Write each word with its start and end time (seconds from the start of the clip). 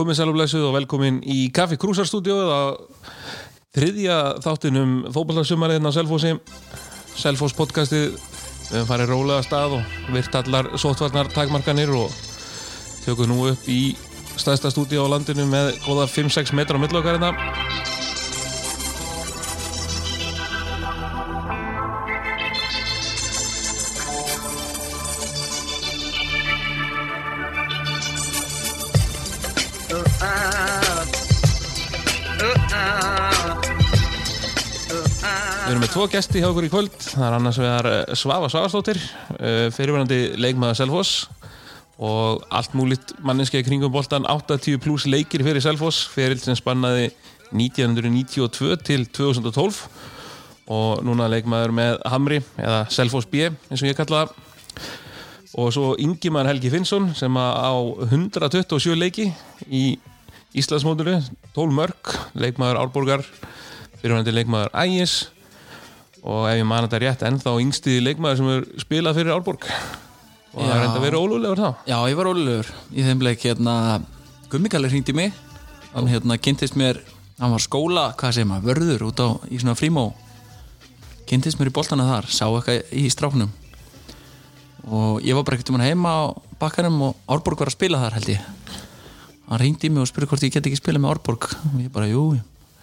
komið 0.00 0.16
sælumleisuð 0.16 0.62
og 0.64 0.76
velkomin 0.78 1.18
í 1.28 1.50
Kaffi 1.52 1.76
Krúsarstúdíóið 1.80 2.48
á 2.48 2.62
þriðja 3.76 4.16
þáttinum 4.40 4.94
fókbaltarsumarinn 5.12 5.84
á 5.84 5.92
Selfossi. 5.92 6.30
Selfoss 7.20 7.56
podcastið 7.58 8.14
við 8.14 8.78
höfum 8.78 8.88
farið 8.88 9.12
rólega 9.12 9.44
stað 9.44 9.76
og 9.76 10.08
virt 10.14 10.38
allar 10.40 10.70
sótvarnar 10.80 11.28
takmarkanir 11.34 11.92
og 11.92 12.16
tökum 13.04 13.28
nú 13.28 13.50
upp 13.50 13.68
í 13.68 13.92
staðsta 14.40 14.72
stúdíu 14.72 15.04
á 15.04 15.12
landinu 15.12 15.44
með 15.50 15.74
góða 15.84 16.08
5-6 16.08 16.54
metra 16.56 16.80
á 16.80 16.82
millokkarina 16.82 17.34
tvo 36.00 36.06
gesti 36.08 36.40
hjá 36.40 36.46
okkur 36.48 36.64
í 36.64 36.68
kvöld. 36.72 36.94
Það 36.96 37.24
er 37.26 37.34
annars 37.36 37.56
vegar 37.60 37.86
eh, 37.90 38.12
Svafa 38.16 38.46
Svavastóttir 38.48 38.96
fyrirverandi 39.76 40.38
leikmaður 40.40 40.78
Selfoss 40.78 41.26
og 42.00 42.46
allt 42.56 42.72
múlitt 42.78 43.10
manninskei 43.20 43.60
kringum 43.66 43.92
boltan 43.92 44.24
80 44.24 44.78
pluss 44.80 45.04
leikir 45.04 45.42
fyrir 45.44 45.60
Selfoss. 45.60 46.06
Fyrir 46.08 46.40
sem 46.40 46.56
spannaði 46.56 47.10
1992 47.52 48.78
til 48.86 49.04
2012 49.12 49.82
og 50.72 51.02
núna 51.04 51.26
leikmaður 51.28 51.74
með 51.76 51.98
Hamri 52.08 52.38
eða 52.54 52.78
Selfoss 52.88 53.28
B 53.28 53.50
eins 53.50 53.82
og 53.82 53.90
ég 53.90 53.98
kalla 53.98 54.22
það. 54.22 54.32
Og 55.60 55.68
svo 55.76 55.90
Ingimar 56.00 56.48
Helgi 56.48 56.70
Finnsson 56.72 57.10
sem 57.18 57.36
á 57.36 57.76
127 58.06 58.96
leiki 58.96 59.26
í 59.68 59.98
Íslandsmóturu 60.56 61.18
12 61.58 61.76
mörg, 61.76 62.16
leikmaður 62.40 62.80
Árborgar 62.86 63.26
fyrirvændi 64.00 64.32
leikmaður 64.38 64.72
Ægis 64.86 65.18
og 66.20 66.46
ef 66.50 66.58
ég 66.58 66.66
man 66.68 66.86
þetta 66.86 67.00
rétt 67.04 67.26
ennþá 67.28 67.54
yngstiði 67.64 68.04
leikmaður 68.04 68.40
sem 68.40 68.50
er 68.54 68.66
spilað 68.82 69.20
fyrir 69.20 69.34
Árborg 69.34 69.66
og 70.50 70.64
það 70.64 70.74
er 70.74 70.84
enda 70.84 71.02
verið 71.04 71.22
ólulegur 71.22 71.62
þá. 71.62 71.70
Já, 71.86 71.96
ég 72.10 72.18
var 72.18 72.30
ólulegur 72.32 72.72
í 72.90 73.06
þeim 73.06 73.22
leik 73.24 73.46
hérna, 73.46 73.74
Gummikalli 74.50 74.90
hringdi 74.90 75.14
mig. 75.14 75.32
Hann 75.94 76.10
hérna 76.10 76.36
kynntist 76.38 76.76
mér 76.78 76.98
hann 77.40 77.54
var 77.54 77.62
skóla, 77.62 78.10
hvað 78.20 78.36
segir 78.36 78.50
maður, 78.50 78.68
vörður 78.68 79.06
út 79.08 79.22
á 79.22 79.28
í 79.48 79.60
svona 79.62 79.76
frímó. 79.78 80.10
Kynntist 81.30 81.60
mér 81.60 81.70
í 81.70 81.74
boltana 81.74 82.08
þar, 82.08 82.28
sá 82.28 82.44
eitthvað 82.48 82.92
í 82.98 83.06
stráknum. 83.12 83.52
Og 84.90 85.20
ég 85.24 85.36
var 85.36 85.46
bara 85.46 85.56
ekkert 85.56 85.70
um 85.72 85.78
hann 85.78 85.86
heima 85.88 86.12
á 86.12 86.22
bakkanum 86.60 87.00
og 87.08 87.30
Árborg 87.30 87.62
var 87.62 87.70
að 87.70 87.78
spila 87.78 88.00
þar 88.02 88.18
held 88.18 88.32
ég. 88.34 88.48
Hann 89.48 89.62
ringdi 89.62 89.90
mig 89.90 90.02
og 90.02 90.10
spurði 90.10 90.30
hvort 90.30 90.46
ég 90.46 90.54
get 90.54 90.66
ekki 90.68 90.80
spila 90.80 91.00
með 91.02 91.14
Árborg 91.14 91.48
og 91.54 91.78
ég 91.80 91.92
bara, 91.94 92.10
jú, 92.10 92.24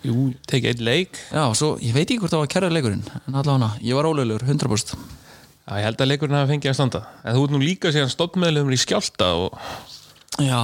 Jú, 0.05 0.27
tekið 0.47 0.73
einn 0.73 0.83
leik. 0.85 1.17
Já, 1.33 1.43
svo 1.57 1.71
ég 1.81 1.95
veit 1.95 2.05
ekki 2.05 2.19
hvort 2.21 2.33
það 2.35 2.43
var 2.43 2.51
kærlega 2.53 2.75
leikurinn 2.77 3.05
en 3.25 3.39
allavega, 3.41 3.71
ég 3.81 3.97
var 3.97 4.09
ólulegur, 4.09 4.45
100% 4.45 4.93
Já, 5.67 5.71
ég 5.81 5.87
held 5.87 6.01
að 6.03 6.11
leikurinn 6.13 6.37
hafi 6.37 6.53
fengið 6.53 6.71
að 6.71 6.77
standa. 6.77 7.01
En 7.27 7.35
þú 7.35 7.41
ert 7.43 7.53
nú 7.55 7.59
líka 7.59 7.91
síðan 7.91 8.11
stoppmeðlumur 8.13 8.75
í 8.75 8.79
skjálta 8.79 9.33
og, 9.35 9.57
Já, 10.37 10.61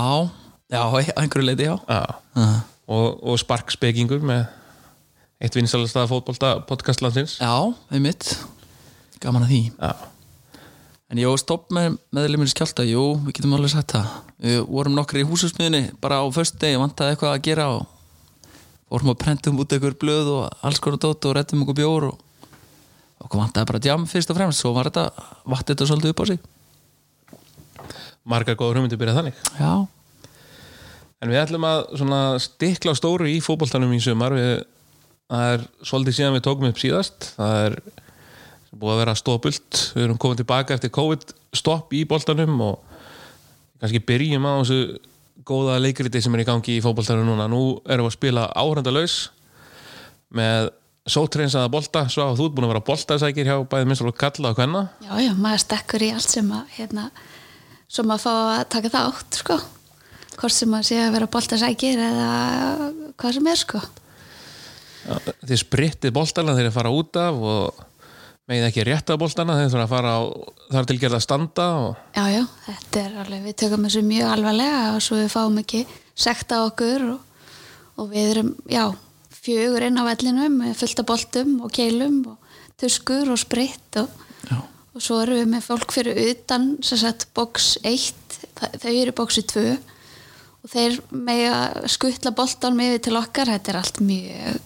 já, 0.70 0.82
einhverju 1.18 1.48
leiti, 1.48 1.66
já. 1.68 1.76
Já, 1.90 2.04
uh. 2.40 2.56
og, 2.88 3.08
og 3.34 3.42
sparkspekingur 3.42 4.24
með 4.24 4.46
eitt 5.44 5.58
vinsalasta 5.58 6.06
fótbolta 6.08 6.56
podcastlandsins 6.70 7.40
Já, 7.42 7.52
einmitt. 7.92 8.36
Gaman 9.24 9.48
að 9.48 9.56
því. 9.56 9.62
Já, 9.76 9.94
En 11.14 11.20
var 11.22 11.38
stopp 11.38 11.68
með 11.76 11.98
meðlumir 12.16 12.50
skjálta 12.50 12.86
Jú, 12.88 13.02
við 13.22 13.36
getum 13.38 13.52
alveg 13.54 13.70
sagt 13.76 13.94
það. 13.94 14.14
Við 14.42 14.56
vorum 14.66 14.96
nokkri 14.98 15.22
í 15.22 15.28
húsusmiðinni 15.30 15.92
bara 16.02 16.24
á 16.24 16.26
föstu 16.34 16.58
degi 16.64 16.80
vantaði 16.82 17.14
eitthvað 17.14 17.36
að 17.36 17.44
gera 17.46 17.68
og 17.76 17.84
vorum 18.94 19.14
að 19.14 19.20
prentum 19.24 19.58
út 19.62 19.74
einhver 19.74 19.98
blöð 20.00 20.30
og 20.36 20.66
alls 20.66 20.82
konar 20.84 21.02
dót 21.02 21.26
og 21.30 21.36
rettum 21.38 21.64
einhver 21.64 21.80
bjór 21.82 22.12
og 22.12 22.22
okkur 23.24 23.42
vantaði 23.42 23.70
bara 23.72 23.82
djam 23.84 24.06
fyrst 24.10 24.32
og 24.32 24.38
fremst 24.38 24.62
svo 24.62 24.74
var 24.76 24.92
þetta, 24.92 25.10
vatt 25.50 25.68
þetta 25.72 25.90
svolítið 25.90 26.14
upp 26.14 26.24
á 26.24 26.26
sig. 26.30 26.40
Margar 28.24 28.56
góður 28.60 28.80
hugmyndir 28.80 29.00
byrjað 29.02 29.20
þannig. 29.20 29.44
Já, 29.60 29.74
En 31.24 31.32
við 31.32 31.40
ætlum 31.40 31.64
að 31.64 32.34
stikla 32.44 32.92
stóru 33.00 33.30
í 33.32 33.38
fótboltanum 33.40 33.94
í 33.96 34.02
sumar. 34.04 34.34
Við, 34.36 34.66
það 35.32 35.52
er 35.54 35.62
svolítið 35.88 36.18
síðan 36.18 36.36
við 36.36 36.42
tókum 36.50 36.68
upp 36.68 36.82
síðast. 36.82 37.28
Það 37.38 37.60
er 37.62 37.78
búið 38.74 38.92
að 38.92 39.00
vera 39.00 39.14
stópult 39.16 39.80
við 39.94 40.04
erum 40.04 40.20
komið 40.20 40.42
tilbaka 40.42 40.76
eftir 40.76 40.92
COVID 40.92 41.32
stopp 41.56 41.94
í 41.96 42.02
boltanum 42.10 42.58
og 42.66 43.00
kannski 43.80 44.02
byrjum 44.04 44.48
á 44.50 44.54
þessu 44.58 44.80
góða 45.48 45.80
leikriti 45.82 46.22
sem 46.24 46.34
er 46.36 46.44
í 46.44 46.48
gangi 46.48 46.78
í 46.78 46.84
fótboltanum 46.84 47.28
núna. 47.28 47.50
Nú 47.52 47.82
erum 47.86 48.08
við 48.08 48.12
að 48.12 48.18
spila 48.18 48.48
áhrandalaus 48.58 49.18
með 50.34 50.72
sótreinsaða 51.14 51.72
bolta. 51.74 52.06
Svo 52.12 52.26
að 52.30 52.40
þú 52.40 52.48
ert 52.48 52.58
búin 52.58 52.68
að 52.68 52.74
vera 52.74 52.84
boltasækir 52.90 53.50
hjá 53.50 53.56
bæði 53.70 53.90
minnst 53.90 54.06
og 54.06 54.18
kalla 54.20 54.54
og 54.54 54.60
hvenna 54.60 54.84
Já, 55.04 55.14
já, 55.20 55.32
maður 55.36 55.64
stekkur 55.66 56.06
í 56.06 56.12
allt 56.16 56.36
sem 56.36 56.52
að 56.56 56.76
hérna, 56.78 57.08
sem 57.92 58.14
að 58.16 58.24
fá 58.24 58.34
að 58.34 58.62
taka 58.78 58.94
þátt 58.94 59.42
sko, 59.42 59.60
hvort 60.38 60.56
sem 60.56 60.78
að 60.78 60.88
sé 60.90 61.02
að 61.04 61.18
vera 61.18 61.32
boltasækir 61.36 62.06
eða 62.10 62.30
hvað 63.20 63.40
sem 63.40 63.52
er 63.52 63.64
sko. 63.64 63.84
Þið 65.44 65.58
sprittið 65.60 66.16
boltana 66.16 66.56
þegar 66.56 66.70
þið 66.70 66.78
fara 66.78 66.94
út 66.96 67.20
af 67.20 67.42
og 67.44 67.84
megið 68.50 68.66
ekki 68.68 68.84
rétta 68.90 69.16
boltana 69.20 69.54
þegar 69.56 69.68
þið 69.70 69.74
þurfa 69.74 69.86
að 69.88 69.94
fara 69.94 70.14
á 70.14 70.22
þar 70.74 70.88
tilgerða 70.90 71.20
að 71.20 71.26
standa 71.28 71.68
og 71.80 72.18
Já, 72.18 72.24
já, 72.34 72.42
þetta 72.68 73.04
er 73.04 73.14
alveg, 73.24 73.44
við 73.48 73.56
tökum 73.64 73.86
þessu 73.88 74.02
mjög 74.08 74.34
alvarlega 74.34 74.82
og 74.98 75.02
svo 75.06 75.20
við 75.22 75.30
fáum 75.34 75.62
ekki 75.64 75.84
sekta 76.26 76.60
okkur 76.68 77.06
og, 77.14 77.48
og 78.04 78.10
við 78.12 78.32
erum, 78.34 78.52
já, 78.70 78.84
fjögur 79.44 79.86
inn 79.88 80.00
á 80.00 80.04
vellinum 80.10 80.60
með 80.60 80.76
fullt 80.82 81.00
af 81.04 81.08
boltum 81.14 81.56
og 81.64 81.72
keilum 81.76 82.20
og 82.34 82.60
tuskur 82.84 83.32
og 83.32 83.40
spritt 83.40 84.00
og, 84.02 84.12
og 84.94 85.02
svo 85.02 85.22
erum 85.24 85.40
við 85.40 85.50
með 85.56 85.66
fólk 85.72 85.96
fyrir 85.96 86.20
utan 86.34 86.68
sem 86.86 87.00
sagt 87.02 87.30
box 87.38 87.78
1 87.82 88.12
þa- 88.60 88.74
þau 88.84 88.92
eru 88.94 89.16
boxi 89.18 89.46
2 89.50 89.64
og 90.64 90.72
þeir 90.72 91.00
með 91.12 91.42
að 91.52 91.88
skuttla 91.96 92.32
boltanum 92.36 92.84
yfir 92.86 93.02
til 93.08 93.18
okkar, 93.20 93.50
þetta 93.56 93.72
er 93.74 93.80
allt 93.82 94.04
mjög 94.04 94.60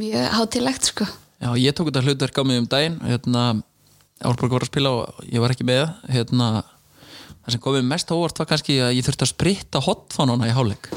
mjög 0.00 0.26
hátilegt 0.38 0.88
sko 0.88 1.06
já 1.42 1.50
ég 1.58 1.74
tók 1.76 1.90
þetta 1.90 2.04
hlutverk 2.06 2.38
á 2.38 2.42
mig 2.46 2.62
um 2.62 2.68
daginn 2.70 2.98
hérna, 3.04 3.44
Árborg 4.22 4.54
var 4.54 4.66
að 4.66 4.70
spila 4.70 4.92
og 5.00 5.24
ég 5.26 5.42
var 5.42 5.54
ekki 5.54 5.66
með 5.66 5.88
hérna, 6.12 6.50
það 7.42 7.54
sem 7.56 7.62
komið 7.64 7.88
mest 7.90 8.12
óvart 8.14 8.38
var 8.38 8.48
kannski 8.52 8.78
að 8.78 8.94
ég 8.98 9.06
þurfti 9.06 9.26
að 9.26 9.32
spritta 9.32 9.82
hotfánuna 9.82 10.46
í 10.46 10.54
hálfleik. 10.54 10.92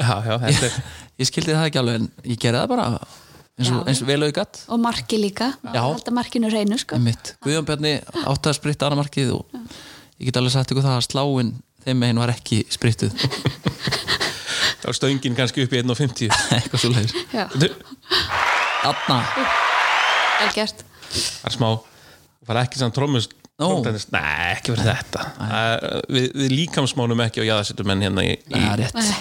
Já, 0.00 0.14
já, 0.24 0.34
þetta 0.46 0.70
er 0.70 0.78
ég 1.20 1.28
skildi 1.28 1.52
það 1.52 1.68
ekki 1.68 1.82
alveg 1.82 2.00
en 2.00 2.08
ég 2.24 2.40
gerði 2.40 2.62
það 2.62 2.70
bara 2.72 2.86
eins 3.60 3.68
og, 3.68 3.82
og 3.84 4.08
vel 4.08 4.22
auðgat 4.24 4.62
og 4.72 4.80
marki 4.80 5.18
líka, 5.20 5.50
alltaf 5.68 6.16
markinu 6.16 6.50
reynu 6.52 6.78
sko. 6.80 6.96
Guðjón 7.44 7.68
Bjarni 7.68 7.98
átti 8.24 8.48
að 8.48 8.56
spritta 8.58 8.88
annað 8.88 9.02
markið 9.04 9.34
og 9.36 9.60
ég 10.16 10.30
get 10.30 10.40
alveg 10.40 10.56
sagt 10.56 10.72
ykkur 10.72 10.86
það 10.86 10.98
að 10.98 11.06
sláin 11.10 11.52
þeim 11.84 12.00
meginn 12.00 12.22
var 12.22 12.32
ekki 12.32 12.62
sprittuð. 12.72 13.12
Þá 14.82 14.88
er 14.90 14.96
stöngin 14.98 15.36
kannski 15.38 15.66
upp 15.66 15.74
í 15.76 15.82
1.50 15.82 16.32
eitthvað 16.56 16.82
svo 16.82 16.90
leiðis 16.94 17.12
Já, 18.82 18.90
Anna, 18.90 19.18
vel 20.40 20.50
gert. 20.56 20.82
Það 21.12 21.48
er 21.50 21.54
smá 21.56 21.68
það 22.42 22.48
var 22.50 22.60
ekki 22.64 22.80
samt 22.80 22.96
trómust 22.96 23.34
Nó. 23.60 23.68
nei, 23.84 24.54
ekki 24.56 24.72
verið 24.72 24.88
þetta. 24.88 25.24
Það- 25.38 25.82
við, 26.16 26.24
við 26.40 26.54
líkamsmánum 26.56 27.20
ekki 27.22 27.44
á 27.44 27.48
jaðarsettum 27.52 27.86
menn 27.86 28.02
hérna 28.02 28.24
í, 28.26 28.32
það 28.50 28.72
er 28.72 28.82
í, 28.82 29.12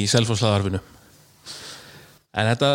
í 0.00 0.04
selfhúslaðarfinu 0.08 0.80
en 2.36 2.48
þetta 2.52 2.70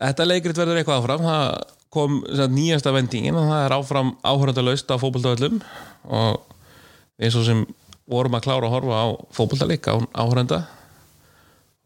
þetta 0.00 0.26
leikrit 0.28 0.56
verður 0.60 0.80
eitthvað 0.80 1.02
áfram. 1.02 1.26
Það 1.26 1.44
kom 1.90 2.16
sem 2.28 2.38
sagt, 2.38 2.54
nýjasta 2.54 2.92
vendingin 2.94 3.36
og 3.40 3.48
það 3.50 3.64
er 3.66 3.74
áfram 3.76 4.12
áhörandalaust 4.24 4.92
á 4.94 4.96
fótboltavöllum. 5.02 5.60
Og 6.08 6.56
við 7.20 7.34
svo 7.34 7.42
sem 7.44 7.64
vorum 8.10 8.36
að 8.38 8.44
klára 8.46 8.68
að 8.70 8.74
horfa 8.76 9.00
á 9.04 9.06
fótboltaleik 9.36 9.88
á 9.90 9.94
áhöranda 10.16 10.62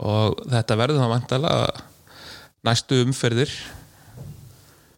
og 0.05 0.39
þetta 0.51 0.77
verður 0.79 1.01
það 1.03 1.13
vantalega 1.15 1.83
næstu 2.65 3.01
umferðir? 3.05 3.51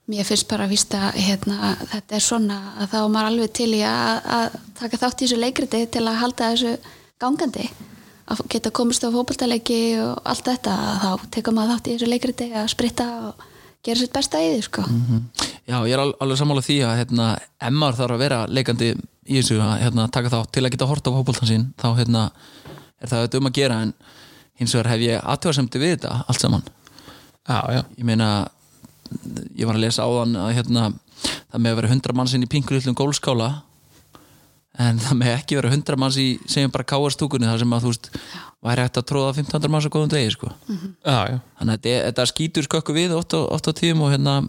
Mér 0.07 0.23
finnst 0.29 0.47
bara 0.47 0.69
að 0.69 0.75
vísta 0.77 1.09
hérna, 1.19 1.73
þetta 1.91 2.15
er 2.15 2.23
svona 2.23 2.57
að 2.79 2.93
þá 2.93 2.97
er 3.01 3.09
maður 3.11 3.29
alveg 3.33 3.53
til 3.59 3.73
í 3.75 3.81
að, 3.83 4.29
að 4.37 4.57
taka 4.79 5.01
þátt 5.03 5.19
í 5.23 5.27
þessu 5.27 5.39
leikriti 5.43 5.81
til 5.97 6.05
að 6.07 6.21
halda 6.21 6.51
þessu 6.53 6.75
gangandi. 7.23 7.65
Að 8.31 8.45
geta 8.55 8.71
komist 8.75 9.03
á 9.07 9.11
fótboltaleiki 9.11 9.81
og 10.03 10.21
allt 10.31 10.47
þetta 10.47 10.77
þá 11.03 11.11
tekur 11.35 11.57
maður 11.59 11.75
þátt 11.75 11.91
í 11.91 11.97
þessu 11.97 12.11
leikriti 12.13 12.49
að 12.55 12.71
spritta 12.71 13.07
og 13.33 13.45
gera 13.87 13.99
sitt 14.03 14.15
besta 14.15 14.41
í 14.43 14.53
því 14.55 14.63
sko. 14.67 14.87
Já, 15.67 15.77
ég 15.87 15.93
er 15.97 16.05
al- 16.05 16.15
alveg 16.23 16.39
sammála 16.39 16.63
því 16.67 16.79
að 16.87 16.97
hérna, 17.03 17.27
Emmar 17.67 17.99
þarf 17.99 18.15
að 18.17 18.23
vera 18.23 18.41
leikandi 18.47 18.93
í 19.27 19.41
þessu 19.41 19.59
að 19.63 19.75
hérna, 19.83 20.07
taka 20.15 20.31
þátt 20.31 20.53
til 20.55 20.63
að 20.67 20.75
geta 20.77 20.87
horta 20.91 21.11
á 21.11 21.17
hópoltan 21.19 21.51
sín 21.51 21.69
þá 21.83 21.89
hérna, 21.99 22.25
er 23.03 23.11
það 23.11 23.25
auðvitað 23.25 23.41
um 23.43 23.51
að 23.51 23.59
gera 23.59 23.83
en 23.83 23.95
hins 24.63 24.75
vegar 24.79 24.93
hef 24.95 25.03
ég 25.07 25.27
aðtjóðasemdi 25.35 25.83
við 25.83 25.97
þetta 25.97 26.21
allt 26.31 26.43
saman 26.47 26.67
já, 27.47 27.59
já, 27.77 27.83
ég 27.97 28.05
meina 28.07 28.31
ég 29.57 29.67
var 29.69 29.77
að 29.77 29.85
lesa 29.87 30.07
áðan 30.07 30.37
að 30.43 30.53
hérna, 30.59 30.91
það 31.23 31.63
með 31.63 31.73
að 31.73 31.81
vera 31.81 31.93
hundra 31.95 32.17
mannsinn 32.19 32.47
í 32.47 32.51
pinkulillum 32.51 32.99
gólskála 32.99 33.51
en 34.83 34.99
það 35.01 35.19
með 35.23 35.33
ekki 35.33 35.57
vera 35.57 35.73
100 35.73 36.01
manns 36.01 36.19
í 36.21 36.27
segjum 36.45 36.73
bara 36.75 36.85
káarstúkunni 36.91 37.49
þar 37.49 37.63
sem 37.63 37.73
að 37.73 37.85
þú 37.85 37.93
veist 37.93 38.09
væri 38.67 38.85
hægt 38.85 38.99
að 39.01 39.07
tróða 39.09 39.31
1500 39.33 39.73
manns 39.73 39.87
á 39.89 39.95
góðum 39.95 40.11
degi 40.13 40.33
sko. 40.35 40.51
já, 41.07 41.19
já, 41.33 41.39
þannig 41.61 41.73
að 41.73 41.77
þetta, 41.77 42.01
þetta 42.09 42.27
skýtur 42.33 42.67
skökku 42.67 42.97
við 42.97 43.15
oft 43.17 43.37
á, 43.37 43.41
oft 43.41 43.71
á 43.71 43.73
tíum 43.79 44.03
og 44.05 44.13
hérna 44.13 44.41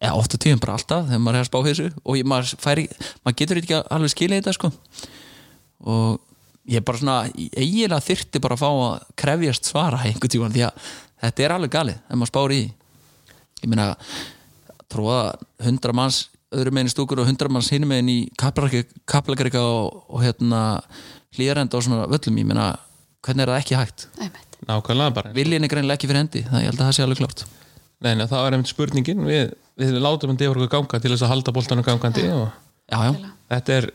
eða 0.00 0.16
oft 0.16 0.34
á 0.34 0.38
tíum 0.40 0.60
bara 0.60 0.76
alltaf 0.78 1.06
þegar 1.08 1.22
maður 1.22 1.38
er 1.38 1.44
að 1.44 1.50
spá 1.50 1.58
þessu. 1.66 1.88
Og 2.04 2.18
ég, 2.18 2.26
maður, 2.28 2.56
færi, 2.62 2.86
maður 3.24 3.38
getur 3.42 3.60
ekki 3.60 3.78
alveg 3.80 4.12
skilja 4.14 4.40
þetta 4.40 4.56
sko. 4.56 4.70
Og 5.92 6.20
ég 6.70 6.80
er 6.80 6.86
bara 6.86 7.00
svona 7.00 7.18
eiginlega 7.36 8.00
þyrfti 8.04 8.42
bara 8.42 8.56
að 8.56 8.62
fá 8.64 8.70
að 8.70 9.06
krefjast 9.20 9.70
svara 9.70 10.02
einhvern 10.06 10.32
tímann 10.32 10.56
því 10.56 10.66
að 10.68 10.90
þetta 11.20 11.46
er 11.46 11.56
alveg 11.56 11.72
galið 11.74 11.98
ef 12.00 12.18
maður 12.18 12.32
spáir 12.32 12.56
í 12.56 12.60
ég 13.60 13.70
meina 13.70 13.88
tróða 14.90 15.22
100 15.62 15.96
manns 15.96 16.20
öðru 16.50 16.74
meginn 16.74 16.90
í 16.90 16.92
stúkur 16.92 17.22
og 17.22 17.28
100 17.30 17.52
manns 17.52 17.70
hinum 17.70 17.92
meginn 17.92 18.10
í 18.10 18.18
kaplagrika 18.40 19.62
og, 19.62 20.04
og 20.10 20.24
hérna 20.24 20.62
hlýjarenda 21.36 21.78
og 21.78 21.86
svona 21.86 22.08
völlum. 22.10 22.40
Ég 22.42 22.48
meina 22.48 22.72
hvernig 23.22 23.44
er 23.44 23.52
það 23.52 23.60
ekki 23.60 23.78
hægt? 23.78 24.06
Nákvæmlega 24.66 25.14
bara. 25.14 25.32
Viljin 25.36 25.64
er 25.64 25.72
greinlega 25.72 25.98
ekki 25.98 26.10
fyrir 26.10 26.24
hendi 26.24 26.44
það 26.48 26.64
ég 26.64 26.72
held 26.72 26.80
að 26.80 26.88
það 26.88 26.96
sé 26.96 27.06
alveg 27.06 27.22
klart 27.22 27.46
Nei, 28.00 28.14
nei, 28.16 28.24
það 28.24 28.42
var 28.46 28.54
einmitt 28.56 28.70
spurningin. 28.70 29.18
Við, 29.28 29.50
við 29.76 29.98
látum 30.00 30.30
hann 30.32 30.38
defur 30.40 30.56
okkur 30.56 30.70
ganga 30.72 31.00
til 31.04 31.10
þess 31.12 31.24
að 31.26 31.32
halda 31.34 31.52
boltanum 31.52 31.84
gangandi 31.84 32.22
og 32.32 32.46
já, 32.88 32.96
já, 32.96 33.32
þetta 33.52 33.74
er 33.76 33.88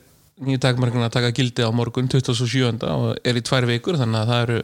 nýju 0.45 0.62
takmarkina 0.62 1.07
að 1.07 1.16
taka 1.16 1.31
gildi 1.33 1.66
á 1.66 1.74
morgun 1.74 2.10
27. 2.12 2.86
og 2.86 3.06
er 3.25 3.39
í 3.39 3.44
tvær 3.45 3.66
vikur 3.66 3.98
þannig 3.98 4.21
að 4.21 4.31
það 4.31 4.44
eru 4.44 4.60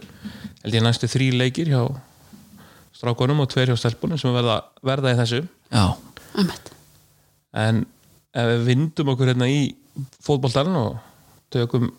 held 0.62 0.78
ég 0.78 0.86
næstu 0.86 1.10
þrý 1.10 1.30
leikir 1.40 1.72
hjá 1.74 1.81
strákonum 3.01 3.42
og 3.42 3.50
tveir 3.50 3.71
hjá 3.71 3.80
stelpunum 3.81 4.19
sem 4.21 4.33
verða, 4.36 4.62
verða 4.86 5.15
í 5.15 5.18
þessu 5.18 5.42
já, 5.42 5.86
einmitt. 6.38 6.71
en 7.57 7.83
ef 8.38 8.50
við 8.53 8.65
vindum 8.69 9.12
okkur 9.15 9.33
hérna 9.33 9.50
í 9.50 9.63
fótboltan 10.21 10.69
og 10.77 11.00
tökum 11.51 11.89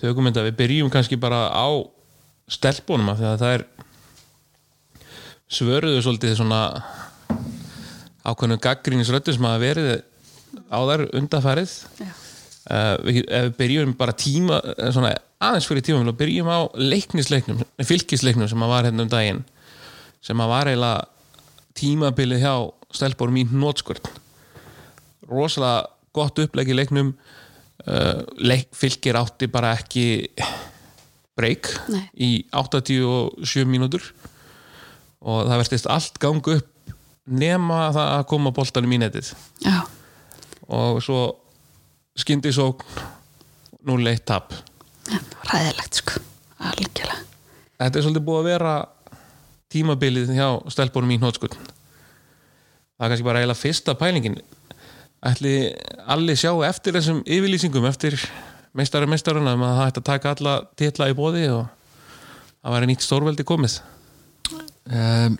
tökum 0.00 0.26
þetta, 0.26 0.46
við 0.48 0.58
byrjum 0.58 0.90
kannski 0.92 1.20
bara 1.20 1.44
á 1.52 1.68
stelpunum 2.50 3.12
af 3.12 3.20
því 3.20 3.28
að 3.28 3.42
það 3.42 3.56
er 3.58 3.66
svöruðu 5.52 6.00
svolítið 6.02 6.38
svona 6.40 6.62
ákveðnum 8.24 8.62
gaggrínisröttum 8.62 9.36
sem 9.36 9.46
hafa 9.46 9.62
verið 9.62 9.92
á 10.72 10.78
þær 10.88 11.04
undarfærið 11.18 11.76
Já. 12.00 12.08
uh, 12.08 12.96
við, 13.04 13.22
ef 13.28 13.46
við 13.50 13.54
byrjum 13.60 13.94
bara 14.00 14.16
tíma 14.16 14.60
eh, 14.72 14.90
svona 14.94 15.12
aðeins 15.42 15.68
fyrir 15.68 15.86
tíma 15.86 16.06
við 16.08 16.18
byrjum 16.22 16.50
á 16.50 16.60
leiknisleiknum, 16.78 17.62
fylgisleiknum 17.84 18.50
sem 18.50 18.64
að 18.64 18.72
var 18.72 18.88
hérna 18.88 19.06
um 19.06 19.12
daginn 19.12 19.42
sem 20.22 20.42
að 20.42 20.52
var 20.52 20.70
eiginlega 20.70 21.06
tímabilið 21.78 22.44
hjá 22.44 22.54
stelpunum 22.92 23.40
í 23.40 23.46
nótskvörn 23.50 24.20
rosalega 25.32 25.86
gott 26.12 26.40
upplegg 26.42 26.72
í 26.72 26.76
leiknum. 26.76 27.14
Uh, 27.82 28.22
leik, 28.38 28.68
fylgir 28.76 29.16
átti 29.18 29.48
bara 29.50 29.72
ekki 29.74 30.30
break 31.38 31.70
Nei. 31.90 32.04
í 32.14 32.30
87 32.54 33.64
mínútur. 33.66 34.04
Og 35.22 35.46
það 35.48 35.62
verðist 35.62 35.90
allt 35.90 36.20
gangu 36.22 36.58
upp 36.58 36.92
nema 37.26 37.88
það 37.94 38.12
að 38.18 38.28
koma 38.30 38.52
boltanum 38.54 38.94
í 38.94 39.00
netið. 39.02 39.32
Já, 39.62 39.82
og 40.66 40.98
svo 41.02 41.20
skyndi 42.18 42.50
svo 42.54 42.72
0-1 43.86 44.24
tap. 44.26 44.54
Ræðilegt 45.50 46.02
sko. 46.02 46.22
Algjörlega. 46.62 47.20
Þetta 47.82 47.98
er 47.98 48.04
svolítið 48.04 48.26
búið 48.26 48.40
að 48.40 48.48
vera 48.50 48.74
tímabilið 49.72 50.34
hjá 50.36 50.48
stelpunum 50.72 51.16
í 51.16 51.20
hnótskutn 51.22 51.72
það 53.02 53.08
er 53.08 53.10
kannski 53.10 53.26
bara 53.26 53.40
eiginlega 53.42 53.58
fyrsta 53.58 53.94
pælingin. 53.98 54.36
Ætli 55.26 55.52
allir 56.10 56.38
sjá 56.38 56.52
eftir 56.68 56.94
þessum 56.94 57.22
yfirlýsingum 57.26 57.86
eftir 57.88 58.14
meistari 58.78 59.08
meistaruna 59.10 59.56
um 59.56 59.64
að 59.66 59.74
það 59.78 59.88
ætti 59.88 60.02
að 60.02 60.06
taka 60.08 60.34
alla 60.36 60.52
titla 60.78 61.08
í 61.10 61.16
bóði 61.18 61.48
og 61.50 61.64
það 62.62 62.76
væri 62.76 62.90
nýtt 62.90 63.06
stórveldi 63.06 63.46
komið? 63.46 63.80
Um, 64.86 65.36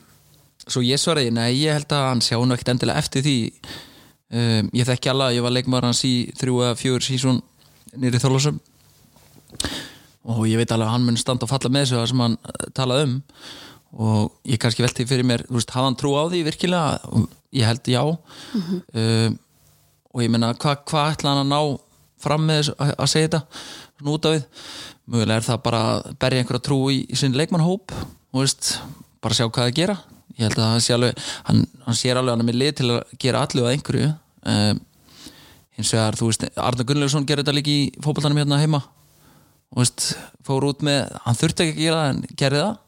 svo 0.67 0.83
ég 0.83 0.99
svaraði, 0.99 1.31
nei 1.35 1.55
ég 1.61 1.79
held 1.79 1.95
að 1.95 2.09
hann 2.09 2.25
sjá 2.27 2.37
nú 2.41 2.57
ekkert 2.57 2.75
endilega 2.75 3.03
eftir 3.03 3.27
því. 3.27 3.39
Um, 4.33 4.75
ég 4.75 4.89
þekki 4.89 5.15
að 5.15 5.25
ég 5.37 5.47
var 5.47 5.55
leikmaður 5.55 5.91
hans 5.93 6.03
í 6.09 6.15
þrjú 6.39 6.63
eða 6.67 6.79
fjögur 6.83 7.07
sísón 7.07 7.43
nýri 7.95 8.19
þólasum 8.23 8.59
og 10.23 10.47
ég 10.49 10.59
veit 10.59 10.71
alveg 10.73 10.89
að 10.89 10.95
hann 10.97 11.07
mun 11.07 11.19
standa 11.21 11.47
og 11.47 11.51
falla 11.51 11.71
með 11.71 11.85
þessu 11.85 11.99
það 11.99 12.11
sem 12.11 12.23
hann 12.25 12.37
talaði 12.75 13.07
um 13.07 13.17
og 13.93 14.33
ég 14.49 14.61
kannski 14.61 14.85
velti 14.85 15.05
fyrir 15.09 15.27
mér, 15.29 15.45
þú 15.49 15.59
veist, 15.59 15.73
hafa 15.75 15.89
hann 15.91 15.97
trú 16.01 16.15
á 16.17 16.25
því 16.25 16.43
virkilega, 16.47 17.01
ég 17.53 17.69
held 17.69 17.91
já. 17.93 18.03
Um, 18.09 19.35
og 20.13 20.23
ég 20.25 20.33
meina 20.33 20.53
hvað 20.57 20.85
hva 20.89 21.09
ætla 21.13 21.33
hann 21.33 21.43
að 21.45 21.51
ná 21.53 21.61
fram 22.23 22.47
með 22.47 22.61
þessu 22.61 22.77
að, 22.79 23.11
segja 23.11 23.29
þetta? 23.29 23.43
Svona 23.99 24.15
út 24.15 24.29
af 24.29 24.37
við, 24.37 24.47
mögulega 25.13 25.41
er 25.41 25.47
það 25.49 25.61
bara 25.67 25.83
að 25.91 26.09
berja 26.25 26.43
einhverja 26.43 26.65
trú 26.69 26.79
í, 26.93 27.03
í 27.05 27.19
sinn 27.19 27.37
leikmannhóp 27.37 27.93
og 27.97 28.41
veist, 28.41 28.77
bara 29.25 29.37
sjá 29.37 29.47
hvað 29.49 29.69
það 29.69 29.77
gera. 29.81 29.99
Ég 30.39 30.49
held 30.49 30.63
að 30.63 30.71
hann 30.71 30.85
sé 30.85 30.97
alveg 30.97 31.27
hann, 31.49 31.67
hann 31.85 31.99
sér 31.99 32.21
alveg 32.21 32.33
hann 32.33 32.45
er 32.45 32.49
með 32.49 32.61
lið 32.63 32.75
til 32.79 32.89
að 32.95 33.15
gera 33.21 33.45
allu 33.45 33.67
að 33.67 33.75
einhverju. 33.75 34.09
Um, 34.53 34.81
hins 35.77 35.93
vegar, 35.93 36.17
þú 36.17 36.31
veist, 36.31 36.49
Arna 36.61 36.87
Gunnlaugsson 36.89 37.29
gerir 37.29 37.45
þetta 37.45 37.57
líka 37.57 37.73
í 37.73 37.85
fótballtanum 38.01 38.41
hérna 38.41 38.61
heima. 38.63 38.81
Og 39.73 39.83
veist, 39.83 40.13
fór 40.47 40.69
út 40.69 40.85
með 40.87 41.13
hann 41.27 41.39
þurfti 41.39 41.67
ekki 41.67 41.77
að 41.77 41.85
gera 41.85 42.01
það, 42.01 42.11
en 42.15 42.41
gerði 42.41 42.65
það 42.65 42.81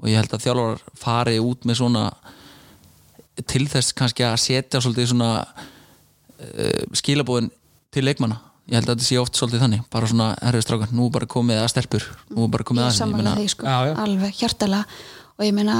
og 0.00 0.08
ég 0.10 0.18
held 0.20 0.34
að 0.36 0.44
þjálfar 0.46 0.82
fari 1.00 1.38
út 1.42 1.64
með 1.68 1.80
svona 1.80 2.04
til 3.48 3.66
þess 3.68 3.92
kannski 3.96 4.24
að 4.26 4.36
setja 4.40 4.80
svolítið 4.80 5.10
svona 5.12 5.30
uh, 5.44 6.82
skilabóðin 6.96 7.50
til 7.92 8.04
leikmanna. 8.06 8.40
Ég 8.66 8.80
held 8.80 8.88
að 8.90 8.96
þetta 8.96 9.06
sé 9.06 9.18
oft 9.20 9.38
svolítið 9.38 9.62
þannig 9.62 9.82
bara 9.92 10.08
svona, 10.10 10.28
herrið 10.42 10.64
strákar, 10.66 10.92
nú 10.96 11.06
bara 11.14 11.28
komið 11.30 11.60
að 11.62 11.68
stelpur 11.70 12.06
nú 12.34 12.48
bara 12.50 12.66
komið 12.66 12.82
ég 12.82 12.88
að 12.88 12.94
er 12.94 12.98
samanlega 12.98 13.34
því 13.38 13.48
sko, 13.52 13.66
Já, 13.68 13.76
já. 13.86 13.92
alveg 14.02 14.40
hjartalega. 14.40 15.00
Og 15.36 15.44
ég 15.46 15.54
meina 15.54 15.76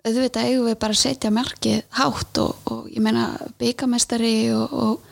auðvitað 0.00 0.46
eigum 0.48 0.68
við 0.70 0.78
bara 0.80 0.96
að 0.96 1.02
setja 1.02 1.30
markið 1.34 1.80
hátt 1.98 2.40
og, 2.40 2.70
og 2.72 2.86
ég 2.88 3.02
meina 3.04 3.26
byggamestari 3.60 4.34
og, 4.56 4.72
og 4.72 5.08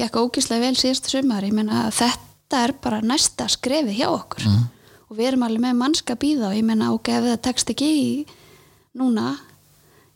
gekk 0.00 0.18
ógíslega 0.18 0.64
vel 0.64 0.78
síðast 0.80 1.10
sumar, 1.12 1.46
ég 1.46 1.54
meina 1.54 1.84
þetta 1.94 2.64
er 2.66 2.74
bara 2.82 2.98
næsta 3.06 3.46
skrefið 3.52 4.00
hjá 4.00 4.08
okkur. 4.10 4.48
Mhm. 4.48 4.70
Og 5.12 5.18
við 5.18 5.28
erum 5.32 5.44
alveg 5.46 5.60
með 5.66 5.76
mannska 5.82 6.16
býða 6.16 6.48
og 6.50 6.56
ég 6.56 6.64
meina 6.64 6.88
ok, 6.96 7.10
ef 7.18 7.26
það 7.28 7.40
tekst 7.44 7.72
ekki 7.74 7.88
í 7.92 8.06
núna 8.98 9.34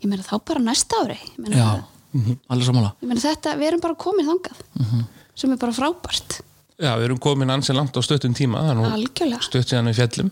ég 0.01 0.09
meina 0.09 0.25
þá 0.25 0.35
bara 0.49 0.63
næsta 0.65 1.03
ári. 1.05 1.19
Ég 1.37 1.39
meina, 1.45 1.57
já, 1.61 2.33
alveg 2.53 2.67
sammála. 2.71 2.91
ég 3.03 3.09
meina 3.11 3.23
þetta, 3.23 3.55
við 3.61 3.69
erum 3.71 3.85
bara 3.85 3.95
komin 4.07 4.29
þangað 4.29 4.61
Mhm. 4.81 5.05
sem 5.37 5.53
er 5.53 5.57
bara 5.61 5.73
frábært. 5.77 6.41
Já, 6.81 6.93
við 6.97 7.05
erum 7.11 7.19
komin 7.21 7.51
ansi 7.51 7.73
langt 7.77 7.93
á 7.97 8.01
stöttum 8.05 8.35
tíma 8.37 8.61
það 8.61 8.71
er 8.71 8.77
nú 8.77 8.85
algjörlega. 8.93 9.43
stutt 9.43 9.69
síðan 9.69 9.89
við 9.93 9.97
fjallum 10.01 10.31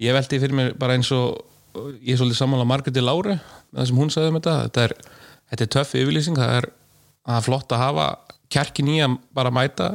ég 0.00 0.12
veldi 0.14 0.38
fyrir 0.40 0.54
mér 0.54 0.78
bara 0.78 0.94
eins 0.94 1.10
og 1.12 1.38
ég 2.02 2.14
er 2.14 2.18
svolítið 2.18 2.38
sammála 2.42 2.66
Margreti 2.66 3.00
Láru 3.02 3.38
það 3.74 3.86
sem 3.86 3.96
hún 3.96 4.10
sagði 4.10 4.28
um 4.28 4.40
þetta. 4.40 4.54
Þetta 4.68 4.84
er, 4.84 4.94
þetta 5.50 5.62
er 5.62 5.66
töff 5.74 5.94
yfirlýsing 5.94 6.36
það 6.38 6.52
er, 6.58 6.68
það 7.26 7.36
er 7.36 7.42
flott 7.42 7.68
að 7.74 7.78
hafa 7.82 8.06
kjarkin 8.50 8.88
í 8.88 8.98
að 9.02 9.18
bara 9.34 9.50
mæta 9.50 9.88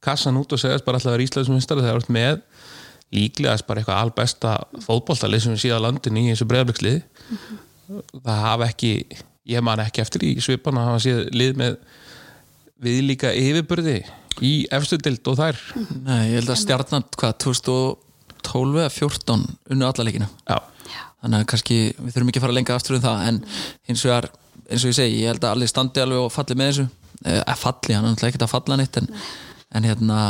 kassan 0.00 0.36
út 0.38 0.52
og 0.54 0.58
segja 0.62 0.78
bara 0.86 0.98
alltaf 0.98 1.10
að 1.10 1.16
vera 1.18 1.26
Íslandsmyndstari 1.26 1.82
það 1.82 1.90
er 1.90 1.96
oft 1.98 2.08
með 2.14 2.42
líklega 3.14 3.56
bara 3.68 3.80
eitthvað 3.80 4.02
albesta 4.02 4.54
fótboltalið 4.84 5.44
sem 5.44 5.56
við 5.56 5.64
síðan 5.64 5.84
landin 5.86 6.20
í 6.20 6.26
þessu 6.28 6.48
breyðabliksliði 6.50 7.00
það 8.24 8.42
hafa 8.44 8.68
ekki 8.68 8.92
ég 9.48 9.64
man 9.64 9.80
ekki 9.82 10.02
eftir 10.04 10.26
í 10.28 10.34
svipan 10.44 10.80
að 10.80 10.90
hafa 10.90 11.04
síðan 11.04 11.38
lið 11.40 11.60
með 11.62 11.78
viðlíka 12.84 13.32
yfirburði 13.34 13.98
í 14.44 14.52
efstu 14.74 14.98
dild 15.02 15.26
og 15.30 15.38
þær. 15.38 15.62
Nei, 16.04 16.28
ég 16.30 16.36
held 16.38 16.52
að 16.52 16.60
stjarnan, 16.62 17.06
hvað, 17.18 17.32
2012 17.46 18.82
eða 18.84 18.92
14 18.94 19.46
unnu 19.74 19.88
alla 19.88 20.06
leikina. 20.06 20.28
Já, 20.46 20.60
þannig 21.22 21.40
að 21.40 21.48
kannski, 21.52 21.78
við 21.96 22.14
þurfum 22.14 22.30
ekki 22.30 22.42
að 22.42 22.46
fara 22.46 22.58
lengra 22.58 22.78
aftur 22.78 22.98
um 22.98 23.02
það, 23.02 23.24
en 23.30 23.40
hins 23.90 24.04
vegar 24.06 24.30
eins 24.68 24.84
og 24.84 24.92
ég 24.92 24.98
segi, 25.00 25.22
ég 25.24 25.32
held 25.32 25.42
að 25.42 25.56
allir 25.56 25.72
standi 25.72 26.04
alveg 26.04 26.22
og 26.22 26.32
falli 26.34 26.58
með 26.58 26.70
þessu, 26.70 26.86
eða 27.24 27.58
falli, 27.58 27.96
hann 27.96 28.04
er 28.04 28.12
náttúrulega 28.12 28.34
ekkert 28.34 28.46
að 28.46 28.54
falla 28.54 28.78
neitt, 28.78 29.00
en, 29.00 29.10
en 29.74 29.88
hérna 29.88 30.20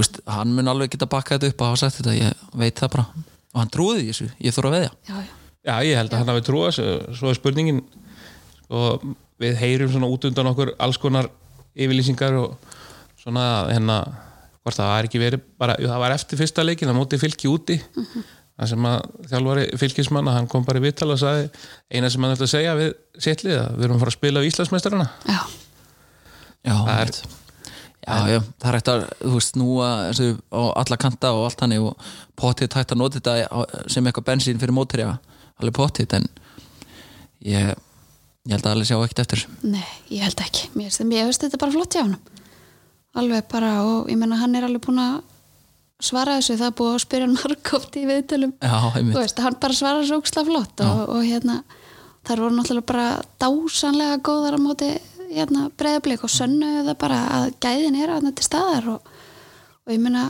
veist, 0.00 0.20
hann 0.30 0.52
mun 0.56 0.68
alveg 0.72 0.92
geta 0.94 1.08
bakkað 1.10 1.38
þetta 1.40 1.52
upp 1.54 1.60
og 1.64 1.70
hafa 1.72 1.80
sagt 1.84 1.98
þetta, 2.00 2.14
ég 2.18 2.44
veit 2.62 2.78
það 2.82 2.92
bara. 2.96 3.06
Og 3.54 3.60
hann 3.62 3.72
trúði 3.72 4.02
því 4.02 4.08
þessu, 4.12 4.28
ég 4.46 4.56
þóra 4.56 4.70
að 4.72 4.76
veðja. 4.78 4.92
Já, 5.10 5.16
já, 5.22 5.32
Já, 5.66 5.74
ég 5.82 5.96
held 5.98 6.12
að 6.14 6.20
hann 6.22 6.30
hafi 6.30 6.44
trúið 6.46 6.66
þessu. 6.70 7.16
Svo 7.18 7.30
er 7.32 7.38
spurningin 7.40 7.80
og 8.76 9.06
við 9.42 9.56
heyrum 9.60 9.90
svona 9.92 10.10
út 10.12 10.24
undan 10.28 10.50
okkur 10.52 10.70
alls 10.82 10.98
konar 11.02 11.26
yfirlýsingar 11.76 12.36
og 12.38 12.54
svona 13.20 13.46
hérna 13.72 13.96
hvort 14.62 14.78
það 14.78 14.90
var 14.92 15.08
ekki 15.08 15.20
verið 15.22 15.42
bara, 15.60 15.74
jú, 15.82 15.88
það 15.90 16.02
var 16.04 16.14
eftir 16.14 16.38
fyrsta 16.40 16.64
leikin 16.66 16.88
það 16.90 16.98
móti 17.00 17.18
fylki 17.22 17.50
úti. 17.50 17.76
Það 18.56 18.70
sem 18.72 18.86
að 18.88 19.02
þjálfari 19.30 19.64
fylkismanna 19.82 20.32
hann 20.32 20.46
kom 20.48 20.64
bara 20.64 20.80
í 20.80 20.84
viðtal 20.86 21.10
og 21.12 21.18
sagði 21.20 21.50
eina 21.92 22.08
sem 22.10 22.22
hann 22.24 22.32
ætla 22.36 22.46
að 22.48 22.52
segja 22.54 22.76
við 22.78 22.94
sittlið 23.26 23.58
að 23.60 23.74
við 23.76 23.84
erum 23.88 23.98
að 23.98 24.04
fara 24.04 24.12
að 24.14 24.16
spila 24.16 24.40
á 24.42 24.48
Íslandsmeistarana. 24.48 25.08
Já, 25.28 25.40
Já, 26.66 26.72
Það 26.72 26.94
er- 26.94 27.10
einmitt. 27.10 27.45
Já, 28.04 28.16
já, 28.34 28.40
það 28.60 28.68
er 28.70 28.76
hægt 28.78 28.90
að 28.92 29.06
veist, 29.32 29.56
núa 29.60 29.88
þessu 30.10 30.28
á 30.52 30.62
alla 30.82 30.98
kanta 31.06 31.32
og 31.32 31.46
allt 31.48 31.64
hannig 31.64 31.80
og 31.86 32.06
potið 32.38 32.76
hægt 32.76 32.92
að 32.92 33.00
nota 33.00 33.20
þetta 33.22 33.64
sem 33.92 34.06
eitthvað 34.06 34.28
bensín 34.30 34.60
fyrir 34.62 34.76
mótri 34.76 35.06
alveg 35.06 35.74
potið, 35.78 36.18
en 36.18 36.26
ég, 37.46 37.72
ég 38.44 38.52
held 38.52 38.66
að 38.66 38.74
allir 38.76 38.88
sjá 38.90 38.98
ekkert 39.00 39.22
eftir 39.24 39.44
þessu. 39.46 39.70
Nei, 39.72 39.86
ég 40.12 40.26
held 40.26 40.42
ekki. 40.44 40.68
Mér 40.76 40.92
finnst 40.92 41.46
þetta 41.46 41.62
bara 41.62 41.72
flott 41.72 41.96
hjá 41.96 42.02
hann. 42.04 42.18
alveg 43.16 43.46
bara 43.48 43.72
og 43.86 44.10
ég 44.12 44.18
menna 44.20 44.36
hann 44.36 44.54
er 44.58 44.66
alveg 44.68 44.82
búin 44.84 45.00
að 45.00 45.16
svara 46.04 46.34
þessu 46.36 46.58
það 46.60 46.66
er 46.68 46.74
búið 46.76 46.92
að 46.92 47.02
spyrja 47.06 47.26
hann 47.26 47.36
margóft 47.40 47.94
í 47.96 48.02
viðtölum 48.04 48.50
þú 48.60 49.14
veist, 49.16 49.38
hann 49.40 49.56
bara 49.62 49.76
svarar 49.78 50.04
svo 50.04 50.18
óksla 50.20 50.42
flott 50.44 50.82
og, 50.84 50.98
og 51.14 51.22
hérna 51.24 51.54
þær 52.28 52.42
voru 52.44 52.58
náttúrulega 52.58 52.90
bara 52.90 53.06
dásanlega 53.40 54.18
góðar 54.26 54.58
á 54.58 54.60
móti 54.60 54.90
hérna, 55.30 55.68
breyðablík 55.78 56.26
og 56.26 56.32
sönnu 56.32 56.94
bara 56.98 57.22
að 57.38 57.48
gæðin 57.62 57.98
er 58.02 58.12
að 58.16 58.28
til 58.36 58.46
staðar 58.46 58.92
og, 58.96 59.16
og 59.86 59.94
ég 59.94 60.02
meina 60.02 60.28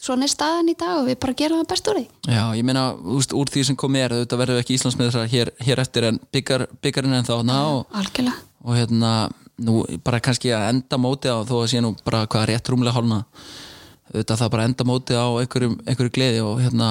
svona 0.00 0.24
er 0.24 0.32
staðan 0.32 0.72
í 0.72 0.76
dag 0.80 1.02
og 1.02 1.08
við 1.10 1.18
bara 1.20 1.36
gerum 1.36 1.60
það 1.60 1.70
best 1.74 1.90
úr 1.90 1.98
því. 2.00 2.04
Já, 2.32 2.42
ég 2.56 2.66
meina, 2.66 2.84
úst, 3.16 3.34
úr 3.36 3.52
því 3.52 3.64
sem 3.68 3.78
komið 3.78 4.06
er 4.06 4.16
þetta 4.22 4.40
verður 4.40 4.62
ekki 4.62 4.76
Íslandsmiðra 4.78 5.26
hér, 5.30 5.52
hér 5.60 5.82
eftir 5.84 6.08
en 6.08 6.20
byggar, 6.32 6.66
byggarinn 6.80 7.18
en 7.18 7.28
þá 7.28 7.34
ná, 7.44 7.58
og, 7.76 7.82
algjörlega. 8.00 8.46
og 8.64 8.78
hérna 8.78 9.12
nú 9.60 9.82
bara 10.04 10.22
kannski 10.24 10.54
að 10.56 10.68
enda 10.70 11.00
móti 11.00 11.28
á 11.28 11.44
þó 11.44 11.58
að 11.60 11.68
sé 11.74 11.82
nú 11.84 11.92
bara 12.04 12.24
hvað 12.30 12.48
rétt 12.50 12.70
rúmlega 12.72 12.96
hálna 12.96 13.24
auðvitað 14.10 14.40
það 14.42 14.52
bara 14.54 14.66
enda 14.68 14.86
móti 14.88 15.16
á 15.16 15.26
einhverjum, 15.40 15.76
einhverju 15.86 16.14
gleði 16.16 16.42
og 16.44 16.60
hérna 16.64 16.90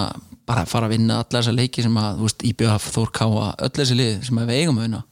bara 0.49 0.63
fara 0.65 0.88
að 0.88 0.95
vinna 0.95 1.19
alla 1.19 1.41
þessa 1.41 1.53
leiki 1.53 1.83
sem 1.85 1.97
að, 1.99 2.15
þú 2.17 2.27
veist, 2.29 2.45
IBF, 2.49 2.88
Þór 2.95 3.11
Káa 3.19 3.49
öll 3.67 3.73
þessi 3.75 3.97
lið 3.99 4.23
sem 4.25 4.39
að 4.41 4.49
við 4.49 4.61
eigum 4.63 4.79
að 4.79 4.88
vinna. 4.88 5.03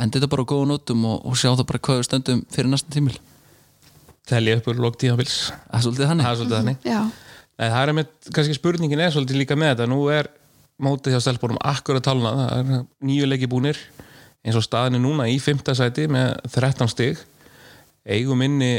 Enda 0.00 0.20
þetta 0.20 0.30
bara 0.30 0.44
á 0.46 0.50
góða 0.52 0.68
nótum 0.70 1.08
og, 1.10 1.24
og 1.26 1.40
sjá 1.40 1.48
það 1.50 1.66
bara 1.72 1.82
hvað 1.88 2.00
við 2.00 2.08
stöndum 2.10 2.44
fyrir 2.54 2.70
næsta 2.70 2.94
tímil 2.94 3.16
telja 4.30 4.60
upp 4.60 4.68
úr 4.70 4.78
lók 4.78 4.98
tímabils. 5.00 5.38
Það 5.66 5.78
er 5.78 5.84
svolítið 5.84 6.10
þannig. 6.10 6.26
Það 6.26 6.32
er 6.32 6.38
svolítið 6.40 6.58
þannig. 6.60 6.84
Já, 6.86 7.00
Nei, 7.60 7.66
það 7.68 7.82
er 7.82 7.90
með, 7.98 8.12
kannski 8.36 8.56
spurningin 8.56 9.02
er 9.04 9.10
svolítið 9.12 9.40
líka 9.42 9.56
með 9.58 9.74
þetta. 9.74 9.88
Nú 9.90 9.98
er 10.14 10.30
mótið 10.80 11.12
hjá 11.16 11.24
stelpunum 11.26 11.58
akkur 11.68 11.98
að 11.98 12.06
talna, 12.06 12.30
það 12.38 12.60
er 12.60 12.84
nýju 13.04 13.26
leiki 13.28 13.50
búnir 13.50 13.80
eins 14.40 14.56
og 14.56 14.64
staðin 14.64 14.96
er 14.96 15.02
núna 15.04 15.26
í 15.28 15.34
fymta 15.42 15.74
sæti 15.76 16.06
með 16.08 16.38
13 16.54 16.88
stig. 16.88 17.20
Eigum 18.08 18.40
inni 18.46 18.78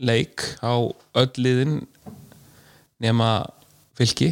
leik 0.00 0.44
á 0.64 0.74
öll 0.80 1.32
liðin 1.40 1.80
nema 3.00 3.30
fylki. 3.98 4.30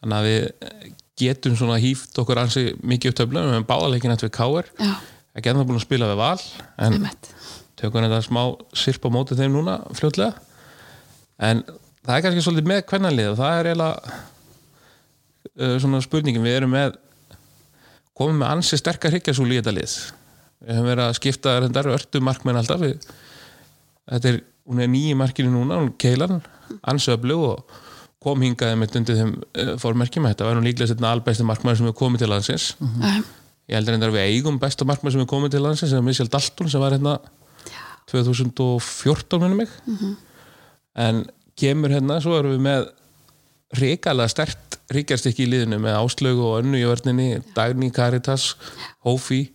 Þannig 0.00 0.18
að 0.18 0.28
við 0.28 0.94
getum 1.20 1.56
svona 1.58 1.78
hýft 1.80 2.16
okkur 2.20 2.40
ansi 2.42 2.72
mikið 2.82 3.12
upp 3.12 3.20
töflum 3.20 3.46
við 3.46 3.54
hefum 3.54 3.68
báðaleikin 3.68 4.14
eftir 4.14 4.32
já, 4.34 4.94
ekki 5.34 5.50
ennþá 5.50 5.66
búin 5.68 5.78
að 5.78 5.86
spila 5.86 6.10
við 6.10 6.20
val 6.20 6.40
en 6.76 6.96
einmitt. 6.98 7.30
tökum 7.78 8.04
þetta 8.04 8.20
smá 8.24 8.42
sirp 8.74 9.06
á 9.06 9.08
móti 9.14 9.38
þeim 9.38 9.54
núna 9.54 9.78
fljótlega. 9.94 10.34
En 11.38 11.62
það 12.04 12.16
er 12.16 12.24
kannski 12.24 12.44
svolítið 12.44 12.70
með 12.70 12.82
kvennanlið 12.90 13.30
og 13.32 13.38
það 13.40 13.58
er 13.58 13.70
eiginlega 13.70 14.14
uh, 15.54 15.76
svona 15.82 16.02
spurningin. 16.04 16.44
Við 16.44 16.58
erum 16.60 16.74
með 16.74 16.98
komum 18.14 18.42
með 18.42 18.56
ansi 18.56 18.78
sterkar 18.78 19.14
hryggjarsúli 19.14 19.56
í 19.56 19.60
þetta 19.60 19.74
lið. 19.74 19.94
Við 20.64 20.78
höfum 20.78 20.90
verið 20.90 21.04
að 21.06 21.16
skipta 21.18 21.56
reyndar 21.60 21.90
örtu 21.94 22.22
markmenn 22.24 22.58
alltaf. 22.60 22.82
Við, 22.82 23.08
þetta 24.10 24.32
er, 24.32 24.40
hún 24.68 24.82
er 24.82 24.90
nýji 24.90 25.14
markinu 25.18 25.52
núna 25.52 25.80
hún 25.82 25.92
keilan, 26.00 26.40
ansi 26.82 27.12
öflug 27.14 27.46
og 27.48 27.80
kom 28.24 28.40
hingaði 28.44 28.80
með 28.80 28.98
undir 29.00 29.18
þeim 29.20 29.32
uh, 29.36 29.72
fórmerkjum, 29.82 30.28
þetta 30.30 30.48
var 30.48 30.56
nú 30.56 30.64
líklega 30.64 30.92
setna 30.94 31.12
albæsti 31.12 31.44
markmenn 31.46 31.76
sem 31.76 31.88
hefur 31.88 31.98
komið 32.06 32.24
til 32.24 32.30
landsins. 32.32 32.68
Já, 32.80 33.14
ég 33.68 33.78
heldur 33.78 33.96
reyndar 33.96 34.12
að 34.12 34.18
við 34.18 34.28
eigum 34.32 34.60
besta 34.62 34.86
markmenn 34.88 35.12
sem 35.12 35.20
hefur 35.20 35.32
komið 35.34 35.56
til 35.56 35.64
landsins 35.66 35.92
sem 35.92 36.00
er 36.00 36.06
Michel 36.06 36.30
Dalton 36.32 36.72
sem 36.72 36.80
var 36.80 36.96
hérna 36.96 37.18
2014 38.12 39.42
minnum 39.42 39.60
mig. 39.60 39.74
En 40.96 41.24
kemur 41.60 41.92
hérna 41.92 42.20
svo 42.24 42.38
erum 42.38 42.56
við 42.56 42.64
með 42.64 42.88
ríkalega 43.80 44.32
stert 44.32 44.78
ríkjarstykki 44.94 45.46
í 45.46 45.50
liðinu 45.50 45.80
með 45.82 45.98
áslögu 45.98 46.44
og 46.48 46.58
önnu 46.62 46.78
í 46.80 46.86
vörninni 46.86 47.28
Dagný, 47.56 47.90
Caritas, 47.94 48.54
Hófi. 49.04 49.46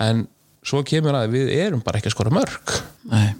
En 0.00 0.26
svo 0.64 0.80
kemur 0.86 1.16
að 1.18 1.34
við 1.36 1.52
erum 1.58 1.82
bara 1.84 2.00
ekki 2.00 2.08
að 2.08 2.16
skora 2.16 2.32
mörg 2.32 2.76
Nei, 3.10 3.34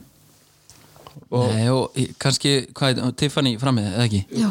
og 1.31 1.53
Nei 1.55 1.69
og 1.73 1.99
kannski, 2.23 2.55
hvað 2.75 2.99
er 3.05 3.13
Tiffany 3.21 3.57
framið, 3.61 3.91
eða 3.95 4.07
ekki? 4.09 4.23
já, 4.41 4.49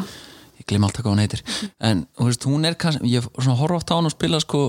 ég 0.60 0.66
gleym 0.70 0.84
alltaf 0.88 1.04
hvað 1.04 1.14
hún 1.14 1.22
heitir. 1.24 1.42
En 1.80 2.06
þú 2.18 2.28
veist, 2.30 2.46
hún 2.48 2.64
er 2.68 2.74
kannski, 2.80 3.10
ég 3.14 3.26
svona 3.38 3.56
horfa 3.60 3.76
oft 3.80 3.92
á 3.92 3.96
hann 3.98 4.08
og 4.10 4.14
spila 4.14 4.40
sko 4.42 4.62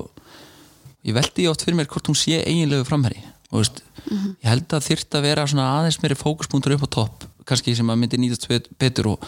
ég 1.06 1.14
veldi 1.16 1.48
oft 1.52 1.62
fyrir 1.66 1.78
mér 1.80 1.88
hvort 1.92 2.08
hún 2.10 2.18
sé 2.18 2.40
eiginlegu 2.44 2.86
framherri 2.88 3.22
og 3.52 3.62
veist, 3.62 3.84
ég 4.10 4.48
held 4.50 4.74
að 4.74 4.88
þyrft 4.90 5.16
að 5.20 5.26
vera 5.28 5.46
svona 5.48 5.68
aðeins 5.80 6.00
meiri 6.02 6.18
fókuspunktur 6.18 6.74
upp 6.76 6.88
á 6.88 6.96
topp 6.98 7.26
kannski 7.46 7.76
sem 7.78 7.88
að 7.94 8.00
myndi 8.02 8.18
nýtast 8.18 8.48
bet- 8.50 8.72
betur 8.82 9.12
og 9.14 9.28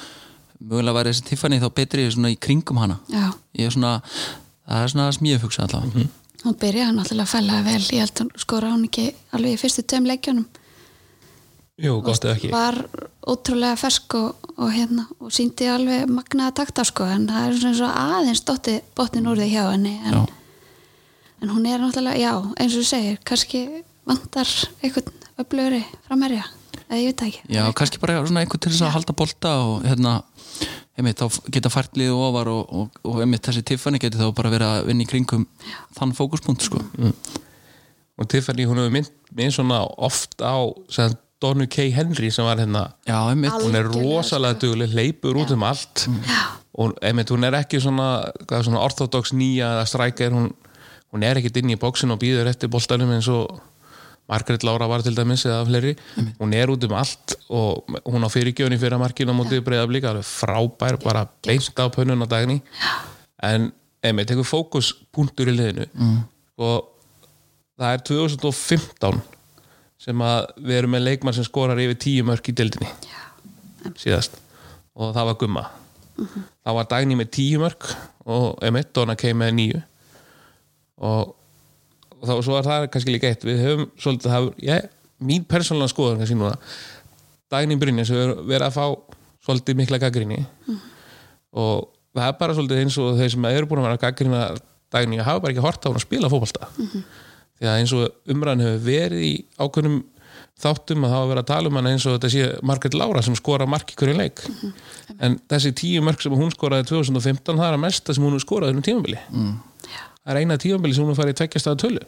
mögulega 0.57 0.95
væri 0.97 1.11
þessi 1.13 1.27
Tiffany 1.29 1.59
þá 1.61 1.67
betri 1.77 2.07
svona 2.09 2.31
í 2.33 2.37
kringum 2.41 2.79
hana. 2.81 2.95
Já. 3.13 3.27
Ég 3.53 3.67
er 3.69 3.75
svona, 3.75 3.91
það 4.65 4.83
er 4.87 4.93
svona 4.95 5.11
smíðu 5.13 5.41
fugsa 5.43 5.67
allavega. 5.67 6.07
Hún 6.43 6.55
byrjaði 6.57 6.95
náttúrulega 6.97 7.29
fælega 7.29 7.61
vel. 7.67 7.83
Ég 7.93 8.01
held 8.01 8.21
að 8.23 8.31
skora 8.41 8.71
hún 8.73 8.87
ekki 8.89 9.05
alveg 9.37 9.53
í 9.53 9.59
fyrstu 9.61 9.83
tveim 9.85 10.09
leikjunum 10.09 10.47
jú, 11.77 11.97
gott 12.05 12.23
eða 12.25 12.35
ekki. 12.37 12.49
var 12.53 12.77
ótrúlega 13.27 13.77
fersk 13.79 14.15
og, 14.17 14.49
og 14.57 14.71
hérna 14.73 15.05
og 15.19 15.31
síndi 15.35 15.67
alveg 15.69 16.07
magnaða 16.09 16.55
takta 16.61 16.85
sko 16.87 17.05
en 17.11 17.27
það 17.29 17.47
er 17.49 17.57
svona 17.61 17.77
svo 17.81 17.89
aðeins 17.91 18.43
dotti 18.47 18.77
botnin 18.97 19.27
úr 19.29 19.37
því 19.41 19.49
hjá 19.51 19.63
henni 19.71 19.95
en, 20.07 20.13
Já. 20.15 20.21
en 21.43 21.51
hún 21.53 21.67
er 21.69 21.83
náttúrulega, 21.83 22.17
já, 22.21 22.33
eins 22.57 22.73
og 22.77 22.81
þú 22.81 22.87
segir 22.89 23.19
kannski 23.27 23.61
vantar 24.07 24.47
einhvern 24.81 25.11
öflugri 25.37 25.83
framherja, 26.07 26.45
eða 26.87 26.97
ég 27.03 27.11
veit 27.11 27.21
ekki. 27.27 27.41
Já, 27.53 27.61
kannski 27.77 27.99
bara 28.01 28.21
svona 28.25 28.41
einhvern 28.41 28.63
til 28.63 28.71
þess 28.73 28.85
að 28.87 28.95
halda 28.95 29.13
bolta 29.19 29.51
og 29.67 29.83
hérna, 29.85 30.13
einmitt, 30.97 31.19
þá 31.21 31.51
geta 31.53 31.69
fært 31.69 31.99
liðu 31.99 32.15
ofar 32.25 32.49
og, 32.49 32.71
og, 32.73 32.97
og 33.05 33.19
einmitt 33.21 33.45
þessi 33.45 33.61
Tiffany 33.69 33.99
geti 34.01 34.17
þá 34.17 34.31
bara 34.33 34.49
verið 34.55 34.71
að 34.79 34.87
vinna 34.89 35.05
í 35.05 35.09
kringum 35.11 35.43
þann 35.99 36.15
fókuspunkt, 36.17 36.65
sko. 36.65 36.81
Og 38.17 38.25
Tiffany 38.31 38.65
hún 38.65 38.79
hefur 38.81 38.95
mynd 38.95 39.11
mér 39.37 39.53
svona 39.53 39.83
oft 40.07 40.39
á 40.41 40.57
sem 40.89 41.13
Donu 41.41 41.67
K. 41.69 41.91
Henry 41.93 42.31
sem 42.33 42.45
var 42.45 42.57
hérna 42.57 42.87
Já, 43.05 43.19
hún 43.61 43.75
er 43.77 43.85
rosalega 43.85 44.57
dugleg, 44.61 44.93
leipur 44.97 45.37
út 45.37 45.51
um 45.53 45.63
allt. 45.67 46.07
Og 46.77 46.97
einmitt, 47.01 47.29
hún 47.33 47.45
er 47.45 47.57
ekki 47.57 47.79
svona, 47.81 48.31
hvað, 48.45 48.67
svona 48.67 48.81
orthodox 48.85 49.33
nýja 49.33 49.69
eða 49.75 49.85
strækir, 49.89 50.33
hún, 50.33 50.51
hún 51.13 51.23
er 51.25 51.39
ekkit 51.39 51.61
inn 51.61 51.73
í 51.73 51.77
bóksin 51.81 52.13
og 52.13 52.19
býður 52.21 52.49
eftir 52.51 52.69
boltanum 52.73 53.13
eins 53.15 53.29
og 53.33 53.59
Margaret 54.27 54.65
Laura 54.67 54.89
var 54.91 55.01
til 55.05 55.15
dæmis 55.15 55.45
eða 55.47 55.61
fleiri, 55.69 55.93
hún 56.41 56.53
er 56.53 56.67
út 56.73 56.83
um 56.83 56.97
allt 56.99 57.37
og 57.47 57.85
hún 58.03 58.25
á 58.27 58.29
fyrirgjöfni 58.29 58.75
fyrir 58.81 58.99
markinu 58.99 59.31
á 59.31 59.39
mótið 59.39 59.61
breyða 59.63 59.87
blíka, 59.87 60.11
alveg 60.11 60.27
frábær 60.27 60.97
bara 61.05 61.23
beint 61.47 61.79
á 61.79 61.87
pönnun 61.87 62.25
á 62.25 62.27
dagni 62.27 62.59
en 63.39 63.69
einmitt, 64.03 64.27
tekur 64.27 64.43
fókuspunktur 64.45 65.47
í 65.47 65.55
liðinu. 65.55 65.87
Og 66.59 66.89
það 67.79 67.93
er 67.93 68.03
2015 68.09 69.36
sem 70.07 70.23
að 70.23 70.45
við 70.63 70.79
erum 70.79 70.93
með 70.95 71.03
leikmann 71.03 71.35
sem 71.35 71.45
skorar 71.47 71.79
yfir 71.83 71.99
tíu 71.99 72.27
mörk 72.27 72.47
í 72.47 72.55
dildinni 72.55 72.89
síðast. 73.99 74.37
Og 74.97 75.11
það 75.15 75.29
var 75.29 75.39
gumma. 75.41 75.63
Það 76.17 76.77
var 76.79 76.87
Dagný 76.91 77.17
með 77.19 77.33
tíu 77.35 77.59
mörk 77.61 77.89
og 78.27 78.61
Emmett, 78.65 78.93
Donna 78.95 79.15
Kay 79.19 79.35
með 79.37 79.51
nýju 79.59 79.81
og, 81.05 81.35
og 82.17 82.23
þá 82.23 82.33
svo 82.47 82.55
er 82.57 82.65
það 82.65 82.87
kannski 82.93 83.13
líka 83.13 83.29
eitt. 83.29 83.45
Við 83.45 83.61
höfum 83.63 83.91
svolítið 84.01 84.33
það, 84.33 84.47
ég, 84.65 84.87
mín 85.27 85.45
persónulega 85.49 85.93
skoðan 85.93 86.23
kannski 86.23 86.39
núna 86.39 86.55
Dagný 87.51 87.77
Brynja 87.79 88.07
sem 88.07 88.17
við 88.17 88.33
verið 88.49 88.67
að 88.67 88.75
fá 88.75 89.17
svolítið 89.45 89.79
mikla 89.79 90.01
gaggrinni 90.01 90.41
og 91.57 91.87
það 92.17 92.25
er 92.25 92.35
bara 92.41 92.57
svolítið 92.57 92.81
eins 92.83 92.97
og 93.01 93.15
þeir 93.19 93.31
sem 93.35 93.47
eru 93.51 93.69
búin 93.69 93.83
að 93.83 93.87
vera 93.87 93.99
að 93.99 94.03
gaggrina 94.03 94.41
Dagný 94.93 95.21
hafa 95.21 95.43
bara 95.43 95.55
ekki 95.55 95.63
hort 95.63 95.83
á 95.83 95.87
hún 95.87 95.99
að 95.99 96.05
spila 96.07 96.31
fótbolta 96.31 96.67
því 97.57 97.67
að 97.67 97.79
eins 97.81 97.93
og 97.97 98.33
umræðan 98.33 98.63
hefur 98.65 98.85
verið 98.85 99.25
í 99.25 99.33
ákveðnum 99.57 99.97
þáttum 100.57 101.05
að 101.05 101.13
það 101.13 101.21
var 101.21 101.29
verið 101.31 101.43
að 101.43 101.49
tala 101.51 101.69
um 101.69 101.77
hana 101.77 101.91
eins 101.93 102.05
og 102.07 102.15
þetta 102.15 102.29
sé 102.33 102.47
Margaret 102.65 102.97
Laura 102.97 103.21
sem 103.25 103.35
skora 103.37 103.67
mark 103.69 103.93
í 103.93 103.97
hverju 103.99 104.15
leik. 104.17 104.41
En 105.21 105.37
þessi 105.49 105.73
tíu 105.77 106.01
mörk 106.05 106.23
sem 106.23 106.33
hún 106.33 106.53
skoraði 106.53 106.87
2015 106.89 107.59
það 107.59 107.67
er 107.67 107.77
að 107.77 107.83
mesta 107.83 108.15
sem 108.15 108.25
hún 108.25 108.33
hefur 108.33 108.45
skorað 108.45 108.73
um 108.73 108.81
tímabili. 108.85 109.21
Mm. 109.29 109.53
það 110.23 110.33
er 110.33 110.41
eina 110.41 110.57
tímabili 110.61 110.97
sem 110.97 111.05
hún 111.05 111.13
hefur 111.13 111.21
farið 111.21 111.35
í 111.35 111.39
tveggjastæða 111.41 111.81
tölu. 111.83 112.03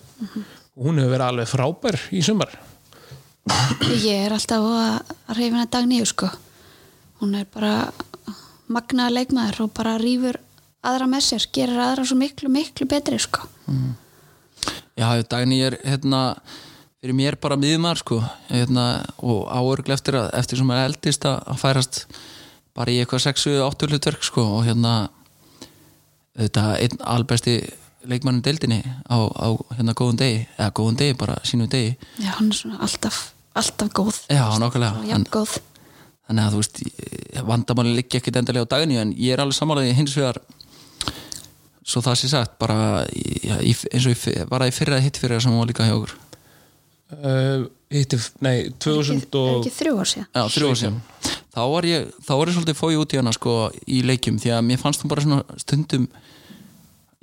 Og 0.79 0.89
hún 0.89 1.01
hefur 1.01 1.13
verið 1.13 1.25
alveg 1.27 1.51
frábær 1.53 1.99
í 2.09 2.25
sumar. 2.25 2.57
Ég 4.03 4.25
er 4.25 4.35
alltaf 4.35 4.65
að 4.65 5.37
reyfina 5.37 5.69
dagníu 5.69 6.09
sko. 6.09 6.29
Hún 7.21 7.37
er 7.37 7.47
bara 7.53 7.89
magnaða 8.69 9.15
leikmaður 9.19 9.65
og 9.65 9.73
bara 9.77 9.97
rýfur 10.01 10.37
aðra 10.85 11.09
með 11.11 11.25
sér, 11.25 11.49
gerir 11.53 11.81
aðra 11.83 12.05
svo 12.07 12.15
miklu 12.17 12.49
miklu 12.53 12.85
betri 12.89 13.17
sko 13.19 13.49
Já, 14.99 15.07
Dagný 15.23 15.61
er 15.63 15.77
hérna 15.85 16.35
fyrir 17.01 17.15
mér 17.15 17.37
bara 17.39 17.55
miðumar 17.55 17.95
sko. 18.01 18.19
Hérna, 18.49 19.05
og 19.23 19.47
áörglega 19.47 19.93
eftir, 19.95 20.13
að- 20.19 20.33
eftir 20.39 20.57
sem 20.59 20.71
er 20.71 20.85
eldist 20.89 21.23
að 21.25 21.55
færast 21.61 22.05
bara 22.75 22.91
í 22.91 22.99
eitthvað 22.99 23.23
6-8 23.31 23.87
hlutverk 23.87 24.23
sko. 24.23 24.43
Og 24.59 24.65
hérna 24.67 25.09
þetta 26.37 26.65
einn 26.79 26.99
albesti 27.03 27.55
leikmannin 28.09 28.43
deildinni 28.43 28.81
á, 29.09 29.17
á 29.19 29.47
hérna 29.77 29.93
góðum 29.97 30.17
degi. 30.19 30.45
Eða 30.57 30.71
góðum 30.79 30.97
degi, 30.99 31.17
bara 31.19 31.39
sínu 31.47 31.67
degi. 31.71 31.95
Já, 32.19 32.31
hann 32.37 32.51
er 32.51 32.55
svona 32.59 32.79
alltaf, 32.83 33.33
alltaf 33.55 33.89
góð. 33.95 34.21
Já, 34.29 34.43
Hann- 34.49 35.07
jafn 35.07 35.25
góð. 35.31 35.57
Þannig 36.29 36.45
að 36.45 36.53
þú 36.53 36.59
veist 36.61 37.43
vandamáli 37.49 37.95
liggja 37.97 38.19
ekkit 38.21 38.35
endalega 38.37 38.67
á 38.69 38.71
daginu 38.75 38.99
en 39.01 39.13
ég 39.17 39.33
er 39.33 39.41
alveg 39.41 39.57
samanlega 39.57 39.95
hins 39.97 40.13
vegar 40.15 40.37
svo 41.89 42.03
það 42.05 42.17
sé 42.21 42.31
sagt 42.31 42.57
bara 42.61 43.03
í, 43.09 43.25
í, 43.71 43.75
eins 43.89 44.05
og 44.05 44.13
í, 44.13 44.33
var 44.49 44.63
það 44.63 44.71
í 44.71 44.75
fyrra 44.77 45.01
hitt 45.03 45.19
fyrra 45.21 45.39
sem 45.41 45.53
hún 45.53 45.63
var 45.63 45.71
líka 45.71 45.87
hjá 45.87 45.95
okkur? 45.97 46.15
Uh, 47.09 47.65
hitti, 47.89 48.19
nei, 48.45 48.55
er 48.67 48.73
2000 48.77 49.23
og 49.39 49.51
ekki 49.59 49.73
þrjú 49.73 49.95
ár 49.97 50.09
síðan. 50.11 50.27
Já, 50.29 50.41
þrjú 50.53 50.67
ár 50.69 50.79
síðan. 50.83 50.99
Þá 51.49 51.61
var 51.73 51.87
ég, 51.89 52.09
þá 52.27 52.33
var 52.37 52.51
ég 52.51 52.57
svolítið 52.57 52.77
fóið 52.77 52.99
út 53.01 53.15
í 53.15 53.19
hana 53.19 53.33
sko 53.33 53.53
í 53.89 54.01
leikjum 54.05 54.37
því 54.41 54.51
að 54.53 54.67
mér 54.67 54.81
fannst 54.81 55.01
hún 55.01 55.11
bara 55.11 55.25
svona 55.25 55.59
stundum 55.63 56.05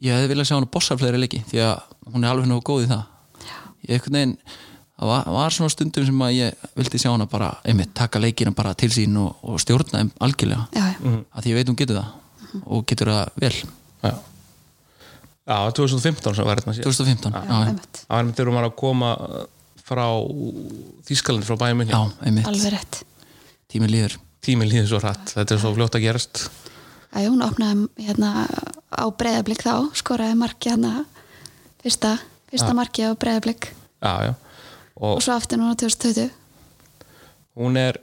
ég 0.03 0.17
hefði 0.17 0.33
viljað 0.33 0.49
sjá 0.51 0.57
hana 0.59 0.71
bossa 0.75 0.97
fleiri 0.99 1.21
leiki 1.23 1.45
því 1.47 1.63
að 1.69 1.77
hún 2.13 2.27
er 2.27 2.33
alveg 2.33 2.51
nógu 2.51 2.67
góð 2.67 2.89
í 2.89 2.91
það. 2.91 3.05
Ég 3.87 3.95
einhvern 3.95 4.19
veginn 4.19 4.37
það 4.97 5.13
var, 5.13 5.31
var 5.37 5.55
svona 5.55 5.75
stundum 5.77 6.09
sem 6.09 6.23
að 6.27 6.37
ég 6.41 6.69
vildi 6.81 7.01
sjá 7.01 7.11
hana 7.13 7.31
bara 7.31 7.53
einmitt 7.63 7.95
taka 7.97 8.21
leikina 8.21 8.53
bara 8.57 8.75
til 8.75 8.91
sín 8.93 9.17
og, 9.23 9.39
og 9.47 9.61
stjórna 9.63 10.03
þeim 10.03 10.11
algjörlega 10.27 10.67
já, 10.75 10.87
já, 10.97 11.13
að 11.31 11.47
því 11.47 11.53
ég 11.53 11.61
veit 11.61 11.71
hún 11.71 11.79
getur 11.79 12.01
það 12.01 12.65
og 12.65 12.87
getur 12.91 13.13
það 13.13 13.39
vel. 13.45 13.55
Já. 14.03 14.15
Já, 15.47 15.59
2015 15.79 16.37
sem 16.37 16.49
var 16.49 16.61
hérna 16.61 16.77
síðan 16.77 16.91
2015, 16.91 17.33
já, 17.33 17.43
já, 17.47 17.59
einmitt. 17.71 18.01
það 18.03 18.17
var 18.17 18.31
þegar 18.33 18.51
hún 18.51 18.59
var 18.61 18.69
að 18.69 18.77
koma 18.83 19.11
frá 19.87 20.07
Þískalandi 21.07 21.47
frá 21.47 21.59
bæjum 21.63 21.85
já 21.87 21.99
einmitt, 22.27 22.49
alveg 22.51 22.73
rétt. 22.75 23.03
Tíminn 23.71 23.93
líður. 23.93 24.17
Tíminn 24.47 24.71
líður 24.71 24.89
svo 24.93 25.03
hratt, 25.03 25.35
þetta 25.35 25.55
er 25.57 25.61
svo 25.63 25.73
fljótt 25.75 25.99
að 25.99 26.05
gerast. 26.07 26.47
Já, 27.17 27.27
hún 27.27 27.43
opnaði 27.43 27.87
hérna 28.07 28.47
á 28.93 29.05
breyðablík 29.11 29.63
þá, 29.65 29.89
skoraði 29.97 30.37
marki 30.39 30.71
hérna 30.73 31.05
fyrsta, 31.83 32.17
fyrsta 32.51 32.75
marki 32.77 33.07
á 33.07 33.11
breyðablík 33.19 33.71
já, 33.71 34.13
já, 34.31 34.33
og 34.99 35.17
og 35.17 35.23
svo 35.25 35.37
aftur 35.37 35.61
núna 35.61 35.77
2020 35.79 36.31
hún 37.61 37.79
er 37.81 37.99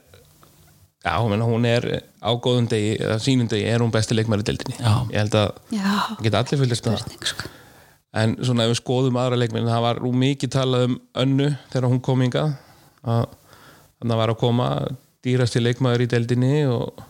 já, 1.04 1.12
hún, 1.20 1.30
meina, 1.30 1.44
hún 1.48 1.66
er 1.68 1.86
á 2.24 2.30
góðum 2.32 2.68
degi 2.70 2.96
eða 2.96 3.18
sínum 3.22 3.50
degi 3.50 3.68
er 3.68 3.84
hún 3.84 3.92
besti 3.94 4.16
leikmæri 4.16 4.46
deildinni. 4.46 4.78
Já. 4.80 4.94
ég 5.12 5.20
held 5.20 5.38
að 5.40 5.52
Já, 5.76 5.92
geta 6.24 6.42
allir 6.42 6.62
fylgist 6.64 6.88
með 6.88 6.96
það. 6.96 7.04
Spurning 7.04 7.30
sko. 7.30 7.52
En 8.14 8.36
svona 8.46 8.64
ef 8.64 8.70
við 8.70 8.78
skoðum 8.78 9.16
aðra 9.18 9.38
leikmenn 9.40 9.66
það 9.66 9.86
var 9.88 10.00
mikið 10.24 10.52
talað 10.54 10.84
um 10.88 10.98
önnu 11.24 11.48
þegar 11.72 11.88
hún 11.90 12.02
kom 12.04 12.22
að 12.22 12.54
þannig 13.04 14.14
að 14.14 14.20
var 14.20 14.32
að 14.32 14.40
koma 14.40 14.68
dýrasti 15.24 15.62
leikmaður 15.62 16.04
í 16.04 16.10
deildinni 16.12 16.52
og, 16.68 17.02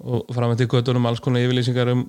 og 0.00 0.30
framöndi 0.34 0.68
göttunum 0.70 1.08
alls 1.08 1.20
konar 1.20 1.44
yfirlýsingar 1.44 1.90
um 1.92 2.06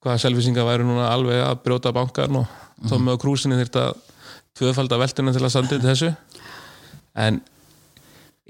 hvaða 0.00 0.18
selvisingar 0.24 0.66
væri 0.66 0.86
núna 0.88 1.10
alveg 1.12 1.42
að 1.44 1.62
brjóta 1.64 1.92
bankarn 1.94 2.40
og 2.42 2.58
Tommi 2.88 3.12
og 3.12 3.20
Krúsinni 3.20 3.58
þurft 3.58 3.76
að 3.76 3.98
tvöfalda 4.56 4.98
veltuna 5.00 5.34
til 5.34 5.44
að 5.44 5.58
undir 5.60 5.82
þessu. 5.84 6.10
En 7.14 7.40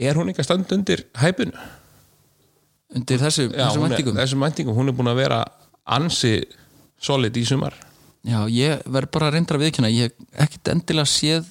er 0.01 0.19
hún 0.19 0.33
ekki 0.33 0.43
að 0.43 0.49
standa 0.49 0.77
undir 0.77 1.05
hæpinu? 1.21 1.69
undir 2.95 3.21
þessu, 3.23 3.47
Já, 3.51 3.69
þessum 3.69 3.85
hún 3.85 3.93
væntingum? 3.93 4.19
þessum 4.19 4.45
væntingum, 4.47 4.77
hún 4.77 4.91
er 4.91 4.97
búin 4.99 5.13
að 5.13 5.21
vera 5.23 5.39
ansi 5.91 6.35
solid 7.01 7.37
í 7.39 7.45
sumar. 7.47 7.77
Já, 8.27 8.43
ég 8.53 8.83
verð 8.91 9.13
bara 9.15 9.31
að 9.31 9.37
reynda 9.39 9.57
að 9.57 9.65
viðkjöna 9.65 9.93
ég 9.95 10.11
hef 10.11 10.43
ekkert 10.45 10.73
endilega 10.75 11.09
séð 11.09 11.47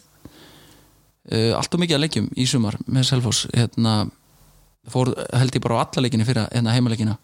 uh, 1.32 1.56
allt 1.58 1.74
og 1.74 1.82
mikið 1.82 1.98
að 1.98 2.04
leikjum 2.06 2.28
í 2.36 2.46
sumar 2.50 2.78
með 2.86 3.08
Selfoss. 3.10 3.48
Hérna, 3.56 3.96
fór 4.90 5.14
held 5.16 5.58
ég 5.58 5.64
bara 5.66 5.80
á 5.80 5.84
alla 5.88 6.06
leikinni 6.06 6.28
fyrir 6.28 6.46
hérna 6.52 6.76
heimaleikina. 6.76 7.18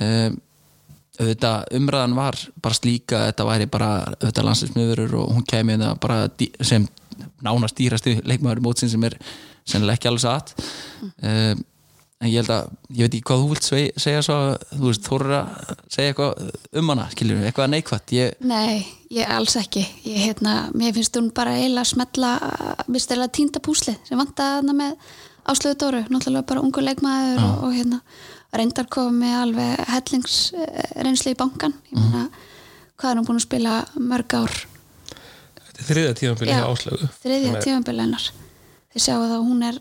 Uh, 0.00 0.32
auðvitað 1.20 1.76
umræðan 1.76 2.16
var 2.16 2.38
bara 2.64 2.78
slíka 2.78 3.26
þetta 3.28 3.44
væri 3.44 3.68
bara 3.70 3.90
auðvitað 4.14 4.46
landsinsmiðurur 4.48 5.16
og 5.20 5.34
hún 5.36 5.44
kemi 5.44 5.76
þetta 5.76 5.90
bara 6.00 6.22
sem 6.64 6.86
nánast 7.44 7.76
dýrasti 7.76 8.14
leikmaður 8.24 8.62
mótsin 8.64 8.88
sem 8.88 9.04
er 9.04 9.18
sennilega 9.68 9.98
ekki 9.98 10.10
alveg 10.10 10.24
satt. 10.24 10.54
Uh, 11.22 11.54
en 12.22 12.30
ég 12.30 12.38
held 12.38 12.52
að 12.54 12.68
ég 12.94 13.08
veit 13.08 13.16
ekki 13.16 13.26
hvað 13.30 13.40
þú 13.42 13.48
vilt 13.50 13.68
segja 13.98 14.20
svo 14.22 14.36
þú 14.70 14.84
veist, 14.84 15.06
þú 15.08 15.16
eru 15.18 15.32
að 15.40 15.72
segja 15.90 16.12
eitthvað 16.12 16.44
um 16.78 16.92
hana 16.92 17.08
skiljum 17.14 17.40
við, 17.40 17.48
eitthvað 17.50 17.72
neikvætt. 17.72 18.14
Ég, 18.18 18.36
Nei, 18.46 18.84
ég 19.10 19.34
alls 19.38 19.56
ekki. 19.58 19.82
Ég, 20.06 20.20
hérna, 20.28 20.54
Mér 20.78 20.94
finnst 20.94 21.18
hún 21.18 21.32
bara 21.34 21.56
að 21.58 21.82
smetla 21.90 22.36
mér 22.86 23.02
stela 23.02 23.28
týnda 23.28 23.62
púsli 23.64 23.96
sem 24.06 24.20
vantaði 24.20 24.60
hana 24.60 24.76
með 24.84 25.10
áslöðu 25.50 25.78
Dóru 25.80 26.04
náttúrulega 26.06 26.46
bara 26.46 26.62
ungu 26.62 26.84
leikmaður 26.84 27.42
og, 27.42 27.64
og 27.66 27.74
hérna 27.74 27.98
reyndar 28.52 28.88
komið 28.92 29.38
alveg 29.38 29.80
hellingsreynslu 29.90 31.32
í 31.32 31.38
bankan 31.38 31.74
ég 31.90 31.98
meina, 31.98 32.26
hvað 33.00 33.10
er 33.10 33.20
hún 33.20 33.28
búin 33.28 33.40
að 33.40 33.46
spila 33.46 33.78
mörg 33.96 34.36
ár? 34.38 34.58
Þetta 35.72 35.82
er 35.94 36.00
Já, 36.52 36.60
hjá 36.60 36.68
Áslögu 36.68 37.10
þriðja 37.24 37.64
tífambil 37.64 37.98
hennar 38.04 38.28
þið 38.92 39.04
sjáu 39.06 39.20
það 39.22 39.34
að 39.38 39.46
hún 39.48 39.62
er 39.68 39.78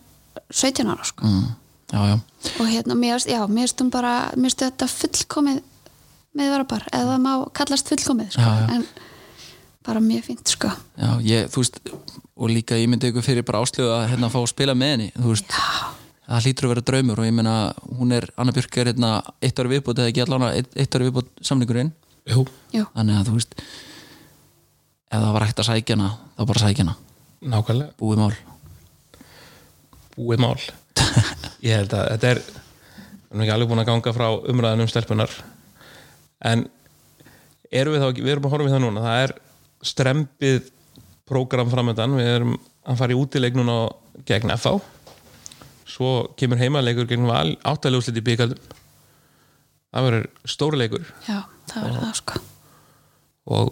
17 0.52 0.92
ára 0.94 1.06
sko. 1.08 1.28
mm, 1.28 1.48
já, 1.92 2.00
já. 2.12 2.18
Og 2.60 2.68
hérna, 2.72 2.96
mér 2.96 3.20
finnst- 3.20 4.34
finnst 4.36 4.62
þetta 4.64 4.88
fullkomið 4.88 5.62
með 6.38 6.52
varabar, 6.54 6.86
eða 6.96 7.18
má 7.20 7.32
kallast 7.54 7.90
fullkomið 7.92 8.32
sko. 8.32 8.42
Já, 8.42 8.60
já. 8.62 8.76
en 8.76 8.86
bara 9.84 10.00
mjög 10.00 10.24
fínt 10.30 10.48
sko. 10.48 10.70
Já, 10.98 11.10
ég, 11.22 11.50
þú 11.52 11.64
veist, 11.64 11.80
og 12.38 12.50
líka 12.50 12.76
ég 12.80 12.88
myndi 12.90 13.10
ykkur 13.12 13.22
fyrir 13.26 13.44
bara 13.44 13.60
áslögu 13.62 13.92
að 13.92 14.08
hérna 14.14 14.30
fá 14.32 14.40
að 14.40 14.48
spila 14.54 14.74
með 14.78 14.92
henni 14.96 15.10
þú 15.18 15.34
veist, 15.34 15.52
það 16.28 16.46
hlýtur 16.46 16.66
að 16.68 16.72
vera 16.72 16.82
draumur 16.88 17.20
og 17.20 17.26
ég 17.28 17.34
meina, 17.36 17.56
hún 18.00 18.14
er, 18.16 18.30
Anna 18.38 18.52
Björk 18.56 18.78
er 18.78 18.92
hérna 18.94 19.10
eitt 19.42 19.60
ári 19.60 19.74
viðbútt 19.76 20.00
eða 20.00 20.12
ekki 20.14 20.24
allan 20.24 20.46
eitt, 20.54 20.72
eitt 20.76 20.96
ári 20.96 21.10
viðbútt 21.10 21.30
samningurinn, 21.44 21.92
Jú, 22.30 22.46
Jú, 22.72 22.86
þannig 22.96 23.18
að 23.20 23.28
þú 23.28 23.34
veist 23.40 23.56
ef 25.12 25.20
það 25.20 25.34
var 25.36 25.46
hægt 25.48 25.60
að 25.60 25.68
sækja 25.72 25.96
hana 25.98 26.10
þá 26.38 26.46
bara 26.48 26.62
sækja 26.64 26.86
hana, 26.86 26.96
nákvæmlega. 27.42 27.94
Búið 28.00 28.22
mál 28.22 28.36
búið 30.22 30.44
mál. 30.44 30.58
Ég 31.66 31.78
held 31.82 31.96
að 31.98 32.08
þetta 32.14 32.32
er 32.32 32.42
við 32.42 33.32
erum 33.32 33.44
ekki 33.46 33.56
alveg 33.56 33.72
búin 33.72 33.84
að 33.84 33.90
ganga 33.92 34.14
frá 34.16 34.28
umræðan 34.54 34.86
um 34.86 34.92
stelpunar 34.92 35.36
en 36.52 36.66
erum 37.72 37.96
við 37.96 38.04
þá 38.04 38.08
ekki, 38.10 38.26
við 38.26 38.34
erum 38.36 38.48
að 38.48 38.56
horfa 38.56 38.68
við 38.68 38.76
það 38.76 38.84
núna. 38.86 39.06
Það 39.06 39.26
er 39.26 39.36
strempið 39.92 40.72
prógram 41.32 41.70
framöndan, 41.72 42.18
við 42.20 42.34
erum 42.36 42.58
að 42.82 43.00
fara 43.00 43.16
í 43.16 43.20
útileik 43.22 43.56
núna 43.56 43.78
gegn 44.28 44.52
FH 44.58 44.80
svo 45.92 46.12
kemur 46.40 46.60
heimaleikur 46.62 47.08
gegn 47.10 47.28
Val 47.30 47.56
áttaljóðslit 47.68 48.20
í 48.22 48.26
byggaldum 48.26 48.78
það 49.92 50.08
verður 50.08 50.28
stórleikur 50.54 51.08
já, 51.28 51.38
það 51.68 51.86
verður 51.86 52.04
það 52.06 52.18
sko. 52.20 52.42
Og 53.52 53.72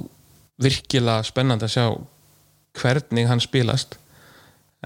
virkilega 0.60 1.28
spennandi 1.28 1.68
að 1.68 1.76
sjá 1.76 1.86
hvernig 2.80 3.30
hann 3.30 3.44
spilast 3.44 3.96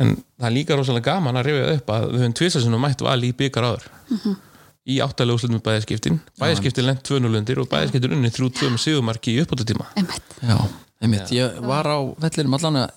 en 0.02 0.16
það 0.40 0.48
er 0.50 0.56
líka 0.56 0.78
rosalega 0.78 1.12
gaman 1.12 1.40
að 1.40 1.48
rifja 1.50 1.76
upp 1.78 1.94
að 1.94 2.08
við 2.10 2.24
höfum 2.24 2.36
tvisasunum 2.40 2.84
mætt 2.84 3.04
val 3.06 3.20
í 3.24 3.32
byggar 3.38 3.68
áður. 3.70 3.88
Í 4.84 4.98
áttalega 5.04 5.38
úrslutum 5.38 5.56
með 5.60 5.66
bæðaskiptin 5.68 6.20
bæðaskiptin 6.42 6.88
lent 6.90 7.06
2-0 7.08 7.38
undir 7.40 7.62
og 7.62 7.70
bæðaskiptin 7.72 8.18
unni 8.18 8.32
3-2 8.34 8.74
með 8.74 8.84
sigumarki 8.84 9.38
í 9.38 9.46
Einmitt. 9.46 10.36
Já, 10.42 10.58
einmitt, 11.00 11.32
ég 11.32 11.62
var 11.64 11.88
á 11.88 11.98
vellinum 12.26 12.58
allan 12.58 12.82
að 12.82 12.90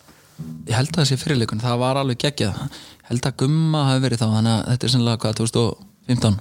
ég 0.66 0.74
held 0.76 0.90
að 0.90 1.04
þessi 1.04 1.20
fyrirleikun, 1.20 1.62
það 1.62 1.78
var 1.80 2.00
alveg 2.00 2.18
geggjað. 2.24 2.58
Held 3.06 3.28
að 3.28 3.36
gumma 3.44 3.84
hafi 3.92 4.02
verið 4.02 4.20
þá 4.20 4.26
þannig 4.26 4.52
að 4.52 4.66
þetta 4.72 4.86
er 4.86 4.92
sennilega 4.92 5.22
hvað, 5.22 5.38
2015 5.40 6.40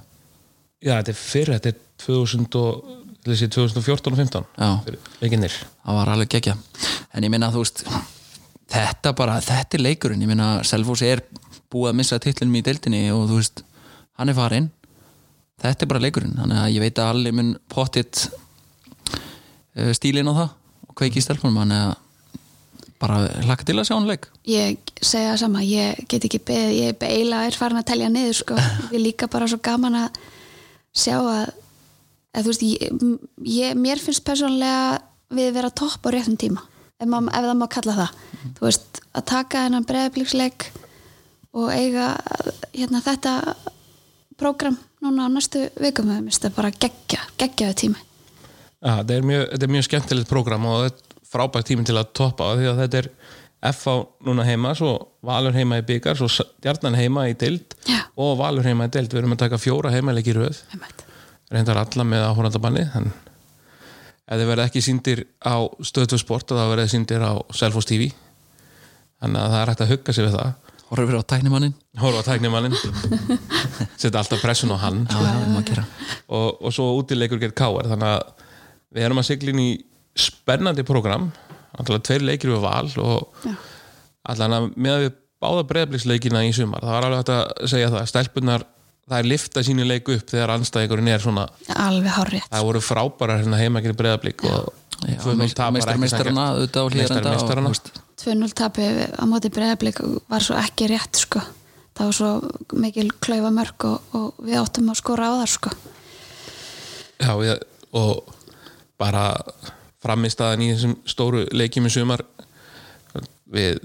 Já, 0.84 0.92
þetta 0.98 1.12
er 1.12 1.18
fyrir, 1.20 1.52
þetta 1.54 1.70
er 1.70 1.78
2000 2.02 2.58
og, 2.60 2.90
þessi 3.26 3.48
2014 3.50 4.12
og 4.12 4.18
15 4.20 4.44
Já. 4.60 4.68
fyrir 4.86 5.08
leikinnir 5.22 5.54
það 5.56 5.98
var 5.98 6.12
alveg 6.12 6.32
geggja 6.36 6.54
en 6.56 7.26
ég 7.26 7.32
minna 7.32 7.50
þú 7.54 7.64
veist 7.64 7.84
þetta 8.72 9.12
bara, 9.16 9.38
þetta 9.44 9.78
er 9.78 9.84
leikurinn. 9.84 10.22
Ég 10.24 10.30
minna 10.30 10.48
Selfoss 10.66 11.04
er 11.06 11.22
búið 11.72 11.92
að 11.92 11.98
missa 12.00 12.18
titlinum 12.22 12.58
í 12.58 12.64
deildinni 12.66 13.04
og 13.14 13.26
þú 13.30 13.40
veist, 13.40 13.62
hann 14.18 14.32
er 14.32 14.38
farinn. 14.38 14.70
Þetta 15.62 15.86
er 15.86 15.90
bara 15.92 16.02
leikurinn. 16.04 16.34
Þannig 16.38 16.62
að 16.62 16.72
ég 16.74 16.84
veit 16.84 17.00
að 17.00 17.12
allir 17.14 17.36
mun 17.36 17.52
pottitt 17.72 18.26
uh, 18.32 19.92
stílinn 19.96 20.28
á 20.28 20.34
það 20.34 20.48
og 20.88 20.98
kveiki 20.98 21.22
í 21.22 21.24
stelpunum. 21.24 21.62
Þannig 21.62 21.84
að 21.86 21.94
bara 23.00 23.20
hlaka 23.44 23.66
til 23.68 23.76
að 23.76 23.88
sjá 23.88 23.96
hann 23.96 24.08
leik. 24.08 24.30
Ég 24.48 24.92
segja 25.04 25.36
sama, 25.40 25.62
ég 25.66 26.00
get 26.08 26.24
ekki 26.24 26.40
beðið, 26.48 26.76
ég 26.80 27.02
eiginlega 27.04 27.50
er 27.50 27.58
farin 27.60 27.80
að 27.80 27.90
telja 27.90 28.08
niður 28.12 28.38
sko. 28.38 28.56
Ég 28.94 29.02
líka 29.02 29.28
bara 29.28 29.48
svo 29.50 29.58
gaman 29.60 29.98
að 30.00 30.20
sjá 30.96 31.18
að, 31.20 31.50
að 32.32 32.46
þú 32.46 32.54
veist, 32.54 32.64
ég, 32.64 33.04
ég, 33.52 33.76
mér 33.76 34.00
finnst 34.00 34.24
persónlega 34.24 35.02
við 35.36 35.52
vera 35.58 35.72
topp 35.76 36.08
á 36.08 36.10
réttum 36.14 36.38
tíma 36.40 36.64
ef, 37.00 37.06
mað, 37.08 37.30
ef 37.30 37.46
það 37.48 37.56
má 37.60 37.66
kalla 37.72 37.96
það. 38.00 38.18
Þú 38.56 38.66
veist, 38.66 39.00
að 39.16 39.26
taka 39.32 39.64
þennan 39.66 39.88
breðablíksleik 39.88 40.68
og 41.56 41.70
eiga 41.72 42.10
hérna 42.74 43.00
þetta 43.04 43.32
prógram 44.36 44.76
núna 45.04 45.28
á 45.28 45.32
næstu 45.32 45.66
vikum 45.80 46.10
það 46.10 46.52
bara 46.56 46.72
geggja, 46.74 47.22
geggjaðu 47.40 47.78
tími. 47.82 48.02
Já, 48.84 49.00
þetta 49.00 49.16
er 49.16 49.26
mjög, 49.26 49.44
þetta 49.52 49.66
er 49.66 49.72
mjög 49.72 49.86
skemmtilegt 49.88 50.30
prógram 50.30 50.68
og 50.68 50.84
þetta 50.86 51.02
er 51.16 51.28
frábært 51.32 51.68
tími 51.70 51.86
til 51.88 51.96
að 51.96 52.12
toppa 52.16 52.52
því 52.58 52.70
að 52.70 52.80
þetta 52.84 53.00
er 53.02 53.10
FH 53.72 53.94
núna 54.26 54.44
heima, 54.46 54.74
svo 54.76 54.92
Valur 55.26 55.56
heima 55.56 55.80
í 55.80 55.84
byggar, 55.86 56.18
svo 56.18 56.28
Stjarnan 56.30 56.94
heima 56.94 57.24
í 57.30 57.34
dild 57.38 57.74
Já. 57.88 58.04
og 58.20 58.36
Valur 58.38 58.66
heima 58.68 58.86
í 58.86 58.92
dild 58.92 59.10
við 59.10 59.22
erum 59.22 59.34
að 59.34 59.42
taka 59.46 59.58
fjóra 59.58 59.90
heimaleiki 59.94 60.34
í 60.34 60.36
röð. 60.36 60.60
Reyndar 61.50 61.80
alla 61.80 62.06
með 62.06 62.26
áhórnaldabanni 62.28 62.84
en 63.00 63.10
ef 64.26 64.40
þið 64.40 64.48
verða 64.50 64.68
ekki 64.68 64.82
síndir 64.84 65.24
á 65.42 65.56
stöðtu 65.86 66.18
sport 66.20 66.50
þá 66.50 66.66
verða 66.66 66.86
þið 66.86 66.94
síndir 66.94 67.24
á 67.24 67.32
Selfos 67.54 67.88
TV 67.88 68.08
þannig 69.22 69.42
að 69.42 69.52
það 69.52 69.60
er 69.60 69.72
hægt 69.72 69.84
að 69.84 69.92
hugga 69.94 70.14
sig 70.16 70.26
við 70.26 70.38
það. 70.38 70.54
Horfir 70.86 71.18
á 71.18 71.22
tæknimannin 71.32 71.74
horfa 71.98 72.22
á 72.22 72.28
tæknimannin 72.28 72.76
setja 74.00 74.20
alltaf 74.20 74.42
pressun 74.42 74.74
á 74.74 74.78
hann. 74.84 75.02
Já, 75.10 75.18
já, 75.18 75.84
og, 76.28 76.60
og 76.62 76.74
svo 76.74 76.92
útileikur 77.00 77.40
gerð 77.42 77.56
káar 77.58 77.90
þannig 77.90 78.12
að 78.12 78.44
við 78.96 79.08
erum 79.08 79.22
að 79.22 79.28
sigla 79.30 79.54
inn 79.54 79.64
í 79.64 79.70
spennandi 80.16 80.84
program 80.86 81.30
alltaf 81.76 82.04
tveir 82.06 82.24
leikir 82.24 82.54
við 82.54 82.62
val 82.64 82.88
og 83.02 83.48
að 84.26 84.44
með 84.74 84.92
að 84.92 85.04
við 85.06 85.16
báða 85.42 85.66
breyðabliksleikina 85.70 86.44
í 86.46 86.54
sumar 86.56 86.84
það 86.84 86.96
var 86.96 87.06
alveg 87.06 87.20
hægt 87.20 87.34
að 87.34 87.70
segja 87.72 87.90
það. 87.92 88.08
Stelpunar, 88.10 88.64
það 89.06 89.18
er 89.22 89.28
lifta 89.30 89.62
sínu 89.66 89.84
leik 89.86 90.08
upp 90.10 90.30
þegar 90.32 90.52
anstæðingurinn 90.56 91.12
er 91.14 91.22
svona 91.22 91.44
alveg 91.76 92.12
hárrétt 92.16 92.48
það 92.50 92.66
voru 92.70 92.82
frábærar 92.82 93.42
hérna 93.44 93.60
heimakinn 93.62 93.96
breyðablik 93.98 94.44
og 94.50 94.72
Já, 95.04 95.18
2-0 95.20 95.52
tapar 95.52 95.72
meistar 95.76 95.92
ekki 95.92 96.00
meistarana 96.06 96.44
sanngjarnt. 96.46 96.56
auðvitað 96.56 96.80
á 96.80 96.88
hlýðarenda 96.88 97.32
Meistari 97.34 97.64
meistarana. 97.68 98.04
2-0 98.16 98.54
tapi 98.56 98.86
á 99.12 99.24
móti 99.28 99.50
breyðablík 99.52 99.98
var 100.32 100.40
svo 100.46 100.56
ekki 100.56 100.88
rétt 100.88 101.20
sko 101.20 101.42
það 101.96 102.08
var 102.08 102.16
svo 102.16 102.30
mikil 102.80 103.10
klaufa 103.20 103.50
mörg 103.52 103.86
og, 103.90 104.14
og 104.16 104.40
við 104.46 104.56
áttum 104.62 104.88
að 104.94 104.98
skora 105.02 105.28
á 105.28 105.32
þar 105.42 105.52
sko 105.52 105.74
Já, 107.20 107.30
ég, 107.44 107.60
og 107.96 108.32
bara 109.00 109.26
framistaðan 110.04 110.64
í 110.64 110.70
þessum 110.72 110.96
stóru 111.08 111.44
leikjum 111.52 111.88
í 111.88 111.92
sumar 111.92 112.24
við 113.52 113.78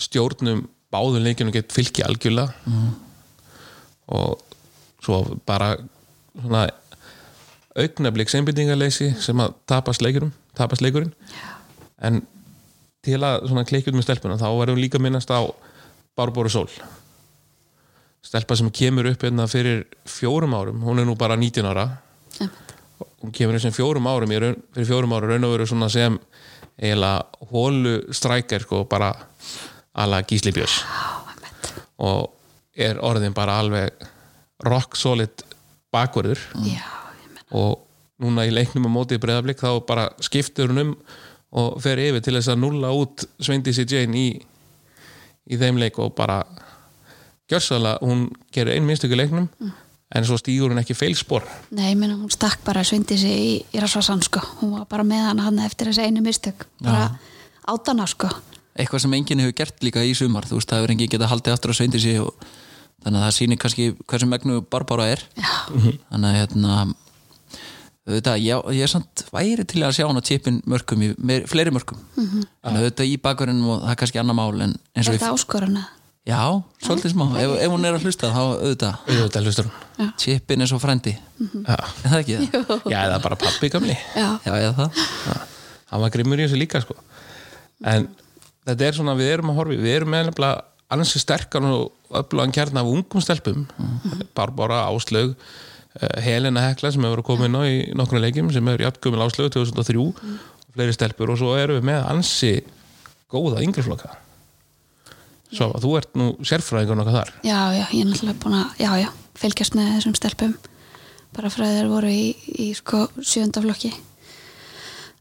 stjórnum 0.00 0.64
báðum 0.92 1.24
leikjum 1.28 1.52
gett 1.54 1.72
fylki 1.76 2.04
algjörlega 2.08 2.56
og 4.14 4.40
svo 5.04 5.20
bara 5.46 5.74
svona 6.34 6.66
augnablík 7.74 8.30
seinbyttingarleysi 8.30 9.12
sem 9.22 9.40
að 9.42 9.54
tapast 9.70 10.02
leikurum 10.04 10.32
tapast 10.54 10.84
leikurinn. 10.84 11.12
En 12.02 12.22
til 13.04 13.20
að 13.20 13.48
svona 13.48 13.66
kleikjum 13.68 13.98
með 13.98 14.08
stelpuna 14.08 14.38
þá 14.40 14.48
verðum 14.54 14.78
við 14.78 14.86
líka 14.86 15.00
minnast 15.02 15.32
á 15.34 15.42
Bárbóru 16.16 16.52
Sól. 16.52 16.68
Stelpa 18.24 18.56
sem 18.56 18.70
kemur 18.72 19.10
upp 19.10 19.26
hérna 19.26 19.48
fyrir 19.50 19.84
fjórum 20.08 20.54
árum, 20.56 20.80
hún 20.86 21.02
er 21.02 21.08
nú 21.08 21.16
bara 21.18 21.36
19 21.36 21.66
ára. 21.68 21.88
Einmitt. 22.40 22.72
hún 23.22 23.32
kemur 23.32 23.56
þessum 23.56 23.74
fjórum 23.74 24.06
árum 24.06 24.30
raun, 24.30 24.56
fyrir 24.74 24.86
fjórum 24.88 25.12
árum 25.12 25.30
raun 25.30 25.44
og 25.44 25.52
veru 25.54 25.66
svona 25.66 25.88
sem 25.88 26.18
eiginlega 26.78 27.48
hólu 27.50 27.94
strækjar 28.12 28.64
sko 28.64 28.84
bara 28.90 29.12
ala 29.94 30.22
Gísli 30.22 30.52
Björns. 30.52 30.82
Og 31.98 32.30
er 32.74 32.98
orðin 32.98 33.34
bara 33.34 33.58
alveg 33.58 33.92
rock 34.64 34.98
solid 34.98 35.44
bakverður 35.94 36.40
já, 36.64 36.80
ég 36.80 37.30
menn 37.34 37.54
og 37.54 37.84
núna 38.22 38.46
í 38.46 38.52
leiknum 38.54 38.88
á 38.88 38.90
mótið 38.94 39.22
breyðablík 39.24 39.62
þá 39.62 39.70
bara 39.86 40.08
skiptur 40.22 40.72
hún 40.72 40.82
um 40.82 40.96
og 41.54 41.78
fer 41.82 42.00
yfir 42.02 42.22
til 42.24 42.34
þess 42.34 42.50
að 42.50 42.62
nulla 42.64 42.90
út 42.94 43.24
Sveindísi 43.38 43.86
Jane 43.86 44.18
í, 44.18 44.28
í 45.46 45.58
þeim 45.60 45.78
leik 45.78 46.00
og 46.02 46.14
bara 46.18 46.40
gjörsalega, 47.50 48.00
hún 48.02 48.26
gerir 48.54 48.74
ein 48.74 48.86
minnstöku 48.88 49.18
leiknum 49.18 49.46
en 50.14 50.26
svo 50.26 50.38
stígur 50.38 50.72
hún 50.72 50.80
ekki 50.82 50.96
feilspor. 50.96 51.46
Nei, 51.74 51.92
ég 51.92 51.98
meina 51.98 52.16
hún 52.16 52.32
stakk 52.32 52.62
bara 52.66 52.84
svindi 52.86 53.18
sig 53.20 53.34
í, 53.34 53.54
í 53.74 53.82
Rasvarsan 53.82 54.22
sko, 54.26 54.42
hún 54.60 54.74
var 54.78 54.88
bara 54.90 55.06
með 55.06 55.28
hann 55.28 55.44
hann 55.44 55.62
eftir 55.64 55.90
þessi 55.90 56.08
einu 56.08 56.24
mistök, 56.26 56.66
bara 56.82 57.08
átana 57.70 58.06
sko, 58.10 58.30
eitthvað 58.74 59.04
sem 59.04 59.16
enginn 59.18 59.44
hefur 59.44 59.58
gert 59.62 59.86
líka 59.86 60.04
í 60.04 60.14
sumar 60.18 60.46
þú 60.48 60.58
veist, 60.58 60.70
það 60.70 60.82
hefur 60.82 60.94
enginn 60.94 61.12
getað 61.14 61.32
haldið 61.32 61.56
aftur 61.56 61.74
að 61.74 61.80
sveindi 61.80 62.02
sig 62.02 62.20
og 62.22 62.46
þannig 63.02 63.18
að 63.20 63.24
það 63.24 63.34
sýnir 63.38 63.60
kannski 63.64 63.88
hversu 64.04 64.28
megnu 64.30 64.60
Barbara 64.70 65.08
er. 65.14 65.24
Já, 65.40 65.50
þannig 66.12 66.28
að 66.30 66.38
hérna 66.38 66.76
auðvitað, 68.04 68.40
ég, 68.44 68.64
ég 68.76 68.84
er 68.84 68.90
samt 68.92 69.24
væri 69.32 69.64
til 69.68 69.82
að 69.84 69.94
sjá 69.96 70.04
hann 70.04 70.20
á 70.20 70.24
tipin 70.28 70.60
mörgum, 70.68 71.04
í, 71.06 71.12
meir, 71.16 71.46
fleiri 71.48 71.72
mörgum 71.72 72.00
en 72.20 72.76
auðvitað 72.76 73.08
í 73.08 73.14
bakverðinum 73.24 73.70
og 73.72 73.84
það 73.86 73.92
er 73.94 74.00
kannski 74.02 74.20
annar 74.20 74.36
mál 74.36 74.50
en 74.60 74.74
eins 74.92 75.08
og 75.08 75.14
er 75.14 75.16
við, 75.16 75.22
það 75.24 75.38
áskoruna 75.38 75.84
já, 76.24 76.40
svolítið 76.80 77.12
smá. 77.12 77.24
Ef, 77.40 77.54
ef 77.60 77.72
hún 77.72 77.84
er 77.84 77.96
að 77.98 78.06
hlusta 78.06 78.30
þá 78.32 78.40
auðvitað. 78.40 79.00
Tipin 80.20 80.64
er 80.64 80.70
svo 80.70 80.78
frændi. 80.80 81.12
Já. 81.16 81.74
er 81.76 82.12
það 82.14 82.20
ekki? 82.20 82.38
Það? 82.54 82.86
Já, 82.92 82.98
eða 83.02 83.18
bara 83.24 83.38
pappi 83.40 83.70
gamli. 83.72 83.96
Já, 84.16 84.28
já, 84.46 84.52
eða 84.54 84.72
það. 84.78 85.02
Hann 85.90 86.04
var 86.04 86.14
grimmur 86.14 86.40
í 86.40 86.46
þessu 86.46 86.60
líka 86.60 86.80
sko. 86.84 86.96
en 87.84 88.08
þetta 88.64 88.86
er 88.86 88.96
svona 88.96 89.16
við 89.18 89.34
erum 89.34 89.52
að 89.52 89.60
horfi, 89.60 89.76
við 89.84 89.98
erum 89.98 90.14
meðlega 90.14 90.54
ansi 90.94 91.20
sterkan 91.20 91.68
og 91.68 92.03
öflugan 92.20 92.54
kjarn 92.54 92.80
af 92.80 92.90
ungum 92.90 93.22
stelpum. 93.24 93.66
Barbara 94.36 94.84
Áslaug 94.88 95.34
eh, 95.34 96.18
Helena 96.24 96.68
Hekla 96.68 96.92
sem 96.94 97.06
hefur 97.06 97.24
komið 97.26 97.50
inn 97.50 97.58
á 97.58 97.62
í 97.66 97.78
nokkrum 97.98 98.22
leikjum 98.24 98.52
sem 98.54 98.72
er 98.72 98.86
Jafngumil 98.86 99.24
Áslaug 99.26 99.52
2003 99.54 100.00
og 100.02 100.20
fleiri 100.74 100.96
stelpur 100.96 101.34
og 101.34 101.40
svo 101.40 101.54
erum 101.58 101.80
við 101.80 101.88
með 101.92 102.06
ansi 102.10 102.54
góða 103.30 103.62
yngreflokka 103.64 104.14
svo 105.54 105.68
þú 105.78 105.90
ert 106.00 106.16
nú 106.18 106.30
sérfræðingur 106.42 106.98
nokkað 106.98 107.18
þar. 107.20 107.34
Já, 107.46 107.58
já, 107.76 107.84
ég 107.94 108.00
er 108.00 108.08
náttúrulega 108.10 108.40
búin 108.42 108.56
að 108.58 108.80
já, 108.82 108.88
já, 109.04 109.08
fylgjast 109.38 109.76
með 109.78 109.92
þessum 109.92 110.16
stelpum. 110.18 110.56
Bara 111.34 111.50
frá 111.50 111.66
þeir 111.68 111.90
voru 111.90 112.10
í, 112.10 112.24
í 112.62 112.66
sko 112.78 113.04
sjöndaflokki 113.22 113.92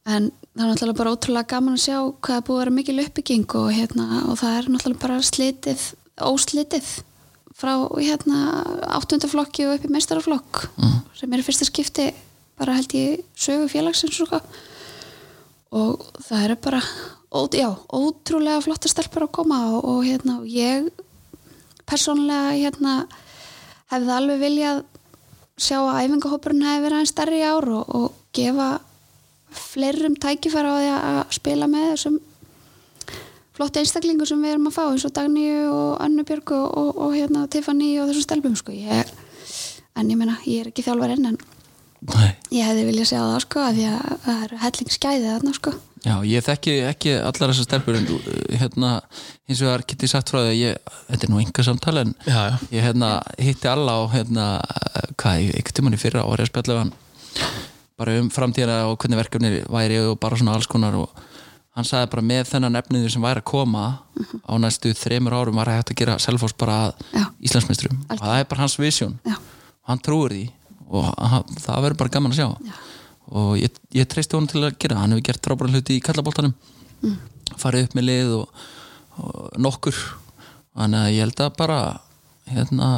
en 0.03 0.29
það 0.53 0.63
er 0.63 0.69
náttúrulega 0.69 0.99
bara 0.99 1.13
ótrúlega 1.15 1.49
gaman 1.53 1.77
að 1.77 1.83
sjá 1.85 1.97
hvað 2.25 2.37
er 2.37 2.45
búið 2.47 2.57
að 2.57 2.63
vera 2.63 2.75
mikil 2.77 3.03
uppbygging 3.05 3.55
og, 3.59 3.67
hérna, 3.73 4.07
og 4.27 4.39
það 4.41 4.57
er 4.57 4.69
náttúrulega 4.73 5.03
bara 5.05 5.19
slitið 5.23 5.85
óslitið 6.21 6.89
frá 7.57 7.73
hérna 7.95 8.63
áttundaflokki 8.97 9.67
og 9.67 9.77
upp 9.77 9.87
í 9.87 9.93
meistaraflokk 9.93 10.63
mm. 10.77 10.95
sem 11.17 11.33
er 11.33 11.41
í 11.41 11.45
fyrsta 11.45 11.67
skipti 11.69 12.07
bara 12.59 12.77
held 12.77 12.95
ég 12.97 13.25
sögu 13.37 13.69
félagsins 13.71 14.19
og, 14.25 14.33
og 15.73 16.07
það 16.25 16.47
eru 16.47 16.57
bara 16.65 16.81
ó, 17.33 17.39
já, 17.53 17.69
ótrúlega 17.93 18.61
flotta 18.65 18.89
stelpur 18.89 19.27
að 19.27 19.35
koma 19.39 19.59
og, 19.73 19.85
og 19.89 20.01
hérna 20.05 20.39
ég 20.49 20.89
persónlega 21.89 22.57
hérna 22.57 22.95
hefði 23.93 24.17
alveg 24.17 24.41
viljað 24.41 24.83
sjá 25.61 25.77
að 25.81 26.03
æfingahópurinn 26.07 26.65
hefði 26.65 26.83
verið 26.87 26.97
aðeins 26.97 27.13
stærri 27.13 27.41
í 27.41 27.47
ár 27.47 27.69
og, 27.69 27.83
og 27.93 28.19
gefa 28.33 28.69
fleirum 29.53 30.15
tækifæra 30.17 30.73
á 30.73 30.77
því 30.77 30.93
að 30.97 31.19
spila 31.37 31.69
með 31.69 31.89
þessum 31.91 32.21
flott 33.53 33.77
einstaklingu 33.79 34.25
sem 34.27 34.41
við 34.41 34.55
erum 34.55 34.69
að 34.69 34.77
fá 34.77 34.83
eins 34.87 35.05
og 35.07 35.13
Dagný 35.15 35.47
og 35.69 36.01
Önnu 36.03 36.25
Björg 36.27 36.53
og, 36.57 36.67
og, 36.81 36.91
og 37.05 37.15
hérna 37.17 37.45
Tiffany 37.51 37.95
og 38.01 38.09
þessum 38.09 38.27
stelpum 38.27 38.55
sko. 38.59 38.75
ég, 38.75 39.11
en 39.99 40.09
ég 40.09 40.19
meina, 40.19 40.37
ég 40.49 40.63
er 40.63 40.71
ekki 40.71 40.85
þjálfar 40.85 41.15
inn 41.15 41.33
en 41.33 41.41
Nei. 42.03 42.33
ég 42.51 42.67
hefði 42.67 42.85
viljað 42.89 43.09
sjá 43.13 43.19
það 43.21 43.41
sko 43.45 43.61
að 43.63 43.77
því 43.77 43.83
að 43.87 44.07
það 44.25 44.45
eru 44.45 44.61
hellingsskæði 44.65 45.27
þarna 45.29 45.57
sko 45.59 45.75
Já, 46.03 46.17
ég 46.27 46.43
þekki 46.43 46.71
ekki 46.89 47.11
allar 47.15 47.53
þessar 47.53 47.67
stelpur 47.69 47.95
en 47.95 48.09
uh, 48.11 48.25
hérna, 48.59 48.89
eins 49.47 49.61
og 49.61 49.69
það 49.69 49.85
geti 49.93 50.09
sagt 50.11 50.33
frá 50.33 50.41
því 50.41 50.49
að 50.49 50.57
ég, 50.59 50.89
þetta 51.07 51.27
er 51.27 51.31
nú 51.31 51.39
enga 51.39 51.63
samtal 51.63 51.93
en 52.01 52.11
Já, 52.27 52.39
já. 52.49 52.57
ég 52.75 52.83
hérna, 52.89 53.11
hitti 53.39 53.69
alla 53.71 53.95
á 53.95 54.01
hérna, 54.11 54.47
hvað, 55.15 55.45
einhvern 55.45 55.77
tímann 55.79 55.95
í 55.95 56.01
fyrra 56.01 56.25
ári 56.27 56.43
að 56.43 56.51
spjalla 56.51 56.75
við 56.75 56.81
hann 56.81 56.91
bara 58.03 58.17
um 58.19 58.27
framtíðina 58.33 58.81
og 58.89 58.97
hvernig 58.99 59.21
verkefni 59.21 59.53
væri 59.71 60.01
og 60.03 60.17
bara 60.19 60.39
svona 60.41 60.57
alls 60.57 60.67
konar 60.67 60.97
og 60.99 61.23
hann 61.73 61.87
sagði 61.87 62.09
bara 62.13 62.25
með 62.29 62.49
þennan 62.51 62.79
efniður 62.79 63.13
sem 63.15 63.23
væri 63.23 63.41
að 63.41 63.49
koma 63.49 63.85
á 64.45 64.53
næstu 64.61 64.93
þremur 64.97 65.35
árum 65.37 65.57
var 65.57 65.71
hægt 65.73 65.93
að 65.93 65.99
gera 66.03 66.19
Selfoss 66.21 66.55
bara 66.57 66.77
Já. 67.13 67.25
Íslandsmeisturum. 67.41 68.03
Og 68.09 68.21
það 68.21 68.39
er 68.39 68.49
bara 68.51 68.63
hans 68.65 68.77
visjón 68.81 69.17
og 69.25 69.89
hann 69.89 70.03
trúir 70.05 70.35
því. 70.35 70.43
Og 70.93 71.09
hann, 71.17 71.55
það 71.57 71.85
verður 71.87 72.01
bara 72.03 72.13
gaman 72.13 72.35
að 72.35 72.41
sjá. 72.41 72.49
Já. 72.69 72.75
og 73.33 73.51
ég, 73.57 73.81
ég 73.95 74.09
treysti 74.09 74.37
honum 74.37 74.51
til 74.51 74.61
að 74.61 74.77
gera 74.83 74.99
hann 75.01 75.15
hefur 75.15 75.27
gert 75.31 75.47
frábæra 75.47 75.73
hluti 75.73 75.97
í 75.97 76.03
kallaboltanum. 76.05 76.53
Mm. 77.03 77.17
farið 77.59 77.87
upp 77.87 77.95
með 77.97 78.05
lið 78.07 78.37
og, 78.37 78.63
og 79.19 79.59
nokkur. 79.59 79.97
Þannig 80.77 80.99
að 80.99 81.13
ég 81.13 81.25
held 81.25 81.41
að 81.43 81.57
bara 81.57 81.79
hérna, 82.49 82.89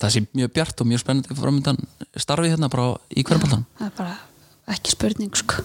það 0.00 0.14
sé 0.14 0.22
mjög 0.36 0.52
bjart 0.56 0.82
og 0.82 0.88
mjög 0.90 1.02
spennandi 1.02 1.36
framöndan 1.38 1.78
starfi 2.16 2.52
hérna 2.52 2.70
bara 2.72 2.94
í 3.10 3.24
hverjumboltanum 3.24 3.66
það 3.78 3.88
er 3.88 3.94
bara 3.96 4.16
ekki 4.76 4.92
spurning 4.92 5.38
sko 5.38 5.64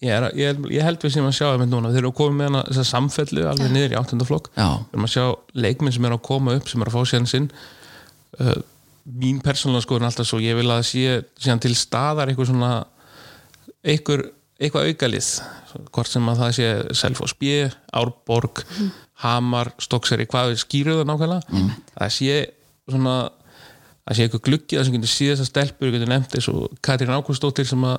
Ég, 0.00 0.12
er, 0.16 0.26
ég, 0.38 0.60
ég 0.72 0.86
held 0.86 1.02
við 1.04 1.12
sem 1.12 1.26
að 1.28 1.34
sjá 1.36 1.46
einmitt 1.50 1.68
núna, 1.68 1.90
þeir 1.92 2.06
eru 2.06 2.12
komið 2.16 2.38
með 2.38 2.46
hana 2.48 2.60
þessa 2.70 2.84
samfellu 2.88 3.42
alveg 3.50 3.72
niður 3.74 3.92
í 3.92 3.98
áttundaflokk 4.00 4.46
við 4.56 4.94
erum 4.96 5.04
að 5.04 5.12
sjá 5.12 5.24
leikminn 5.66 5.92
sem 5.92 6.06
er 6.08 6.14
að 6.16 6.22
koma 6.30 6.54
upp 6.56 6.70
sem 6.70 6.80
er 6.80 6.88
að 6.88 6.96
fá 6.96 7.10
síðan 7.10 7.28
sinn. 7.28 7.48
Uh, 8.40 8.54
mín 9.20 9.42
persónulega 9.44 9.84
skoðun 9.84 10.06
er 10.06 10.08
alltaf 10.08 10.30
svo 10.30 10.40
ég 10.40 10.56
vil 10.56 10.64
að 10.70 10.80
það 10.80 10.88
sé 10.88 11.18
síðan 11.44 11.62
til 11.66 11.74
staðar 11.76 12.32
eitthvað 12.32 12.48
svona 12.48 12.72
eitthvað, 13.84 14.24
eitthvað 14.60 14.88
aukalið. 14.88 15.30
Hvort 15.92 16.10
sem 16.10 16.32
að 16.32 16.40
það 16.40 16.56
sé 16.56 16.70
Selfoss 16.98 17.36
B, 17.38 17.52
Árborg 18.00 18.64
Hamar, 19.20 19.74
Stokkseri, 19.84 20.24
hvað 20.26 20.54
við 20.54 20.62
skýruðu 20.64 21.02
það 21.02 21.10
nákvæmlega. 21.12 21.60
Það 21.92 22.14
sé 22.16 22.38
svona 22.90 23.16
það 24.08 24.16
sé 24.16 24.24
eitthvað 24.26 24.46
gluggið 24.48 24.84
sem 24.88 24.94
getur 24.96 25.12
síðast 25.12 25.44
að 25.44 25.50
stelpur 25.52 25.92
getur 25.94 26.10
nefnt 26.10 26.34
eins 26.38 26.48
og 26.50 26.78
Katrín 26.82 27.12
Ágústóttir 27.14 27.68
sem 27.68 27.84
að 27.84 27.98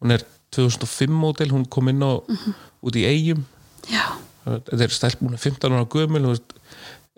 hún 0.00 0.16
er 0.16 0.24
2005 0.56 1.14
mótil 1.16 1.52
hún 1.52 1.64
kom 1.70 1.88
inn 1.92 2.04
á 2.04 2.12
út 2.20 2.98
í 2.98 3.06
eigum 3.08 3.44
þetta 3.86 4.84
er 4.84 5.16
hún 5.20 5.36
er 5.36 5.40
15 5.40 5.72
ára 5.72 5.88
gömul 5.88 6.26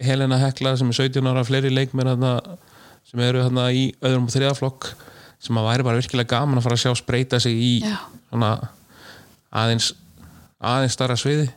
Helena 0.02 0.38
Hekla 0.42 0.74
sem 0.76 0.90
er 0.90 0.98
17 0.98 1.26
ára 1.30 1.44
fleiri 1.46 1.70
hana, 1.94 2.32
sem 3.06 3.20
eru 3.20 3.42
hana 3.42 3.68
í 3.72 3.92
öðrum 4.02 4.26
og 4.28 4.34
þriðaflokk 4.34 4.88
sem 5.44 5.58
að 5.60 5.68
væri 5.68 5.86
bara 5.86 6.00
virkilega 6.00 6.38
gaman 6.38 6.58
að 6.58 6.66
fara 6.66 6.78
að 6.78 6.84
sjá 6.84 6.94
spreita 6.98 7.40
sig 7.40 7.54
í 7.54 7.72
svona 8.30 8.56
aðeins 9.54 9.92
aðeins 10.64 10.96
starra 10.96 11.16
sviði 11.20 11.50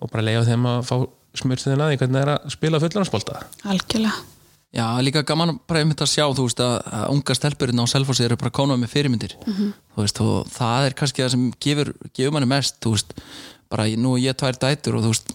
og 0.00 0.10
bara 0.10 0.24
leiða 0.24 0.46
þeim 0.46 0.68
að 0.70 0.80
fá 0.88 0.96
smurtiðin 1.36 1.82
að 1.84 1.92
því 1.92 2.00
hvernig 2.00 2.16
það 2.16 2.24
er 2.24 2.32
að 2.32 2.54
spila 2.54 2.80
fullanarspolta 2.80 3.40
algjörlega 3.72 4.35
Já, 4.76 4.84
líka 5.00 5.22
gaman 5.24 5.54
bara 5.64 5.80
einmitt 5.80 6.02
að 6.04 6.10
sjá 6.12 6.24
þú 6.36 6.44
veist 6.44 6.60
að, 6.60 6.74
unga 7.14 7.34
stelpurinn 7.38 7.80
á 7.80 7.86
Selfossi 7.88 8.26
eru 8.26 8.36
bara 8.36 8.52
konað 8.52 8.82
með 8.82 8.92
fyrirmyndir. 8.92 9.36
Þú 9.46 10.02
veist 10.02 10.20
og 10.20 10.50
það 10.52 10.88
er 10.90 10.96
kannski 10.98 11.22
það 11.24 11.30
sem 11.32 11.46
gefur, 11.64 11.92
gefur 12.12 12.34
manni 12.36 12.50
mest 12.50 12.76
þú 12.84 12.92
veist, 12.92 13.14
bara 13.72 13.86
nú 13.96 14.16
er 14.18 14.26
ég 14.26 14.36
tvær 14.36 14.58
dætur 14.60 14.98
og 14.98 15.06
þú 15.06 15.12
veist 15.14 15.32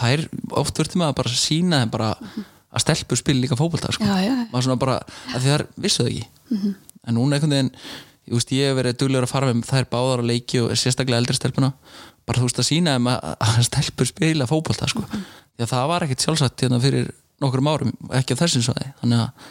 þær 0.00 0.24
oft 0.58 0.76
þurfti 0.78 0.98
maður 0.98 1.18
bara 1.20 1.30
að 1.30 1.38
sína 1.38 1.82
þeim 1.84 1.94
bara 1.94 2.10
að 2.70 2.82
stelpur 2.84 3.18
spila 3.18 3.42
líka 3.44 3.58
fótbolta 3.58 3.92
sko. 3.94 4.06
Maður 4.50 4.66
svona 4.66 4.78
bara, 4.82 4.98
að 5.34 5.40
því 5.44 5.54
þær 5.54 5.66
vissu 5.86 6.02
það 6.02 6.10
ekki. 6.10 6.74
En 7.06 7.14
núna 7.16 7.38
einhvern 7.38 7.54
veginn 7.54 7.72
ég, 8.26 8.34
veist, 8.34 8.52
ég 8.54 8.68
hef 8.70 8.76
verið 8.78 8.98
duglegur 9.00 9.26
að 9.26 9.32
fara 9.32 9.54
með 9.54 9.70
þær 9.70 9.88
báðar 9.90 10.22
að 10.24 10.30
leiki 10.30 10.60
og 10.62 10.74
sérstaklega 10.78 11.22
eldri 11.22 11.38
stelpuna 11.38 11.72
bara 12.26 12.38
þú 12.42 12.46
veist 12.50 12.60
að 12.62 12.68
sína 12.68 12.94
þeim 12.98 13.08
að, 13.10 13.30
að 13.46 13.62
stelpur 13.70 14.10
spila 14.10 14.46
fótbolta 14.50 14.90
sko. 14.90 15.02
því 15.06 15.64
að 15.66 15.72
það 15.72 15.88
var 15.90 16.06
ekkit 16.06 16.26
sjálfsagt 16.26 16.62
hérna 16.66 16.82
fyrir 16.82 17.10
nokkrum 17.40 17.70
árum 17.70 17.92
ekki 18.16 18.36
á 18.36 18.40
þessum 18.42 18.64
svæði 18.66 18.92
þannig 19.00 19.24
að 19.24 19.50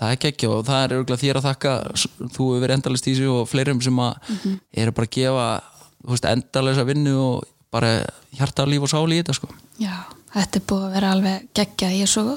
það 0.00 0.14
er 0.14 0.28
ekki 0.30 0.48
og 0.48 0.62
það 0.64 0.82
er 0.82 0.94
örgulega 0.96 1.22
þér 1.22 1.40
að 1.40 1.46
þakka 1.48 1.74
þú 1.96 2.46
hefur 2.48 2.62
verið 2.64 2.76
endalist 2.78 3.08
í 3.08 3.14
þessu 3.14 3.34
og 3.34 3.48
fleirum 3.50 3.82
sem 3.84 4.00
að 4.00 4.38
eru 4.82 4.94
bara 4.96 5.08
að 5.10 5.16
gefa 5.16 5.46
veist, 6.08 6.28
endalisa 6.30 6.86
vinnu 6.88 7.14
og 7.20 7.48
bara 7.70 7.92
hjarta 8.34 8.66
líf 8.66 8.86
og 8.86 8.90
sáli 8.90 9.18
í 9.18 9.22
þetta 9.22 9.36
sko. 9.36 9.50
Já, 9.78 9.94
þetta 10.34 10.58
er 10.58 10.66
búið 10.72 10.84
að 10.86 10.94
vera 10.96 11.14
alveg 11.14 11.48
geggja 11.56 11.92
ég 11.94 12.06
er 12.06 12.10
svo 12.10 12.36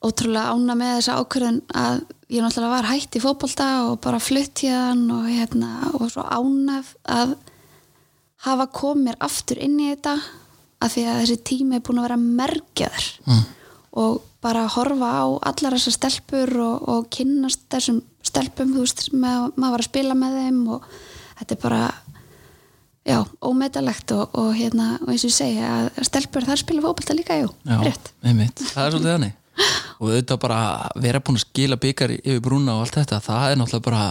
ótrúlega 0.00 0.54
ána 0.54 0.76
með 0.78 0.92
þessa 0.98 1.16
ákvörðun 1.20 1.62
að 1.76 2.02
ég 2.30 2.44
náttúrulega 2.44 2.74
var 2.76 2.88
hætt 2.88 3.16
í 3.18 3.22
fótbolta 3.22 3.68
og 3.88 3.96
bara 4.04 4.20
flutt 4.22 4.62
hérðan 4.64 5.06
og, 5.16 5.26
hérna, 5.28 5.70
og 5.98 6.06
svo 6.12 6.24
ánað 6.24 6.92
að 7.10 7.34
hafa 8.46 8.68
komið 8.72 9.18
aftur 9.20 9.60
inn 9.60 9.80
í 9.82 9.90
þetta 9.90 10.14
að 10.80 10.94
því 10.94 11.06
að 11.06 11.18
þessi 11.20 11.38
tími 11.50 11.76
er 11.76 11.82
búin 11.84 12.00
að 12.00 12.06
vera 12.08 12.20
merkjaður 12.22 13.08
mm. 13.26 13.42
Og 13.92 14.20
bara 14.42 14.66
horfa 14.70 15.08
á 15.10 15.26
allar 15.50 15.74
þessar 15.76 15.96
stelpur 15.96 16.52
og, 16.62 16.84
og 16.88 17.08
kynnast 17.12 17.64
þessum 17.72 18.00
stelpum 18.24 18.74
þú 18.74 18.84
veist, 18.84 19.08
með, 19.12 19.50
maður 19.56 19.74
var 19.74 19.82
að 19.84 19.88
spila 19.88 20.16
með 20.18 20.38
þeim 20.44 20.60
og 20.76 20.86
þetta 21.40 21.56
er 21.56 21.60
bara 21.64 21.82
já, 23.10 23.18
ómetalegt 23.42 24.14
og, 24.14 24.38
og 24.38 24.52
hérna, 24.54 24.92
og 25.02 25.10
eins 25.12 25.24
og 25.26 25.32
ég 25.32 25.36
segja 25.40 25.72
að 25.74 25.90
stelpur 26.06 26.46
þar 26.46 26.62
spila 26.62 26.84
fótbolta 26.84 27.16
líka, 27.16 27.40
jú, 27.40 27.50
Já, 27.66 27.78
rétt. 27.82 28.12
einmitt. 28.22 28.62
það 28.70 28.86
er 28.86 28.94
svolítið 28.96 29.14
þannig. 29.16 29.36
Og 30.00 30.08
auðvitað 30.08 30.38
bara 30.40 30.60
vera 31.02 31.20
búin 31.20 31.36
að 31.36 31.44
skila 31.44 31.76
byggar 31.80 32.14
yfir 32.16 32.40
brúna 32.44 32.78
og 32.78 32.86
allt 32.86 33.00
þetta, 33.00 33.18
það 33.24 33.50
er 33.50 33.58
náttúrulega 33.60 33.88
bara 33.90 34.04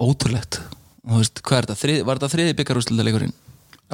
ótrúlegt. 0.00 0.58
Þú 1.04 1.20
veist, 1.20 1.42
hvað 1.46 1.60
er 1.60 1.68
þetta, 1.70 2.06
var 2.08 2.18
þetta 2.18 2.32
þriði 2.34 2.56
byggarúsleita 2.58 3.06
leikurinn 3.06 3.36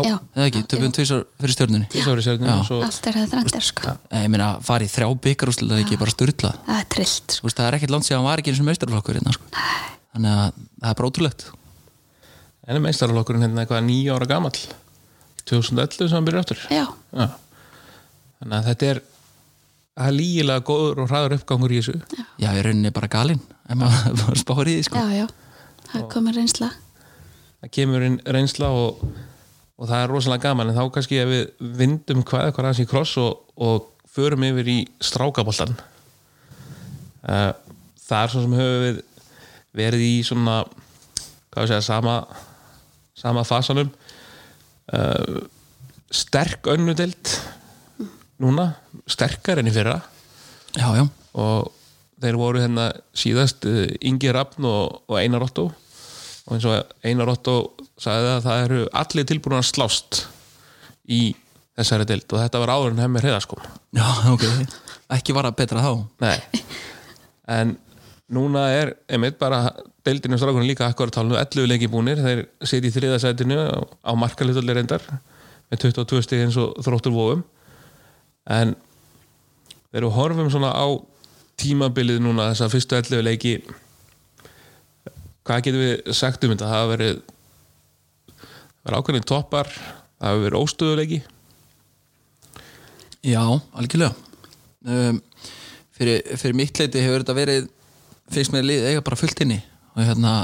eða 0.05 0.47
ekki, 0.51 0.63
töfum 0.71 0.93
tvisar 0.97 1.23
fyrir 1.41 1.55
stjórnunni 1.57 1.87
sérnum 2.27 2.49
Já. 2.51 2.57
og 2.61 2.67
svo 2.69 2.81
allt 2.85 3.07
er 3.09 3.17
þetta 3.17 3.31
þrendir 3.33 3.65
sko. 3.65 3.95
Ég 4.13 4.29
meina, 4.33 4.49
farið 4.67 4.93
þrjá 4.93 5.09
byggarúsleita 5.27 5.79
leiki 5.81 5.99
bara 6.01 6.13
styrlað, 6.15 6.59
það 6.67 6.81
er 6.83 6.89
trillt 6.97 7.37
sko. 7.39 7.53
það 7.57 7.69
er 7.71 7.79
ekkert 7.79 7.95
langt 7.95 8.09
síðan 8.09 8.21
hann 8.21 8.29
var 8.29 8.43
ekki 8.43 8.53
eins 8.53 8.61
og 8.63 8.69
meistarflokkur 8.69 9.19
hérna, 9.21 9.35
sko. 9.37 9.51
þannig 10.17 10.37
að 10.37 10.61
það 10.83 10.91
er 10.91 10.99
bara 11.01 11.11
ótrúlegt. 11.13 11.47
En 12.67 12.75
er 12.77 12.83
meistaralokkurinn 12.83 13.47
hérna 13.47 13.63
eitthvað 13.63 13.85
nýja 13.87 14.17
ára 14.17 14.27
gamall? 14.27 14.57
2011 15.47 16.09
sem 16.11 16.17
hann 16.19 16.27
byrjar 16.27 16.43
aftur? 16.43 16.63
Já, 16.75 16.87
Já. 17.15 17.27
þannig 18.41 18.57
að 18.59 18.71
þetta 18.73 18.89
er 18.91 19.03
það 19.97 20.09
er 20.11 20.17
lígilega 20.17 20.65
góður 20.67 21.03
og 21.05 21.13
hraður 21.13 21.37
uppgangur 21.39 21.73
í 21.73 21.79
þessu. 21.81 21.95
Já, 22.43 22.51
ég 22.53 22.65
rauninni 22.67 22.91
bara 22.97 23.09
galinn 23.13 23.41
ef 23.71 23.79
maður 23.81 24.41
því, 24.67 24.75
sko. 24.89 24.99
Já, 24.99 25.23
já. 25.23 25.29
Það 25.87 26.09
það 27.63 27.73
kemur 27.79 28.05
inn 28.09 28.19
reynsla 28.37 28.69
og, 28.75 29.05
og 29.77 29.91
það 29.91 30.01
er 30.03 30.13
rosalega 30.13 30.49
gaman 30.49 30.73
en 30.73 30.79
þá 30.79 30.85
kannski 30.95 31.21
ef 31.21 31.31
við 31.31 31.45
vindum 31.83 32.25
hvað 32.25 32.49
eitthvað 32.49 32.71
aðeins 32.71 32.83
í 32.85 32.89
kross 32.91 33.15
og, 33.21 33.45
og 33.57 33.93
förum 34.17 34.47
yfir 34.49 34.73
í 34.73 34.79
strákaboltan 35.05 35.77
uh, 37.29 37.53
það 38.07 38.21
er 38.23 38.33
svo 38.33 38.45
sem 38.45 38.59
höfum 38.59 38.85
við 38.87 39.01
verið 39.77 40.05
í 40.07 40.13
svona 40.25 40.61
hvað 40.65 41.67
við 41.67 41.73
segja, 41.73 41.87
sama 41.89 42.21
sama 43.17 43.45
fasanum. 43.45 43.91
Uh, 44.93 45.41
sterk 46.13 46.69
önnudelt 46.71 47.33
núna, 48.43 48.71
sterkar 49.09 49.61
enn 49.61 49.71
í 49.71 49.75
fyrra. 49.75 49.99
Já, 50.77 50.93
já, 50.95 51.07
og 51.41 51.73
þeir 52.23 52.39
voru 52.39 52.63
hérna 52.63 52.91
síðast 53.17 53.67
uh, 53.69 53.87
Ingi 54.07 54.31
Rafn 54.37 54.69
og, 54.69 55.01
og 55.09 55.19
Einar 55.19 55.47
Otto. 55.49 55.71
Og 56.47 56.55
eins 56.55 56.69
og 56.69 56.93
Einar 57.03 57.33
Otto 57.33 57.57
sagði 58.01 58.31
að 58.35 58.47
það 58.47 58.63
eru 58.67 58.81
allir 59.03 59.29
tilbúin 59.29 59.59
að 59.59 59.69
slást 59.71 60.23
í 61.09 61.23
þessari 61.77 62.07
deild 62.09 62.29
og 62.33 62.43
þetta 62.43 62.63
var 62.63 62.73
áður 62.75 62.95
en 62.95 63.03
hemmir 63.05 63.27
hreðaskom 63.27 63.65
já, 63.97 64.07
ok. 64.33 64.47
Ekki 65.17 65.35
var 65.37 65.47
að 65.47 65.59
betra 65.61 65.83
þá. 65.85 65.93
Nei. 66.25 66.63
En 67.47 67.77
núna 68.33 68.65
er 68.75 68.97
einmitt 69.07 69.39
bara 69.39 69.69
deildinu 70.07 70.35
og 70.35 70.43
strákunum 70.43 70.67
líka 70.67 70.87
akkur 70.89 71.11
að 71.11 71.19
tala 71.19 71.43
11 71.45 71.69
leiki 71.71 71.91
búnir, 71.91 72.19
þeir 72.23 72.43
setja 72.63 72.91
í 72.91 72.95
þriðasætinu 72.95 73.59
á, 74.03 74.13
markalitulir 74.19 74.79
reyndar 74.79 75.05
með 75.71 75.85
22 75.87 76.23
stig 76.27 76.45
eins 76.45 76.59
og 76.63 76.75
þróttur 76.83 77.15
vóum 77.15 77.45
en 78.51 78.75
þeir 79.91 80.03
eru 80.03 80.13
horfum 80.15 80.51
svona 80.51 80.73
á 80.75 80.87
tímabilið 81.59 82.21
núna 82.23 82.51
þessa 82.53 82.71
fyrstu 82.71 82.99
11 82.99 83.25
leiki 83.27 83.55
hvað 85.47 85.65
getum 85.67 85.83
við 85.83 86.15
sagt 86.19 86.45
um 86.45 86.53
þetta? 86.53 86.67
Það 86.67 86.75
hafa 86.77 86.93
verið 86.93 87.23
það 88.87 88.93
var 88.93 88.99
ákveðin 89.01 89.27
toppar 89.27 89.73
það 89.75 90.29
hafa 90.31 90.45
verið 90.47 90.63
óstöðuleiki 90.63 91.25
Já, 93.27 93.43
algjörlega. 93.75 94.15
Um, 94.87 95.17
fyrir, 95.97 96.21
fyrir 96.39 96.55
mitt 96.55 96.79
leiti 96.79 97.03
hefur 97.03 97.25
þetta 97.25 97.35
verið 97.35 97.65
finnst 98.31 98.53
mér 98.55 98.67
lið 98.69 98.87
eiga 98.93 99.03
bara 99.07 99.19
fullt 99.19 99.41
inni. 99.43 99.59
Og 99.97 100.07
hérna 100.07 100.35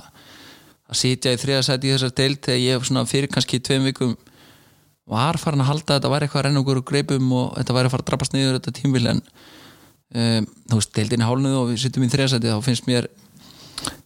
að 0.90 0.98
sitja 0.98 1.34
í 1.34 1.38
þriðasæti 1.38 1.88
í 1.88 1.92
þessar 1.94 2.14
deild 2.18 2.40
þegar 2.42 2.58
ég 2.58 2.88
svona 2.88 3.04
fyrir 3.06 3.30
kannski 3.30 3.60
tveim 3.62 3.86
vikum 3.86 4.16
var 5.12 5.38
farin 5.38 5.62
að 5.62 5.70
halda 5.70 5.94
að 5.94 6.00
þetta 6.00 6.12
væri 6.12 6.26
eitthvað 6.26 6.42
að 6.42 6.46
renna 6.48 6.62
okkur 6.62 6.80
úr 6.80 6.86
greipum 6.90 7.30
og 7.38 7.54
þetta 7.60 7.76
væri 7.76 7.90
að 7.90 7.94
fara 7.94 8.04
að 8.04 8.10
drabbast 8.10 8.34
niður 8.34 8.58
þetta 8.58 8.74
tímbil 8.80 9.04
en 9.12 9.22
um, 9.22 10.50
þú 10.72 10.80
veist, 10.80 10.92
deildin 10.98 11.22
er 11.22 11.30
hálnuð 11.30 11.56
og 11.60 11.70
við 11.70 11.80
sittum 11.84 12.06
í 12.06 12.10
þriðasæti 12.12 12.50
þá 12.50 12.66
finnst 12.66 12.88
mér 12.90 13.08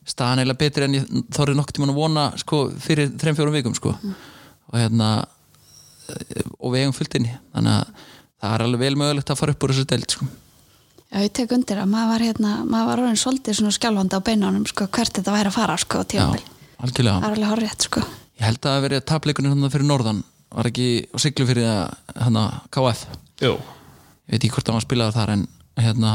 staðan 0.07 0.42
eiginlega 0.42 0.61
betri 0.62 0.87
en 0.87 0.97
ég 0.99 1.07
þorrið 1.35 1.59
nokkuð 1.59 1.77
tímann 1.79 1.92
að 1.92 2.01
vona 2.01 2.27
sko, 2.40 2.61
fyrir 2.83 3.12
þreim 3.19 3.38
fjórum 3.38 3.57
vikum 3.57 3.77
sko. 3.77 3.95
og 4.71 4.77
hérna 4.79 5.11
og 6.61 6.73
við 6.73 6.85
eigum 6.85 6.95
fullt 6.97 7.16
inni 7.19 7.33
þannig 7.55 7.73
að 7.77 8.05
það 8.37 8.53
er 8.55 8.64
alveg 8.66 8.83
vel 8.85 8.99
mögulegt 9.01 9.33
að 9.33 9.40
fara 9.40 9.55
upp 9.57 9.66
úr 9.66 9.75
þessu 9.75 9.88
deild 9.90 10.14
sko. 10.14 10.29
já, 11.11 11.19
ég 11.25 11.33
tek 11.38 11.57
undir 11.57 11.81
að 11.83 11.90
maður 11.90 12.12
var 12.12 12.27
hérna 12.29 12.53
maður 12.64 12.90
var 12.90 13.03
orðin 13.05 13.21
svolítið 13.23 13.59
svona 13.59 13.75
skjálfandi 13.75 14.21
á 14.21 14.27
beinunum 14.29 14.69
sko, 14.71 14.87
hvert 14.87 15.19
þetta 15.19 15.35
væri 15.35 15.51
að 15.51 15.59
fara 15.59 15.77
sko, 15.83 16.05
Já, 16.05 16.09
tímabil 16.14 16.47
algjörlega 16.77 17.21
það 17.21 17.29
er 17.29 17.37
alveg 17.37 17.53
horrið 17.55 17.77
sko 17.88 18.07
Ég 18.37 18.45
held 18.45 18.59
að 18.59 18.66
það 18.66 18.75
hafi 18.77 18.85
verið 18.85 19.05
tapleikunir 19.09 19.53
hann 19.55 19.73
fyrir 19.73 19.88
norðan 19.88 20.19
var 20.53 20.69
ekki 20.69 20.88
á 21.09 21.16
siglu 21.21 21.47
fyrir 21.49 21.69
hann 22.21 22.38
KF 22.73 23.07
Jú. 23.42 23.55
ég 23.57 24.35
veit 24.35 24.42
ekki 24.42 24.53
hvort 24.55 24.69
hann 24.71 24.77
var 24.77 24.85
spilaður 24.85 25.16
þar 25.16 25.33
en 25.35 25.47
hérna 25.81 26.12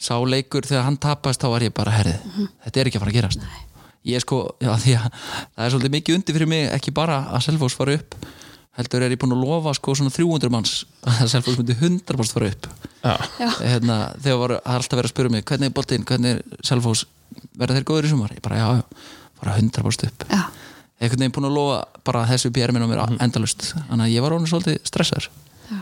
sá 0.00 0.14
leikur 0.28 0.66
þegar 0.68 0.84
hann 0.86 0.98
tapast 1.00 1.40
þá 1.42 1.48
var 1.54 1.64
ég 1.66 1.74
bara 1.76 1.94
herrið, 1.96 2.24
þetta 2.64 2.80
er 2.82 2.90
ekki 2.90 2.98
að 3.00 3.04
fara 3.06 3.12
að 3.14 3.18
gerast. 3.20 3.44
Nei. 3.44 3.62
ég 4.06 4.22
sko, 4.22 4.40
já 4.62 4.70
því 4.82 4.96
að 5.00 5.06
það 5.10 5.62
er 5.64 5.72
svolítið 5.74 5.94
mikið 5.96 6.18
undir 6.18 6.36
fyrir 6.36 6.50
mig, 6.50 6.66
ekki 6.76 6.92
bara 6.94 7.22
að 7.34 7.46
Selfoss 7.48 7.74
fara 7.78 7.96
upp, 7.98 8.14
heldur 8.76 9.02
er 9.06 9.14
ég 9.14 9.18
búin 9.22 9.34
að 9.34 9.42
lofa 9.42 9.72
sko 9.74 9.94
svona 9.98 10.12
300 10.14 10.52
manns 10.52 10.74
að 11.10 11.32
Selfoss 11.32 11.58
myndi 11.58 11.74
100% 11.80 12.36
fara 12.36 12.50
upp. 12.52 12.68
Hérna, 13.62 13.96
þegar 14.22 14.40
var 14.42 14.54
er 14.58 14.70
alltaf 14.76 14.98
verið 15.00 15.10
að 15.10 15.14
spyrja 15.14 15.34
mig 15.34 15.46
hvernig 15.48 15.70
er 15.70 15.74
boltinn, 15.80 16.06
hvernig 16.06 16.36
er 16.36 16.62
Selfoss 16.66 17.06
verða 17.56 17.80
þeir 17.80 17.88
góður 17.88 18.06
í 18.06 18.12
sumar, 18.12 18.36
ég 18.36 18.44
bara 18.44 18.60
já, 18.60 18.68
já 18.78 18.84
fara 19.40 19.56
100% 19.58 20.06
upp. 20.12 20.28
Já, 20.30 20.44
einhvern 21.00 21.24
veginn 21.24 21.34
búin 21.40 21.48
að 21.50 21.56
lofa 21.58 21.80
bara 22.06 22.22
þessu 22.30 22.52
PR 22.54 22.72
minn 22.76 22.86
á 22.86 22.88
mér 22.92 23.02
endalust, 23.26 23.72
þannig 23.88 24.06
að 24.06 24.14
ég 24.14 24.24
var 24.24 24.36
honum 24.36 24.50
svolítið 24.52 24.78
stressaður. 24.86 25.30
Já, 25.72 25.80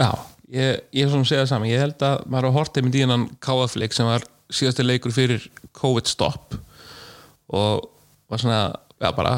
Já, 0.00 0.10
ég, 0.50 0.80
ég 0.92 1.04
er 1.04 1.12
svona 1.12 1.24
að 1.24 1.30
segja 1.30 1.44
það 1.44 1.52
saman 1.52 1.70
ég 1.70 1.84
held 1.84 2.04
að 2.06 2.24
maður 2.26 2.48
har 2.48 2.56
hortið 2.58 2.86
með 2.86 2.96
díðan 2.96 3.26
KF-leik 3.46 3.96
sem 3.96 4.08
var 4.10 4.26
síðasti 4.50 4.86
leikur 4.86 5.14
fyrir 5.14 5.46
COVID-stopp 5.78 6.56
og 7.54 7.86
var 8.30 8.42
svona, 8.42 8.62
já 9.02 9.10
bara 9.16 9.36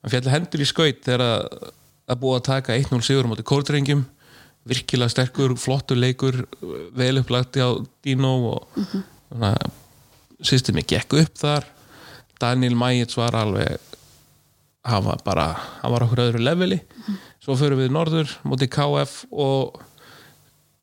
maður 0.00 0.14
fjalli 0.14 0.34
hendur 0.34 0.64
í 0.64 0.68
skaut 0.68 1.04
þegar 1.04 1.26
að, 1.26 1.68
að 2.12 2.22
búa 2.22 2.38
að 2.40 2.46
taka 2.48 2.78
1-0 2.78 3.02
sigur 3.04 3.28
á 3.28 3.30
móti 3.30 3.46
kórdrengjum. 3.46 4.06
Virkilega 4.68 5.12
sterkur, 5.12 5.54
flottur 5.56 5.96
leikur 5.96 6.42
vel 6.96 7.14
upplagt 7.20 7.56
á 7.60 7.80
Dino 8.04 8.32
og 8.50 8.80
svona 8.80 9.54
systemi 10.44 10.84
gekk 10.84 11.16
upp 11.20 11.38
þar. 11.40 11.68
Daniel 12.40 12.76
Majits 12.76 13.16
var 13.16 13.36
alveg 13.36 13.80
hann 14.88 15.04
var 15.04 15.20
bara, 15.24 15.46
hann 15.82 15.92
var 15.92 16.04
okkur 16.06 16.24
öðru 16.26 16.42
leveli. 16.44 16.80
Svo 17.40 17.56
förum 17.60 17.80
við 17.80 17.92
norður 17.92 18.32
móti 18.48 18.68
KF 18.72 19.22
og 19.32 19.80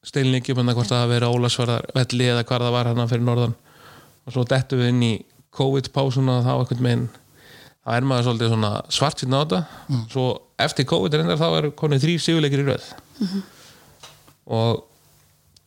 steinlingi 0.08 0.56
um 0.56 0.72
hvort 0.72 0.89
það 0.89 1.04
að 1.04 1.13
vera 1.13 1.32
Ólasvarðar 1.34 1.88
velli 1.96 2.30
eða 2.32 2.46
hvað 2.48 2.65
það 2.67 2.76
var 2.78 2.91
hann 2.91 3.10
fyrir 3.12 3.26
norðan. 3.28 3.56
Og 4.28 4.36
svo 4.36 4.43
dettum 4.48 4.82
við 4.82 4.91
inn 4.93 5.06
í 5.08 5.13
COVID-pásuna 5.58 6.41
þá 6.46 6.54
ekkert 6.58 6.84
meginn 6.84 7.08
þá 7.88 7.93
er 7.96 8.08
maður 8.08 8.28
svolítið 8.28 8.52
svona 8.54 8.72
svart 8.91 9.22
síðan 9.22 9.38
á 9.38 9.41
þetta. 9.43 9.62
Svo 10.12 10.28
eftir 10.67 10.88
COVID 10.89 11.17
reyndar 11.17 11.39
þá 11.39 11.48
er 11.50 11.70
konið 11.80 12.04
þrý 12.04 12.17
sigurleikir 12.24 12.63
í 12.63 12.67
röð. 12.67 12.88
Og 14.58 14.84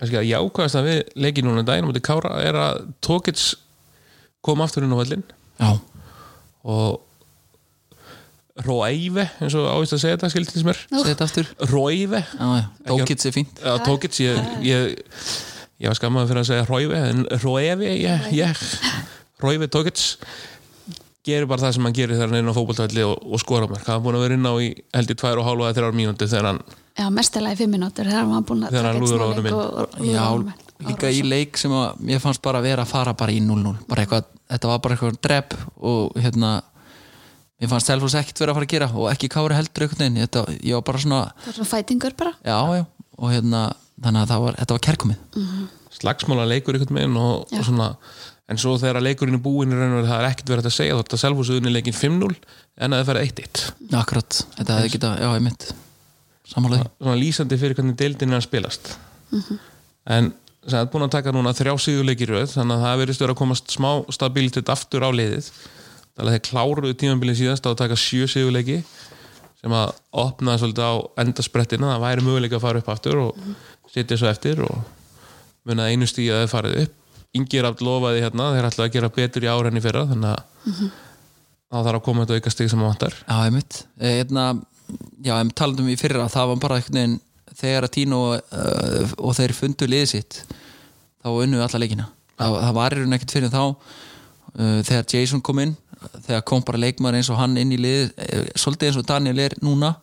kannski 0.01 0.17
að 0.21 0.31
jákvæðast 0.31 0.81
að 0.81 0.89
við 0.89 1.01
leikið 1.21 1.47
núna 1.47 1.65
daginn 1.69 1.85
á 1.85 1.89
móti 1.91 2.05
Kára 2.05 2.33
er 2.41 2.57
að 2.57 2.83
Tókits 3.05 3.51
kom 4.45 4.63
aftur 4.65 4.87
inn 4.87 4.95
á 4.97 5.01
völlin 5.01 5.25
já, 5.61 5.71
og 6.65 7.03
Róive, 8.67 9.27
eins 9.41 9.57
og 9.59 9.69
ávist 9.71 9.97
að 9.97 10.03
segja 10.05 10.19
þetta 10.19 10.31
skildins 10.35 10.67
mér. 10.69 10.83
Segð 10.91 11.09
þetta 11.13 11.29
aftur. 11.29 11.51
Já, 12.37 12.51
Tókits 12.91 13.29
er 13.31 13.37
fínt. 13.37 13.61
Já, 13.65 13.73
Tókits, 13.87 14.23
ég, 14.25 14.55
ég, 14.67 15.11
ég 15.81 15.93
var 15.93 15.99
skammaður 15.99 16.33
fyrir 16.33 16.45
að 16.45 16.49
segja 16.53 16.69
Róive 16.69 17.03
en 17.11 17.27
Róive, 17.45 17.93
ég, 18.01 18.31
ég. 18.37 18.65
Róive 19.41 19.71
Tókits 19.73 20.15
gerir 21.27 21.49
bara 21.49 21.67
það 21.67 21.75
sem 21.77 21.87
hann 21.87 21.97
gerir 21.97 22.17
þegar 22.17 22.31
hann 22.31 22.39
er 22.39 22.45
inn 22.45 22.53
á 22.53 22.57
fótboltælli 22.57 23.03
og, 23.05 23.17
og 23.29 23.43
skora 23.43 23.69
mér, 23.69 23.83
hann 23.87 23.99
er 23.99 24.05
búin 24.05 24.17
að 24.17 24.25
vera 24.25 24.39
inn 24.39 24.49
á 24.49 24.55
í 24.57 24.71
held 24.97 25.13
í 25.13 25.17
tvær 25.21 25.41
og 25.43 25.49
hálfa 25.49 25.69
eða 25.69 25.77
þrjár 25.79 25.99
mínúti 25.99 26.29
þegar 26.31 26.49
hann 26.51 26.61
Já, 27.01 27.07
mestilega 27.15 27.57
í 27.57 27.61
fimm 27.61 27.75
mínútur 27.77 28.09
þegar 28.09 28.25
hann 28.25 28.33
var 28.35 28.47
búin 28.49 28.65
að 28.65 28.75
Þegar 28.75 28.89
hann 28.89 28.97
taka 28.97 29.05
og 29.05 29.13
lúðra 29.13 30.07
Já, 30.09 30.25
líka 30.89 31.13
í 31.13 31.21
leik 31.29 31.61
sem 31.61 31.75
að 31.77 32.01
mér 32.09 32.23
fannst 32.25 32.43
bara 32.45 32.61
að 32.63 32.69
vera 32.71 32.87
að 32.87 32.93
fara 32.95 33.15
bara 33.21 33.37
í 33.37 33.43
0-0 33.45 33.75
bara 33.91 34.05
eitthvað, 34.05 34.31
þetta 34.55 34.73
var 34.73 34.83
bara 34.87 34.97
eitthvað 34.97 35.21
drepp 35.29 35.57
og 35.93 36.17
hérna 36.25 36.55
mér 37.61 37.71
fannst 37.73 37.91
Selfoss 37.91 38.17
ekkert 38.19 38.41
vera 38.43 38.55
að 38.55 38.59
fara 38.61 38.69
að 38.69 38.73
gera 38.75 38.89
og 38.95 39.11
ekki 39.13 39.31
kári 39.33 39.59
heldur 39.59 39.87
einhvern 39.87 40.03
veginn, 40.05 40.23
þetta, 40.25 40.45
ég 40.65 40.79
var 40.79 40.87
bara 40.89 41.03
svona 41.05 41.21
Það 41.35 41.51
var 41.51 41.59
svona 41.59 41.71
fætingur 41.75 42.17
bara. 42.19 42.33
Já, 42.47 42.59
já, 42.79 42.85
og 43.21 43.35
hérna 43.35 43.63
þannig 44.01 44.25
að 44.25 44.45
var, 44.47 44.59
þetta 44.63 44.77
var 44.77 44.85
kærkomið. 44.89 45.45
Slagsmála 46.01 46.49
leikur 46.49 46.79
einhvern 46.79 47.01
veginn 47.01 47.21
og, 47.21 47.45
og 47.53 47.67
svona 47.69 47.91
en 48.51 48.59
svo 48.59 48.75
þegar 48.81 49.05
leikurinn 49.05 49.39
er 49.39 49.45
búinn 49.45 49.71
í 49.71 49.79
raun 49.79 49.93
og 49.93 50.01
veru, 50.01 50.11
það 50.11 50.25
er 50.25 50.29
ekkert 50.33 50.51
verið 50.51 50.69
að 50.71 50.75
segja 50.75 50.97
ert 50.99 51.15
að 51.15 51.23
selfhúsuðunni 51.23 51.71
leikin 51.71 51.95
5-0 51.95 52.33
en 52.35 52.97
að 52.97 53.03
það 53.03 53.11
ferði 53.13 53.29
1-1 53.29 53.99
akkurat, 54.01 54.39
þetta 54.57 54.79
hefði 54.79 54.93
geta, 54.97 55.11
já, 55.21 55.29
ég 55.37 55.45
mitt 55.45 55.67
samanlega, 56.51 56.89
svona 56.99 57.19
lýsandi 57.21 57.59
fyrir 57.61 57.79
hvernig 57.79 57.99
deildin 58.01 58.35
er 58.35 58.41
að 58.41 58.47
spilast. 58.49 58.91
En 60.11 60.33
sem 60.65 60.75
það 60.75 60.83
er 60.83 60.91
búin 60.93 61.07
að 61.07 61.13
taka 61.15 61.35
núna 61.35 61.55
þrjá 61.57 61.75
þannig 66.21 66.29
að 66.29 66.35
það 66.35 66.37
þeir 66.37 66.47
kláruðu 66.51 66.97
tímabilið 67.01 67.39
síðast 67.41 67.67
á 67.67 67.71
að 67.73 67.81
taka 67.81 67.97
sjö 67.99 68.29
síðuleiki 68.29 68.79
sem 69.61 69.75
að 69.77 69.93
opnaði 70.23 70.63
svolítið 70.63 70.89
á 70.89 70.95
endasprettina 71.25 71.93
það 71.95 72.05
væri 72.05 72.25
möguleika 72.27 72.59
að 72.59 72.65
fara 72.65 72.81
upp 72.81 72.91
aftur 72.93 73.21
og 73.25 73.45
setja 73.93 74.19
svo 74.21 74.29
eftir 74.31 74.63
og 74.65 74.81
munið 75.69 75.93
einu 75.93 76.09
stíð 76.09 76.35
að 76.35 76.43
þeir 76.43 76.53
farið 76.55 76.77
upp. 76.85 76.97
Ingir 77.37 77.69
aft 77.69 77.83
lofaði 77.87 78.25
hérna, 78.25 78.49
þeir 78.57 78.67
ætlaði 78.67 78.89
að 78.89 78.95
gera 78.97 79.13
betur 79.15 79.45
í 79.47 79.51
ára 79.51 79.71
enn 79.71 79.79
í 79.79 79.83
fyrra 79.85 80.07
þannig 80.11 80.31
að 80.33 80.71
þá 81.71 81.77
þarf 81.77 81.99
að 81.99 82.05
koma 82.09 82.25
þetta 82.25 82.39
auka 82.41 82.53
stíð 82.55 82.71
sem 82.73 82.83
að 82.83 82.89
vantar. 82.89 83.19
Já, 83.21 83.37
ég 83.47 83.55
mitt 83.55 83.81
hérna, 84.01 84.47
já, 85.23 85.35
em 85.37 85.53
talandum 85.55 85.93
í 85.93 85.99
fyrra 86.01 86.31
það 86.33 86.53
var 86.53 86.63
bara 86.65 86.81
veginn 86.81 87.21
þegar 87.61 87.87
að 87.87 87.95
Tíno 87.99 88.23
uh, 88.33 89.13
og 89.21 89.37
þeir 89.37 89.55
fundu 89.55 89.89
liðið 89.91 90.11
sitt 90.15 90.41
þá 91.21 91.31
unnu 91.35 91.61
alla 91.63 91.83
leikina. 91.83 92.09
Það, 92.41 92.57
það 92.65 92.77
var 92.81 92.99
ekkert 93.05 93.37
fyrir 93.37 93.53
þá. 93.53 93.63
Uh, 94.51 94.79
þegar 94.89 95.09
Jason 95.13 95.45
kom 95.45 95.61
inn 95.63 95.77
þegar 96.27 96.45
kom 96.49 96.65
bara 96.67 96.81
leikmaður 96.81 97.21
eins 97.21 97.31
og 97.33 97.39
hann 97.41 97.57
inn 97.61 97.75
í 97.75 97.81
lið 97.81 98.11
uh, 98.11 98.45
svolítið 98.59 98.91
eins 98.91 99.01
og 99.01 99.09
Daniel 99.09 99.45
er 99.47 99.57
núna 99.65 99.95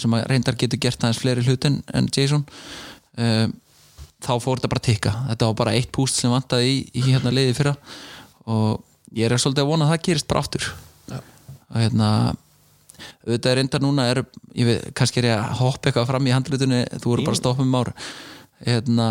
sem 0.00 0.16
að 0.16 0.26
reyndar 0.30 0.58
getur 0.58 0.80
gert 0.82 1.04
aðeins 1.04 1.20
fleiri 1.22 1.44
hlut 1.46 1.68
en, 1.68 2.08
Jason 2.14 2.44
uh, 3.18 3.46
þá 4.24 4.32
fór 4.40 4.58
þetta 4.58 4.72
bara 4.72 4.84
tikka. 4.84 5.12
Þetta 5.30 5.50
var 5.50 5.58
bara 5.60 5.74
eitt 5.76 5.92
púst 5.92 6.18
sem 6.18 6.32
vantaði 6.32 6.70
í, 6.70 6.78
í 6.96 7.04
hérna 7.10 7.32
liðið 7.34 7.58
fyrra 7.60 7.74
og 8.50 8.80
ég 9.14 9.28
er 9.28 9.40
svolítið 9.40 9.64
að 9.64 9.70
vona 9.70 9.86
að 9.86 9.94
það 9.94 10.06
gerist 10.08 10.30
bara 10.30 10.42
aftur. 10.44 10.70
Og 11.14 11.76
hérna 11.80 12.08
auðvitað 13.24 13.50
er 13.50 13.58
reyndar 13.58 13.82
núna 13.84 14.06
er, 14.10 14.22
veit, 14.54 14.88
kannski 14.96 15.20
er 15.20 15.30
ég 15.32 15.40
að 15.40 15.58
hoppa 15.60 15.90
eitthvað 15.90 16.08
fram 16.10 16.28
í 16.28 16.34
handlutunni 16.34 16.80
þú 16.94 17.10
voru 17.10 17.26
bara 17.26 17.36
að 17.36 17.40
stoppa 17.40 17.64
um 17.64 17.76
ára 17.76 17.94
hérna, 18.64 19.08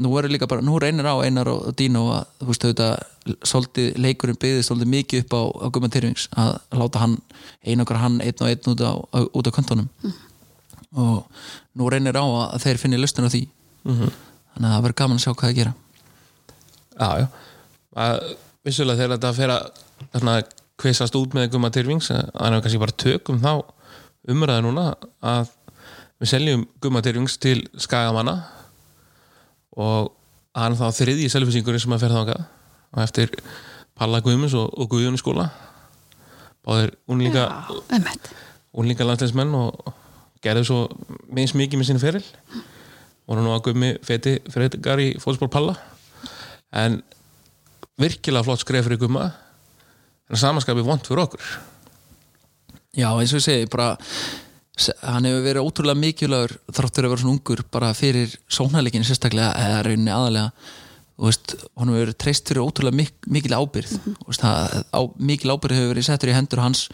nú 0.00 0.12
er 0.16 0.28
líka 0.32 0.48
bara, 0.48 0.64
nú 0.64 0.78
reynir 0.80 1.04
á 1.04 1.20
Einar 1.20 1.50
og 1.52 1.74
Dino 1.76 2.06
að, 2.14 2.28
þú 2.40 2.48
veist, 2.48 2.64
auðvitað 2.64 3.42
svolítið 3.48 3.98
leikurinn 4.00 4.38
byggði 4.40 4.62
svolítið 4.66 4.92
mikið 4.94 5.24
upp 5.24 5.34
á, 5.36 5.42
á 5.52 5.66
Guðmann 5.68 5.92
Tyrfings 5.92 6.28
að 6.32 6.52
láta 6.80 7.02
hann 7.02 7.18
einokar 7.66 8.00
hann 8.00 8.20
einn 8.24 8.40
og 8.40 8.48
einn 8.48 8.72
út 8.72 8.84
á, 8.84 8.92
á, 8.96 9.18
út 9.28 9.50
á 9.50 9.52
kontónum. 9.52 9.90
Og 10.96 11.26
nú 11.76 11.90
reynir 11.92 12.16
á 12.16 12.24
að 12.24 12.64
þeir 12.64 12.80
finni 12.80 13.00
lustin 13.00 13.28
á 13.28 13.32
því. 13.32 13.44
Þannig 13.84 14.68
að 14.68 14.72
það 14.72 14.82
verður 14.86 14.98
gaman 15.02 15.20
að 15.20 15.24
sjá 15.26 15.32
hvað 15.32 15.46
það 15.48 15.60
gera. 15.60 15.74
Já, 16.96 17.10
já. 17.20 17.26
Að, 18.02 18.18
Vissulega 18.62 19.00
þegar 19.00 19.16
þetta 19.16 19.30
fer 19.34 19.50
að 19.50 19.80
þarna, 20.12 20.34
kveisast 20.82 21.16
út 21.18 21.34
með 21.36 21.48
Gumma 21.52 21.70
Tyrfings 21.74 22.08
þannig 22.10 22.56
að 22.56 22.62
kannski 22.64 22.80
bara 22.82 22.94
tökum 23.04 23.40
þá 23.42 23.52
umræða 24.32 24.62
núna 24.64 24.84
að 25.18 25.50
við 26.22 26.30
seljum 26.30 26.62
Gumma 26.82 27.02
Tyrfings 27.02 27.36
til 27.42 27.58
Skagamanna 27.74 28.36
og 29.76 30.12
hann 30.58 30.76
þá 30.76 30.86
þriði 30.92 31.26
í 31.26 31.32
selvisingurinn 31.32 31.82
sem 31.82 31.94
að 31.94 32.04
fer 32.04 32.14
þangað. 32.16 32.42
Og 32.92 33.02
eftir 33.04 33.32
Palla 33.96 34.20
Guðmunds 34.24 34.56
og, 34.58 34.68
og 34.76 34.90
Guðjón 34.92 35.16
í 35.16 35.20
skóla. 35.20 35.48
Báðir 36.62 36.92
unlíka, 37.10 37.46
Einmitt. 37.90 38.28
unlíka 38.78 39.06
landsleismenn 39.06 39.54
og 39.58 39.94
gerðu 40.44 40.66
svo 40.68 40.80
meins 41.32 41.56
mikið 41.58 41.80
með 41.80 41.88
sinni 41.88 42.02
feril. 42.02 42.24
Voru 43.26 43.44
nú 43.44 43.54
að 43.54 43.64
gummi 43.70 43.94
feti 44.04 44.36
í 44.38 45.08
fótspór 45.22 45.50
Palla. 45.50 45.76
En 46.72 47.00
virkilega 48.00 48.44
flott 48.46 48.62
skref 48.62 48.86
fyrir 48.86 49.00
gumma. 49.00 49.30
En 50.30 50.40
samanskapi 50.40 50.84
vond 50.84 51.04
fyrir 51.06 51.24
okkur. 51.26 51.44
Já, 52.92 53.08
eins 53.08 53.32
og 53.32 53.40
ég 53.40 53.44
segi, 53.46 53.68
bara 53.72 53.94
hann 55.02 55.28
hefur 55.28 55.42
verið 55.44 55.66
ótrúlega 55.66 56.00
mikilvægur 56.00 56.54
þráttur 56.72 57.06
að 57.06 57.12
vera 57.12 57.22
svona 57.22 57.36
ungur 57.36 57.64
bara 57.74 57.90
fyrir 57.96 58.32
sóknarleikin 58.48 59.04
sérstaklega 59.04 59.52
eða 59.60 59.82
rauninni 59.86 60.14
aðalega 60.14 60.46
þú 61.12 61.26
veist, 61.28 61.56
hann 61.76 61.92
hefur 61.92 62.04
verið 62.06 62.20
treyst 62.24 62.48
fyrir 62.48 62.64
ótrúlega 62.64 62.98
mik 63.02 63.28
mikil 63.28 63.58
ábyrð 63.58 63.92
þú 63.98 64.30
veist, 64.30 64.44
það, 64.44 64.78
á, 64.96 65.00
mikil 65.20 65.52
ábyrð 65.52 65.76
hefur 65.76 65.92
verið 65.92 66.08
settur 66.08 66.32
í 66.32 66.36
hendur 66.38 66.64
hans 66.64 66.86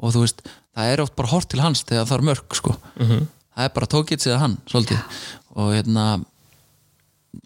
og 0.00 0.14
þú 0.14 0.24
veist, 0.24 0.42
það 0.76 0.94
er 0.94 1.02
oft 1.04 1.16
bara 1.18 1.32
hort 1.34 1.50
til 1.52 1.60
hans 1.62 1.84
þegar 1.86 2.08
það 2.08 2.16
er 2.16 2.26
mörg 2.30 2.56
sko. 2.56 2.74
það 2.96 3.66
er 3.66 3.74
bara 3.76 3.90
tókitt 3.94 4.26
eða 4.26 4.40
hann 4.44 4.56
svolítið. 4.70 5.20
Og 5.60 5.72
hérna 5.74 6.06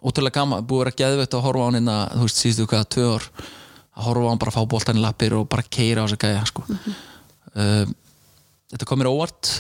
ótrúlega 0.05 0.39
gaman, 0.39 0.65
búið 0.65 0.81
að 0.81 0.85
vera 0.85 0.99
geðveitt 1.03 1.37
að 1.37 1.45
horfa 1.49 1.65
á 1.65 1.69
hann 1.69 1.81
inna, 1.81 1.97
þú 2.15 2.29
veist, 2.29 2.41
síðustu 2.41 2.69
hvað, 2.71 2.87
tvö 2.95 3.09
ár. 3.11 3.29
Að 3.95 4.09
horfa 4.09 4.25
á 4.25 4.31
hann 4.31 4.43
bara 4.43 4.55
að 4.55 4.59
fá 4.59 4.71
boltan 4.75 5.01
í 5.01 5.05
lappir 5.05 5.37
og 5.39 5.49
bara 5.51 5.67
keira 5.67 6.05
á 6.05 6.07
þess 6.07 6.19
að 6.19 6.25
gæja 6.25 6.47
sko. 6.51 6.67
uh, 7.55 7.85
þetta 8.75 8.91
kom 8.91 9.01
mér 9.01 9.13
óvart 9.13 9.55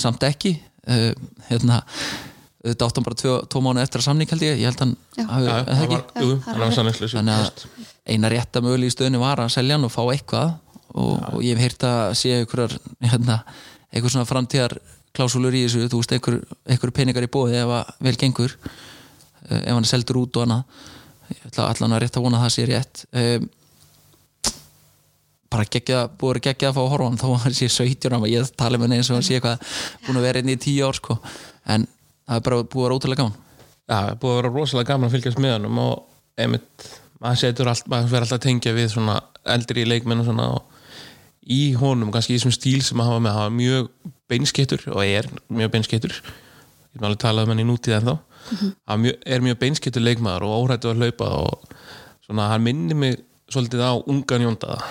samt 0.00 0.24
ekki. 0.26 0.56
Uh, 0.88 1.12
hérna 1.50 1.82
þetta 2.64 2.86
átt 2.86 2.98
hann 2.98 3.06
bara 3.06 3.16
tvö, 3.16 3.34
tvo 3.48 3.62
mánu 3.64 3.80
eftir 3.80 4.02
að 4.02 4.06
samning 4.08 4.30
held 4.30 4.44
ég, 4.44 4.58
ég 4.60 4.68
held 4.68 4.82
hann 4.82 4.94
hafi, 5.30 5.52
ekki? 5.86 7.08
þannig 7.14 7.36
að 7.36 7.64
eina 8.10 8.30
rétta 8.32 8.62
möguleg 8.64 8.90
í 8.90 8.94
stöðinu 8.94 9.20
var 9.22 9.40
að 9.40 9.52
selja 9.54 9.78
hann 9.78 9.86
og 9.88 9.92
fá 9.94 10.02
eitthvað. 10.10 10.54
Og, 10.90 11.12
og 11.30 11.42
ég 11.46 11.54
hef 11.54 11.62
heyrt 11.62 11.86
að 11.86 12.00
sé 12.18 12.32
einhverjar 12.34 12.74
hérna, 13.06 13.36
einhver 13.94 14.12
svona 14.12 14.28
framtíðar 14.28 14.74
klásúlur 15.16 15.54
í 15.54 15.62
þessu, 15.64 15.86
þú 15.90 16.00
veist, 16.02 16.14
einhver, 16.16 16.40
einhver 16.66 16.92
peningar 16.94 17.26
í 17.26 17.30
bóði 17.30 17.60
ef 17.60 17.72
að 17.78 17.92
vel 18.08 18.16
gengur 18.18 18.56
uh, 18.56 19.60
ef 19.60 19.70
hann 19.70 19.86
er 19.86 19.90
seldur 19.92 20.20
út 20.24 20.40
og 20.40 20.46
annað. 20.46 20.84
Ég 21.30 21.46
ætla 21.46 21.70
allan 21.70 21.96
að 21.96 22.04
rétt 22.04 22.18
að 22.18 22.26
vona 22.26 22.40
að 22.40 22.46
það 22.46 22.54
sé 22.56 22.68
rétt. 22.68 23.04
Um, 23.14 23.48
bara 25.50 25.66
geggja, 25.66 26.04
búið 26.20 26.40
að 26.40 26.44
geggja 26.48 26.70
að 26.70 26.76
fá 26.76 26.80
að 26.84 26.90
horfa 26.92 27.08
hann 27.08 27.20
þó 27.20 27.28
að 27.30 27.44
hann 27.44 27.56
sé 27.58 27.68
17 27.68 28.14
ára, 28.14 28.30
ég 28.30 28.50
tala 28.58 28.78
með 28.78 28.86
hann 28.86 28.96
eins 28.98 29.10
og 29.10 29.18
hann 29.18 29.26
sé 29.26 29.38
eitthvað 29.38 29.64
búin 30.06 30.20
að 30.20 30.26
vera 30.28 30.42
inn 30.42 30.52
í 30.52 30.56
10 30.56 30.86
ár 30.86 30.98
sko. 31.00 31.18
en 31.66 31.86
það 32.26 32.36
er 32.36 32.44
bara 32.46 32.60
búið 32.62 32.84
að 32.84 32.86
vera 32.86 32.98
ótrúlega 32.98 33.22
gaman. 33.24 33.38
Já, 33.90 33.96
það 33.96 34.10
er 34.10 34.18
búið 34.22 34.32
að 34.32 34.40
vera 34.40 34.52
rosalega 34.54 34.92
gaman 34.92 35.08
að 35.08 35.16
fylgjast 35.16 35.42
með 35.42 35.56
hann 35.56 35.80
og 35.84 35.94
einmitt, 36.40 36.90
maður 37.20 37.42
setur 37.42 37.70
allt 37.72 37.90
maður 37.90 38.12
verður 38.14 38.26
alltaf 38.28 38.38
að 38.38 38.46
tengja 38.46 38.76
við 38.76 38.98
eldri 39.50 39.86
leikmenn 39.88 40.22
og 40.22 40.28
svona 40.28 40.46
og 40.54 40.70
í 41.50 41.60
honum, 41.80 42.12
kannski 42.14 42.34
í 42.34 42.38
þessum 42.38 42.54
stíl 42.54 42.80
sem 42.84 43.00
hann 43.00 43.10
hafa 43.10 43.24
með 43.24 43.36
hann 43.36 43.46
var 43.46 43.54
mjög 43.56 43.90
beinskettur 44.30 44.84
og 44.92 45.02
er 45.02 45.28
mjög 45.48 45.72
beinskettur 45.74 46.14
ég 46.14 47.00
er 47.00 47.06
alveg 47.08 47.22
talað 47.22 47.48
um 47.48 47.54
hann 47.54 47.62
í 47.62 47.66
nútíð 47.66 47.96
en 47.96 48.10
þá 48.10 48.14
hann 48.90 49.02
mjög, 49.06 49.20
er 49.24 49.44
mjög 49.46 49.60
beinskettur 49.62 50.04
leikmaður 50.04 50.46
og 50.46 50.56
óhrættu 50.58 50.92
að 50.92 51.02
hlaupa 51.02 51.30
og 51.40 51.72
svona 52.26 52.50
hann 52.52 52.66
minni 52.66 52.96
mig 52.98 53.16
svolítið 53.50 53.82
á 53.82 53.92
ungan 53.98 54.46
jóndaða 54.46 54.90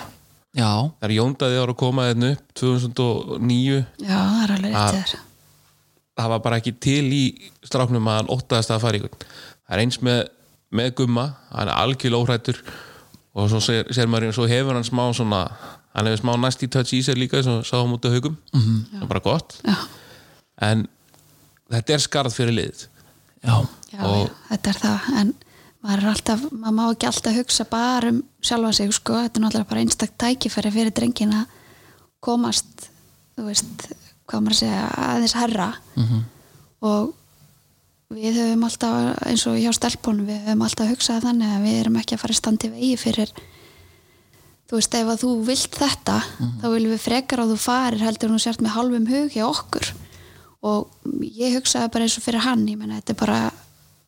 já, 0.56 0.70
þegar 1.00 1.14
jóndaði 1.16 1.60
ára 1.62 1.74
að 1.74 1.80
koma 1.82 2.06
þeirn 2.10 2.28
upp 2.32 2.54
2009 2.60 3.80
Já, 4.02 4.18
það 4.18 4.44
er 4.44 4.54
alveg 4.56 4.74
rétt 4.74 4.94
þér 4.98 5.26
það 6.20 6.30
var 6.34 6.42
bara 6.44 6.58
ekki 6.60 6.72
til 6.82 7.06
í 7.16 7.22
stráknum 7.64 8.08
að 8.10 8.18
hann 8.20 8.32
óttaðast 8.34 8.72
að 8.74 8.82
fara 8.84 8.98
í 9.00 9.04
það 9.06 9.74
er 9.76 9.82
eins 9.84 10.00
með, 10.04 10.22
með 10.74 10.94
gumma 11.00 11.26
hann 11.52 11.68
er 11.70 11.74
algjörlega 11.76 12.24
óhrættur 12.24 12.58
og 13.30 13.46
svo 13.52 13.60
sér, 13.62 13.86
sér 13.94 14.10
maður, 14.10 14.34
svo 14.34 14.48
hefur 14.50 14.74
hann 14.76 14.86
smá 14.86 15.04
svona 15.16 15.44
hann 15.94 16.06
hefur 16.10 16.22
smá 16.24 16.32
næst 16.42 16.64
í 16.66 16.68
touch 16.70 16.92
í 16.96 17.02
sér 17.06 17.18
líka 17.18 17.42
svo 17.46 17.60
sáum 17.66 17.94
út 17.96 18.06
af 18.08 18.16
haugum, 18.16 18.36
það 18.52 19.04
er 19.04 19.10
bara 19.10 19.22
gott. 19.24 19.56
Já, 19.66 19.76
en 20.66 20.84
þetta 21.70 21.94
er 21.96 22.02
skarð 22.04 22.34
fyrir 22.36 22.56
liðið. 22.58 22.82
Já, 23.46 23.54
já, 23.94 24.02
Og- 24.04 24.26
já, 24.26 24.34
þetta 24.50 24.72
er 24.74 24.80
það. 24.82 25.08
En 25.22 25.32
maður 25.80 26.02
er 26.02 26.10
alltaf, 26.12 26.42
maður 26.52 26.76
má 26.76 26.82
ekki 26.90 27.08
alltaf 27.08 27.38
hugsa 27.38 27.64
bara 27.70 28.10
um 28.12 28.22
sjálfa 28.44 28.72
sig 28.72 28.92
sko, 28.92 29.16
þetta 29.22 29.40
er 29.40 29.44
náttúrulega 29.44 29.70
bara 29.70 29.84
einstak 29.84 30.12
tækifæri 30.20 30.72
fyrir 30.74 30.94
drengin 30.96 31.36
að 31.36 31.46
komast 32.20 32.90
þú 33.36 33.46
veist, 33.48 33.86
hvað 34.28 34.44
maður 34.44 34.56
að 34.56 34.60
segja 34.60 34.82
aðeins 35.06 35.36
herra 35.40 35.70
og 36.80 37.14
við 38.10 38.40
höfum 38.40 38.64
alltaf 38.66 39.22
eins 39.26 39.46
og 39.46 39.56
hjá 39.56 39.72
stelpunum, 39.72 40.26
við 40.26 40.44
höfum 40.48 40.62
alltaf 40.66 40.90
hugsað 40.90 41.24
þannig 41.28 41.56
að 41.56 41.64
við 41.64 41.80
erum 41.80 41.96
ekki 41.96 42.14
að 42.16 42.22
fara 42.24 42.32
í 42.32 42.40
standi 42.40 42.70
vegi 42.74 42.96
fyrir 42.96 43.32
þú 44.70 44.78
veist, 44.78 44.94
ef 44.94 45.08
að 45.10 45.22
þú 45.24 45.30
vilt 45.48 45.74
þetta 45.80 46.16
þá 46.60 46.66
viljum 46.70 46.92
við 46.94 47.02
frekar 47.02 47.40
að 47.42 47.52
þú 47.54 47.56
farir 47.58 48.04
heldur 48.06 48.30
hún 48.30 48.42
sért 48.42 48.60
með 48.62 48.74
hálfum 48.76 49.06
hug 49.10 49.32
hjá 49.34 49.44
okkur. 49.48 49.88
Og 50.62 50.86
ég 51.24 51.56
hugsaði 51.56 51.90
bara 51.90 52.06
eins 52.06 52.18
og 52.20 52.22
fyrir 52.22 52.44
hann, 52.44 52.68
ég 52.68 52.78
menna, 52.78 53.00
þetta 53.00 53.14
er 53.16 53.18
bara 53.18 53.38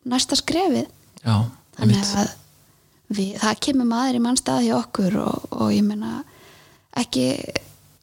næsta 0.06 0.36
skrefið. 0.38 0.86
Já, 1.24 1.36
þannig 1.78 2.14
að 2.22 2.32
við, 3.12 3.34
það 3.42 3.60
kemur 3.66 3.90
maður 3.90 4.18
í 4.18 4.22
mannstað 4.26 4.64
hjá 4.68 4.76
okkur 4.78 5.18
og, 5.22 5.50
og 5.58 5.74
ég 5.74 5.84
menna 5.86 6.22
ekki 7.02 7.26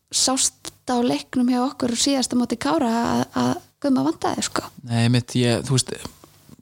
sást 0.10 0.72
á 0.90 0.98
leiknum 1.06 1.50
hjá 1.52 1.62
okkur 1.68 1.94
síðasta 2.00 2.38
móti 2.40 2.58
kára 2.62 2.94
að, 3.00 3.26
að 3.38 3.52
gumma 3.84 4.06
vandaði 4.08 4.46
sko. 4.48 4.66
Nei, 4.90 5.06
mitt, 5.14 5.36
ég, 5.38 5.62
þú 5.68 5.78
veist 5.78 5.94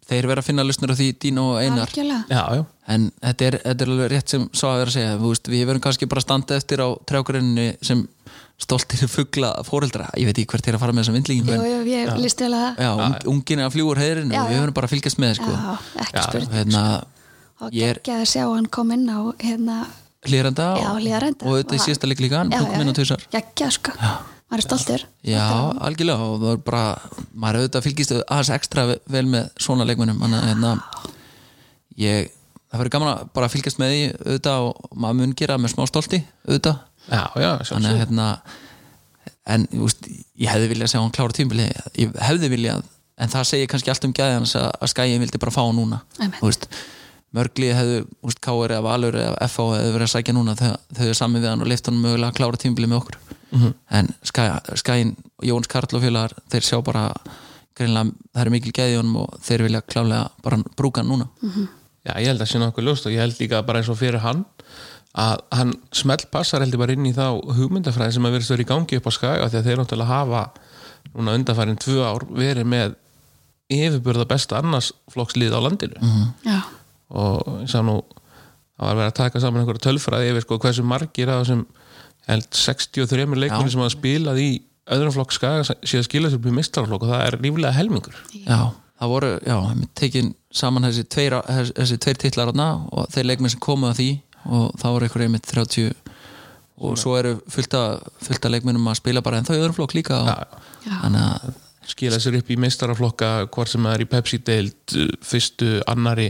þeir 0.08 0.28
vera 0.30 0.44
að 0.44 0.50
finna 0.50 0.66
lusnur 0.66 0.94
á 0.94 1.00
því 1.00 1.08
Dín 1.22 1.40
og 1.42 1.58
Einar. 1.60 1.92
Já, 1.92 2.42
já, 2.56 2.64
en 2.94 3.10
þetta 3.24 3.48
er, 3.48 3.58
þetta 3.64 3.86
er 3.86 3.92
alveg 3.94 4.12
rétt 4.14 4.34
sem 4.34 4.46
svo 4.52 4.72
að 4.72 4.82
vera 4.82 4.92
að 4.92 4.98
segja 4.98 5.18
veist, 5.24 5.50
við 5.52 5.66
verum 5.70 5.84
kannski 5.84 6.10
bara 6.12 6.24
standa 6.24 6.60
eftir 6.60 6.84
á 6.84 6.90
trjákurinninni 7.10 7.68
sem 7.84 8.06
stoltir 8.58 9.06
fugla 9.12 9.52
fóreldra, 9.68 10.08
ég 10.18 10.26
veit 10.32 10.40
ekki 10.42 10.50
hvert 10.56 10.68
er 10.72 10.78
að 10.78 10.82
fara 10.82 10.94
með 10.96 11.04
þessum 11.06 11.18
vindlingum 11.20 11.52
Jú, 11.54 11.66
jú, 11.68 11.82
ég 11.92 12.14
líst 12.24 12.40
vel 12.42 12.50
að 12.58 12.64
það. 12.64 12.80
Já, 12.82 12.90
ung, 13.06 13.18
ungin 13.34 13.60
er 13.62 13.68
að 13.68 13.76
fljúur 13.76 14.02
heiðurinn 14.02 14.34
Já, 14.34 14.40
og 14.42 14.50
við 14.50 14.62
verum 14.64 14.78
bara 14.80 14.90
að 14.90 14.94
fylgjast 14.96 15.22
með 15.22 15.36
sko. 15.38 15.52
Já, 15.54 15.76
ekki 16.06 16.24
spurning. 16.26 16.56
hérna, 16.58 16.82
og 17.62 17.78
ég 17.78 17.92
er- 17.94 18.00
geggja 18.02 18.16
að 18.24 18.32
sjá 18.34 18.44
hann 18.50 18.66
kom 18.74 18.92
inn 18.96 19.06
á 19.14 19.20
hérna, 19.46 19.78
hlýranda 20.28 20.68
og 20.82 21.54
þetta 21.62 21.78
er 21.78 21.84
síðasta 21.86 22.10
leik 22.10 22.24
líka 22.26 22.42
hann 22.42 22.50
kom 22.52 22.82
inn 22.82 22.90
á 22.90 22.96
tvisar 22.98 23.22
geggja 23.32 23.70
sko, 23.78 23.94
maður 24.50 24.58
er 24.58 24.66
stoltur. 24.66 25.06
Já, 25.22 25.46
algjörlega 25.78 26.26
og 26.26 26.42
það 26.42 26.52
er 26.56 26.64
bara, 26.66 26.84
maður 27.38 27.62
auðvitað 27.62 27.86
fylgist 27.86 28.16
aðeins 28.26 28.54
ekstra 28.58 28.88
vel 29.06 29.26
með 29.30 29.52
svona 29.62 29.86
að 29.86 30.50
hérna, 30.50 30.74
ég, 31.98 32.30
það 32.72 32.82
verður 32.82 32.94
gaman 32.98 33.14
að 33.14 33.24
bara 33.38 33.50
fylgjast 33.52 33.80
með 33.82 33.94
því 33.94 34.02
auðvitað 34.26 34.68
og 34.68 34.98
maður 34.98 35.20
mun 35.22 35.36
gera 35.38 35.58
með 35.62 35.74
smá 35.76 35.86
stolti 35.90 36.24
auðvitað, 36.48 36.80
já, 37.10 37.24
já 37.42 37.52
þannig 37.72 37.92
að 37.92 38.02
hérna 38.04 38.30
en 39.48 39.66
veist, 39.72 40.08
ég 40.38 40.52
hefði 40.52 40.70
viljað 40.74 40.92
sjá 40.92 41.00
hann 41.00 41.16
klára 41.16 41.36
tímbili 41.36 41.68
ég 41.98 42.14
hefði 42.28 42.52
viljað, 42.52 42.86
en 43.18 43.32
það 43.32 43.50
segir 43.52 43.72
kannski 43.72 43.94
allt 43.94 44.08
um 44.08 44.16
gæði 44.16 44.38
hans 44.40 44.56
að, 44.60 44.70
að 44.82 44.94
skæin 44.94 45.24
vildi 45.24 45.42
bara 45.42 45.56
fá 45.56 45.62
hann 45.64 45.80
núna. 45.80 46.02
Einmitt. 46.20 46.42
Þú 46.42 46.50
veist, 46.52 46.68
mörgli 47.38 47.72
hefðu 47.76 48.02
úst, 48.28 48.42
Káur 48.44 48.74
eða 48.74 48.86
Valur 48.86 49.18
eða 49.20 49.48
FH 49.48 49.66
hefðu 49.78 49.96
verið 49.96 50.08
að 50.08 50.14
sækja 50.14 50.36
núna. 50.36 50.56
Þegar 50.60 50.78
þau 50.92 51.02
hefðu 51.04 51.18
sami 51.22 51.42
við 51.42 51.50
hann 51.52 51.64
og 51.64 51.72
lift 51.72 51.90
hann 51.90 52.00
mögulega 52.04 52.30
að 52.34 52.38
klára 52.40 52.62
tímbili 52.62 52.92
með 52.92 53.02
okkur. 53.02 53.18
En 53.98 54.12
Skæ, 54.28 54.44
Skæin, 54.84 55.16
Jóns 55.48 55.70
Karl 55.72 55.98
og 55.98 56.04
félagar 56.04 56.36
þeir 56.52 56.68
sjá 56.68 56.78
bara 56.86 57.08
greinlega 57.78 58.12
það 58.34 58.44
er 58.44 58.54
mikil 58.54 58.74
gæði 58.76 58.96
í 58.96 59.00
honum 59.00 59.20
og 59.24 59.36
þeir 59.46 59.64
vilja 59.68 59.84
klálega 59.86 60.30
bara 60.44 60.60
brúka 60.78 61.04
hann 61.04 61.12
núna. 61.14 61.30
Já, 62.08 62.14
ég 62.22 62.30
held 62.32 62.44
að 62.44 62.52
sé 62.52 62.62
nokkuð 62.62 62.88
ljóst 62.88 63.08
og 63.08 63.14
ég 63.16 63.24
held 63.24 63.40
líka 63.42 63.64
bara 63.68 63.82
eins 63.82 63.92
og 63.92 64.00
fyrir 64.00 64.24
hann 64.24 64.46
að 65.18 65.42
hann 65.56 65.74
smelt 65.96 66.28
passar 66.34 66.62
heldur 66.62 66.82
bara 66.84 66.94
inn 66.94 67.08
í 67.10 67.14
þá 67.16 67.40
hugmyndafræði 67.58 68.18
sem 68.18 68.28
að 68.28 68.36
verið 68.38 68.48
stöður 68.50 68.64
í 68.64 68.70
gangi 68.72 69.00
upp 69.00 69.10
á 69.10 69.12
skaga 69.16 69.50
því 69.50 69.60
að 69.60 69.70
þeir 69.70 69.82
náttúrulega 69.82 70.12
hafa 70.12 70.44
núna 71.16 71.36
undanfærin 71.40 71.80
tvö 71.82 72.04
ár 72.06 72.26
verið 72.30 72.68
með 72.70 72.96
yfirburða 73.74 74.28
besta 74.30 74.60
annars 74.62 74.92
flokkslið 75.12 75.56
á 75.58 75.60
landinu. 75.64 76.14
Já, 76.46 76.60
og 77.10 77.62
ég 77.64 77.72
sá 77.72 77.82
nú 77.84 77.98
það 78.78 78.86
var 78.86 79.00
verið 79.00 79.10
að 79.12 79.18
taka 79.18 79.42
saman 79.42 79.64
einhverja 79.64 79.86
tölfræði 79.88 80.32
yfir 80.32 80.46
sko 80.46 80.60
hversu 80.62 80.86
margir 80.86 81.32
af 81.34 81.42
þessum 81.44 81.64
held 82.28 82.50
63 82.60 83.26
leikmenni 83.40 83.72
sem 83.74 83.82
hafa 83.82 83.96
spilað 83.96 84.42
í 84.44 84.50
öðrum 84.94 85.16
flokk 85.16 85.34
skaga 85.36 85.64
síðan 85.68 86.06
skila 86.06 86.30
sér 86.32 86.40
upp 86.40 86.48
í 86.48 86.54
mistarflokk 86.56 87.08
og 87.08 87.12
það 87.12 87.24
er 87.26 87.40
líflega 87.44 87.74
helmingur. 87.76 88.20
Já, 88.44 88.70
það 89.00 89.14
voru, 89.16 89.32
já, 89.48 89.58
við 89.74 89.90
tekin 90.00 90.32
saman 90.62 90.88
þessi 90.88 91.08
tveir, 91.12 91.36
tveir 92.04 92.22
titlar 92.22 92.52
þarna 92.52 92.70
og 92.92 93.10
þeir 93.16 93.32
leikmenn 93.32 93.56
sem 93.56 93.64
komu 93.64 93.90
að 93.90 94.00
því 94.02 94.10
og 94.48 94.76
það 94.80 94.96
voru 94.96 95.08
einhverju 95.08 95.28
einmitt 95.30 95.50
30 95.50 96.14
og 96.78 96.98
svo 97.02 97.16
eru 97.18 97.38
fullta, 97.50 97.82
fullta 98.22 98.52
leikmennum 98.54 98.92
að 98.92 99.00
spila 99.00 99.24
bara 99.26 99.40
en 99.40 99.48
það 99.48 99.58
í 99.58 99.64
öðrum 99.64 99.78
flokk 99.80 99.96
líka 99.98 100.20
og, 100.22 100.62
þannig 100.86 101.24
að 101.24 101.58
skila 101.88 102.20
sér 102.22 102.38
upp 102.42 102.52
í 102.52 102.60
meistaraflokka 102.60 103.32
hvort 103.54 103.72
sem 103.72 103.86
það 103.88 103.96
er 103.96 104.04
í 104.04 104.10
Pepsi-deild 104.12 104.96
fyrstu, 105.26 105.70
annari, 105.90 106.28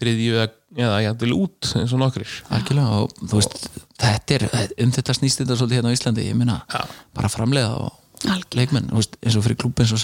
þriðju 0.00 0.36
eða, 0.36 0.48
eða 0.76 1.02
jæfnvel 1.06 1.36
út 1.38 1.70
eins 1.78 1.94
og 1.94 2.02
nokkrir. 2.02 2.32
Algjörlega 2.52 2.98
og 3.04 3.14
þú 3.22 3.38
veist, 3.38 3.68
þetta 4.02 4.36
er 4.36 4.46
um 4.84 4.92
þetta 4.98 5.16
snýst 5.16 5.40
þetta 5.40 5.56
svolítið 5.60 5.80
hérna 5.80 5.94
á 5.94 5.96
Íslandi 5.96 6.26
ég 6.26 6.36
meina, 6.36 6.58
Já. 6.68 6.82
bara 7.16 7.32
framleiða 7.32 7.72
og 7.86 7.92
algjörlega. 8.26 8.58
leikmenn, 8.58 8.90
veist, 8.98 9.16
eins 9.22 9.38
og 9.38 9.46
fyrir 9.46 9.60
klúb 9.62 9.80
eins 9.80 9.94
og 9.94 10.02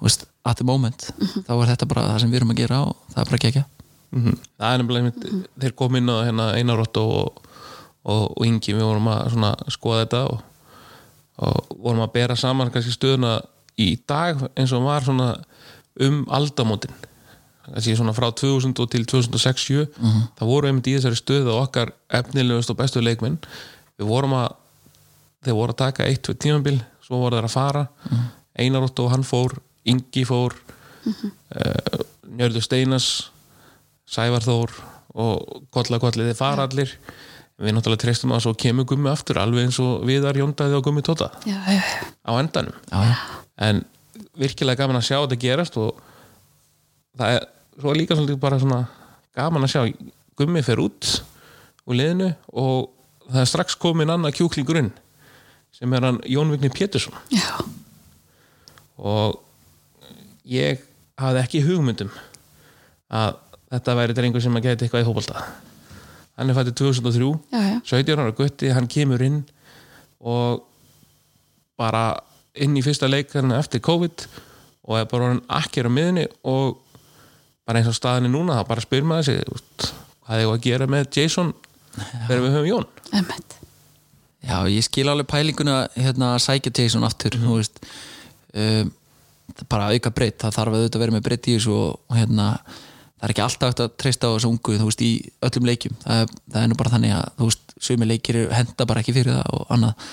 veist, 0.00 0.26
at 0.44 0.60
the 0.60 0.66
moment 0.66 1.08
þá 1.46 1.54
er 1.56 1.72
þetta 1.72 1.88
bara 1.90 2.06
það 2.10 2.22
sem 2.22 2.32
við 2.32 2.40
erum 2.40 2.52
að 2.52 2.60
gera 2.62 2.82
og 2.88 2.96
það 3.12 3.20
er 3.22 3.30
bara 3.30 3.38
ekki 3.40 3.50
ekki 3.52 3.64
mm 4.14 4.36
það 4.56 4.72
er 4.72 4.80
nefnilega 4.80 5.04
einmitt, 5.04 5.48
þeir 5.62 5.74
kom 5.76 5.96
inn 5.98 6.12
á 6.12 6.16
hérna 6.24 6.46
Einarótt 6.56 6.96
og, 7.00 7.42
og, 8.04 8.22
og 8.36 8.46
Ingi 8.46 8.74
við 8.74 8.86
vorum 8.86 9.10
að 9.12 9.74
skoða 9.74 10.04
þetta 10.04 10.22
og, 10.30 10.40
og 11.46 11.76
vorum 11.76 12.04
að 12.06 12.14
bera 12.16 12.36
saman 12.36 12.72
kannski 12.72 12.94
stöðuna 12.94 13.40
í 13.76 13.90
dag 14.08 14.40
eins 14.56 14.72
og 14.72 14.86
var 14.86 15.04
svona 15.04 15.34
um 16.00 16.24
aldamótin. 16.32 16.94
Þessi 17.66 17.96
svona 17.98 18.14
frá 18.14 18.28
2000 18.30 18.76
og 18.78 18.90
til 18.92 19.04
2006 19.08 19.70
mm 19.74 20.20
það 20.38 20.50
voru 20.52 20.68
einmitt 20.68 20.86
í 20.86 20.94
þessari 20.96 21.18
stöðu 21.18 21.52
og 21.54 21.66
okkar 21.66 21.92
efnilegust 22.14 22.70
og 22.70 22.78
bestu 22.78 23.02
leikminn 23.02 23.40
við 23.98 24.06
vorum 24.06 24.36
að 24.38 24.54
þeir 25.46 25.56
voru 25.58 25.74
að 25.74 25.80
taka 25.82 26.06
eitt, 26.06 26.22
tvö 26.26 26.34
tímabil 26.34 26.78
svo 27.04 27.20
voru 27.20 27.38
þeir 27.38 27.46
að 27.48 27.54
fara. 27.54 27.86
Mm. 28.10 28.26
Einarótt 28.64 29.00
og 29.02 29.12
hann 29.12 29.26
fór, 29.26 29.56
Ingi 29.86 30.24
fór 30.26 30.56
uh, 31.06 32.04
Njörður 32.26 32.64
Steinas 32.64 33.08
Sævar 34.06 34.44
Þór 34.44 34.74
og 35.16 35.64
Kolla 35.74 35.98
Kolli 36.02 36.28
þið 36.28 36.38
fara 36.38 36.66
allir. 36.68 36.92
Við 37.56 37.72
náttúrulega 37.72 38.02
treystum 38.04 38.34
að 38.36 38.42
svo 38.44 38.52
kemur 38.60 38.84
gummi 38.88 39.08
aftur 39.08 39.38
alveg 39.40 39.64
eins 39.64 39.78
og 39.80 40.02
viðar 40.06 40.36
Jóndaði 40.36 40.76
og 40.76 40.84
gummi 40.84 41.02
Tóta. 41.06 41.30
Já, 41.48 41.56
já, 41.72 41.80
já. 41.80 42.02
á 42.28 42.32
endanum. 42.36 42.76
En 43.56 43.80
virkilega 44.36 44.82
gaman 44.82 45.00
að 45.00 45.06
sjá 45.08 45.16
þetta 45.22 45.38
gerast 45.40 45.78
og 45.80 45.96
það 47.16 47.38
er 47.38 47.46
svo 47.80 47.94
líka 47.96 48.18
svolítið 48.18 48.42
bara 48.42 48.60
svona 48.60 48.82
gaman 49.36 49.64
að 49.64 49.72
sjá 49.72 49.82
gummi 50.36 50.62
fer 50.66 50.82
út 50.84 51.08
úr 51.88 51.96
liðinu 51.96 52.28
og 52.52 52.90
það 53.30 53.40
er 53.42 53.50
strax 53.50 53.78
komin 53.80 54.12
annað 54.12 54.36
kjúklingurinn 54.42 54.92
sem 55.76 55.92
er 55.96 56.04
hann 56.08 56.20
Jón 56.28 56.52
Vigni 56.52 56.68
Pétursson. 56.72 57.16
Og 59.00 59.40
ég 60.48 60.84
hafði 61.20 61.42
ekki 61.42 61.64
hugmyndum 61.64 62.12
að 63.12 63.36
þetta 63.72 63.96
væri 63.98 64.16
drengur 64.16 64.44
sem 64.44 64.56
að 64.58 64.68
geta 64.68 64.86
eitthvað 64.86 65.04
í 65.04 65.08
hópalda 65.08 65.44
hann 66.36 66.50
er 66.52 66.56
fættið 66.58 66.78
2003 66.82 67.28
Já, 67.52 67.60
já. 67.72 67.78
17 68.02 68.22
ára 68.22 68.34
gutti, 68.36 68.72
hann 68.76 68.88
kemur 68.92 69.22
inn 69.24 69.42
og 70.20 70.64
bara 71.80 72.06
inn 72.56 72.76
í 72.78 72.82
fyrsta 72.84 73.08
leik 73.10 73.34
hann 73.36 73.52
eftir 73.56 73.82
COVID 73.84 74.26
og 74.86 74.98
er 75.00 75.08
bara 75.10 75.32
hann 75.32 75.42
akkir 75.52 75.88
á 75.88 75.90
miðunni 75.92 76.26
og 76.46 76.78
bara 77.66 77.80
eins 77.80 77.90
og 77.90 77.96
staðinni 77.98 78.30
núna 78.32 78.60
þá 78.60 78.68
bara 78.68 78.84
spyr 78.84 79.06
maður 79.06 79.30
sig 79.30 79.40
hvað 80.26 80.42
er 80.42 80.50
að 80.50 80.62
gera 80.66 80.86
með 80.90 81.08
Jason 81.18 81.52
þegar 81.96 82.44
við 82.44 82.54
höfum 82.56 82.68
Jón 82.70 82.86
Emmett. 83.16 83.56
já, 84.46 84.56
ég 84.70 84.84
skil 84.86 85.08
alveg 85.10 85.28
pælinguna 85.30 85.76
hérna 85.96 86.34
að 86.36 86.44
sækja 86.46 86.74
Jason 86.78 87.06
aftur 87.06 87.36
þú 87.40 87.58
veist 87.58 87.80
um, 88.54 88.92
það 89.56 89.68
bara 89.72 89.90
auka 89.94 90.12
breytt, 90.14 90.38
það 90.42 90.56
þarf 90.58 90.76
auðvitað 90.76 90.98
að 91.00 91.04
vera 91.04 91.16
með 91.16 91.26
breytt 91.28 91.48
í 91.50 91.56
þessu 91.56 91.76
og 91.76 92.16
hérna 92.18 92.48
það 93.16 93.26
er 93.28 93.32
ekki 93.34 93.44
alltaf 93.46 93.70
hægt 93.72 93.82
að 93.84 93.94
treysta 94.02 94.28
á 94.28 94.34
þessu 94.36 94.50
ungu 94.52 94.76
þú 94.80 94.88
veist, 94.90 95.02
í 95.02 95.12
öllum 95.48 95.68
leikjum. 95.70 95.96
Það 96.04 96.22
er, 96.22 96.34
það 96.52 96.62
er 96.62 96.70
nú 96.72 96.78
bara 96.80 96.92
þannig 96.94 97.14
að, 97.16 97.28
þú 97.38 97.48
veist, 97.50 97.74
sumi 97.88 98.08
leikir 98.10 98.38
henda 98.52 98.86
bara 98.88 99.02
ekki 99.04 99.14
fyrir 99.16 99.36
það 99.38 99.54
og 99.56 99.66
annað. 99.76 100.08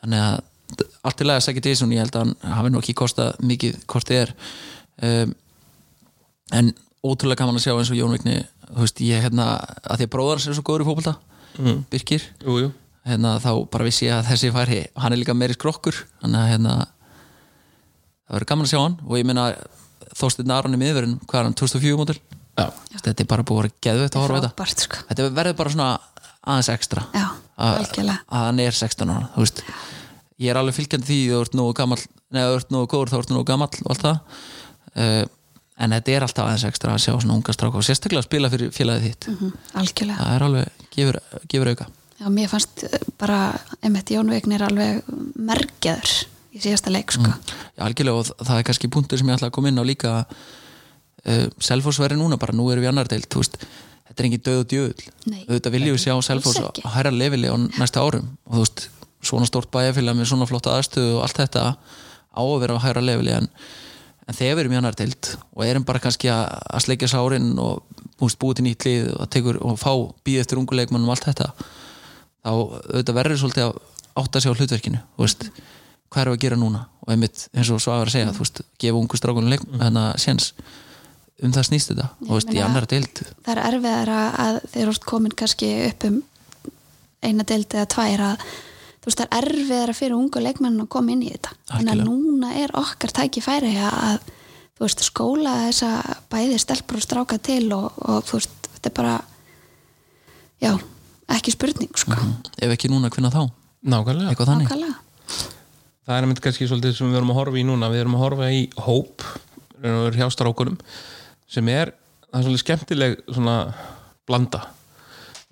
Þannig 0.00 0.24
að 0.24 0.84
allt 1.04 1.20
í 1.20 1.26
lagi 1.28 1.40
að 1.40 1.44
sækja 1.46 1.64
Jason, 1.70 1.92
ég 1.94 2.02
held 2.02 2.16
að 2.18 2.24
hann 2.24 2.56
hafi 2.58 2.72
nú 2.74 2.80
ekki 2.82 2.96
kostað 2.98 3.36
mikið 3.46 3.76
hvort 3.92 4.10
þið 4.10 4.20
er. 4.24 4.32
Um, 5.04 5.34
en 6.54 6.72
ótrúlega 7.04 7.42
gaman 7.44 7.58
að 7.60 7.66
sjá 7.66 7.74
eins 7.76 7.92
og 7.92 7.98
Jón 7.98 8.14
Vigni 8.16 8.38
þú 8.70 8.80
veist, 8.80 9.00
ég 9.04 9.22
hérna, 9.26 9.46
að 9.84 10.00
því 10.00 10.06
að 10.08 10.12
bróðar 10.14 10.38
hans 10.40 10.48
er 10.50 10.56
svo 10.58 10.66
góður 10.66 10.86
í 10.86 10.90
fótbolta 10.90 11.16
Mm. 11.54 11.84
Birkir. 11.86 12.22
Jú, 12.42 12.54
jú. 12.58 12.68
hérna, 13.06 13.36
þá 13.38 13.50
bara 13.70 13.84
vissi 13.86 14.08
ég 14.08 14.16
að 14.16 14.24
þessi 14.32 14.48
færi 14.50 14.78
hann 14.98 15.12
er 15.14 15.20
líka 15.20 15.36
meiri 15.38 15.54
skrokkur 15.54 16.00
þannig 16.18 16.40
að 16.40 16.48
hérna, 16.50 16.72
það 18.26 18.34
verður 18.34 18.48
gaman 18.50 18.66
að 18.66 18.72
sjá 18.72 18.80
hann. 18.80 18.96
Og 19.06 19.18
ég 19.20 19.28
meina 19.28 19.44
Þorsteinn 20.14 20.54
Aron 20.54 20.76
í 20.76 20.80
miðverðin, 20.80 21.16
hvað 21.26 21.40
er 21.40 21.48
hann, 21.48 21.56
2004 21.60 21.98
mótil 22.00 22.18
Já. 22.54 22.66
þetta 23.02 23.14
er 23.24 23.28
bara 23.30 23.42
búið 23.46 23.58
að 23.58 23.62
vera 23.64 23.74
geðveitt 23.88 24.16
að 24.16 24.24
horfa 24.24 24.38
á 24.38 24.44
þetta. 24.44 24.66
Sko. 24.84 25.00
þetta 25.10 25.28
verður 25.38 25.56
bara 25.58 25.74
svona 25.74 25.88
aðeins 26.44 26.70
ekstra. 26.74 27.06
Já, 27.14 27.24
að, 27.58 27.78
algjörlega. 27.82 28.18
að 28.30 28.44
hann 28.48 28.60
er 28.64 28.76
16 28.78 29.14
ára 29.14 29.30
þú 29.34 29.46
veist, 29.46 29.62
ég 30.44 30.52
er 30.52 30.60
alveg 30.60 30.76
fylgjandi 30.78 31.08
því 31.08 31.18
þú 31.32 31.40
ert 31.44 31.56
nógu 31.58 31.74
gamall, 31.80 32.04
neða 32.34 32.52
þú 32.52 32.60
ert 32.60 32.74
nógu 32.76 32.90
góður 32.94 33.12
þá 33.14 33.18
ert 33.18 33.34
nógu 33.34 33.48
gamall 33.50 33.80
og 33.82 33.90
allt 33.94 34.04
það. 34.04 34.38
Uh, 34.94 35.24
en 35.82 35.96
þetta 35.96 36.14
er 36.14 36.26
alltaf 36.28 36.46
aðeins 36.46 36.66
ekstra 36.68 36.94
að 36.94 37.02
sjá 37.02 37.12
svona 37.16 37.34
unga 37.34 37.54
stráka 37.56 37.80
og 37.80 37.86
sérstaklega 37.86 38.22
að 38.22 38.28
spila 38.28 38.50
fyrir 38.52 38.70
félagið 38.76 39.08
þitt. 39.08 39.28
Mhm, 39.32 39.52
Algjörlega. 39.80 40.18
það 40.20 40.34
er 40.36 40.44
alveg, 40.48 40.84
gefur, 40.94 41.18
gefur 41.50 41.70
auka 41.74 41.88
Já, 42.14 42.28
mér 42.30 42.46
fannst 42.48 42.84
eh, 42.86 43.02
bara 43.18 43.38
Emmett 43.82 44.12
Jón 44.14 44.30
Vignir 44.30 44.62
alveg 44.62 45.02
merkjaður 45.34 46.12
í 46.54 46.62
síðasta 46.62 46.92
leik, 46.94 47.14
sko. 47.14 47.30
Já, 47.74 47.82
algjörlega 47.88 48.20
og 48.20 48.44
það 48.46 48.60
er 48.60 48.68
kannski 48.68 48.92
punktur 48.92 49.20
sem 49.20 49.30
ég 49.30 49.38
ætla 49.38 49.50
að 49.50 49.56
koma 49.56 49.72
inn 49.72 49.82
á 49.82 49.84
líka 49.84 50.12
uh, 50.24 51.46
Selfoss 51.58 52.00
verið 52.02 52.20
núna 52.20 52.38
bara, 52.40 52.54
nú 52.56 52.68
erum 52.70 52.84
við 52.84 52.92
annar 52.92 53.10
veist, 53.10 53.58
þetta 54.08 54.22
er 54.22 54.28
engin 54.28 54.44
döð 54.46 54.60
og 54.62 54.68
djöðl 54.70 55.06
auðvitað 55.48 55.74
viljum 55.74 55.96
við 55.96 56.04
sjá 56.04 56.14
á 56.14 56.22
ekki. 56.22 56.84
hærra 56.94 57.14
leveli 57.14 57.50
á 57.50 57.56
næsta 57.80 58.04
árum 58.04 58.28
og 58.46 58.58
þú 58.58 58.64
veist, 58.64 58.84
svona 59.24 59.48
stórt 59.48 59.72
bæjarfélag 59.72 60.18
með 60.18 60.30
svona 60.30 60.48
flotta 60.48 60.76
aðstöðu 60.76 61.16
og 61.16 61.24
allt 61.24 61.40
þetta 61.40 61.64
á 61.74 62.42
að 62.42 62.60
vera 62.62 62.76
á 62.76 62.84
hærra 62.84 63.02
leveli 63.04 63.32
en, 63.34 63.48
en 64.28 64.36
þegar 64.36 64.58
við 64.58 64.64
erum 64.64 64.74
í 64.74 64.80
annar 64.80 64.98
deild 64.98 65.30
og 65.54 65.64
erum 65.66 65.86
bara 65.88 66.02
kannski 66.04 66.30
að, 66.30 66.44
að 66.68 66.84
sleikja 66.86 67.10
sárin 67.14 67.54
og 67.62 67.82
búist 68.20 68.38
búið 68.38 68.60
til 68.60 68.66
nýtt 68.68 68.86
lið 68.86 69.08
og, 69.16 69.24
tekur, 69.32 69.58
og 69.64 69.78
fá 69.80 69.92
býð 70.26 70.44
eftir 70.44 70.60
ungu 70.60 70.76
leikmannum 70.76 71.08
og 71.08 71.16
allt 71.16 71.30
þetta 71.30 71.50
þá 72.44 72.52
auðvitað 72.52 73.18
verður 73.18 73.40
svolítið 73.40 73.66
að 73.66 73.80
átta 74.20 74.42
sig 74.42 74.52
á 74.52 74.56
hlutverkinu 74.58 75.00
þú 75.16 75.24
veist, 75.24 75.48
hvað 76.12 76.22
erum 76.24 76.34
við 76.34 76.38
að 76.38 76.44
gera 76.46 76.58
núna? 76.60 76.80
Og 77.04 77.12
einmitt 77.14 77.48
eins 77.54 77.70
og 77.74 77.80
Svavar 77.84 78.08
að 78.08 78.14
segja, 78.16 78.32
þú 78.36 78.44
veist, 78.44 78.60
gefa 78.80 79.00
ungu 79.00 79.18
strákunum 79.20 79.50
leik, 79.52 79.64
þannig 79.70 80.04
að 80.04 80.20
séns. 80.24 80.52
Um 81.42 81.50
það 81.52 81.66
snýst 81.68 81.90
þetta, 81.90 82.06
þú 82.22 82.30
veist, 82.36 82.48
í 82.48 82.54
meina- 82.54 82.66
annar 82.68 82.86
deild. 82.86 83.24
það 83.44 83.50
er 83.56 83.62
erfiðar 83.68 84.12
að 84.14 84.60
þeir 84.70 84.82
eru 84.84 84.92
oft 84.94 85.04
komin 85.04 85.34
kannski 85.34 85.70
upp 85.88 86.04
um 86.08 86.22
eina 87.24 87.42
deild 87.44 87.74
eða 87.74 87.88
tvær 87.90 88.22
að 88.30 88.44
þú 89.02 89.10
veist 89.10 89.18
það 89.20 89.26
er 89.26 89.48
erfiðar 89.50 89.92
fyrir 89.98 90.16
ungu 90.16 90.40
leikmenn 90.44 90.80
að 90.80 90.88
koma 90.94 91.12
inn 91.12 91.22
í 91.26 91.32
þetta. 91.34 91.52
En 91.80 91.90
að 91.92 92.04
núna 92.06 92.54
er 92.62 92.70
okkar 92.78 93.12
tækifæri 93.18 93.74
að 93.82 94.20
þú 94.78 94.86
veist 94.86 95.04
skóla 95.04 95.56
þessa 95.66 95.90
bæði 96.32 96.58
stelpur 96.62 96.96
og 96.96 97.04
stráka 97.04 97.38
til 97.42 97.72
og, 97.76 97.92
og 97.98 98.24
þú 98.24 98.38
veist 98.38 98.70
þetta 98.74 98.90
er 98.90 98.94
bara 98.94 99.16
já, 100.62 100.72
ekki 101.34 101.52
spurning 101.54 101.90
sko, 101.98 102.16
ef 102.62 102.70
ekki 102.72 102.88
núna, 102.92 103.10
hvernig 103.10 103.34
þá, 103.34 103.50
nákvæmlega. 103.84 104.38
Þannig. 104.38 104.68
Nákvæmlega 104.70 105.03
það 106.04 106.16
er 106.18 106.28
mynd 106.30 106.42
kannski 106.44 106.68
svolítið 106.68 106.96
sem 106.98 107.10
við 107.10 107.20
erum 107.20 107.34
að 107.34 107.40
horfa 107.40 107.60
í 107.60 107.66
núna. 107.66 107.90
Við 107.92 108.04
erum 108.04 108.16
að 108.18 108.24
horfa 108.26 108.52
í 108.52 108.62
hóp 108.86 109.26
hjá 110.14 110.26
strákunum 110.32 110.78
sem 111.50 111.68
er, 111.72 111.92
það 112.30 112.38
er 112.38 112.46
svolítið 112.46 112.64
skemmtileg 112.64 113.18
svona 113.28 113.58
blanda. 114.28 114.64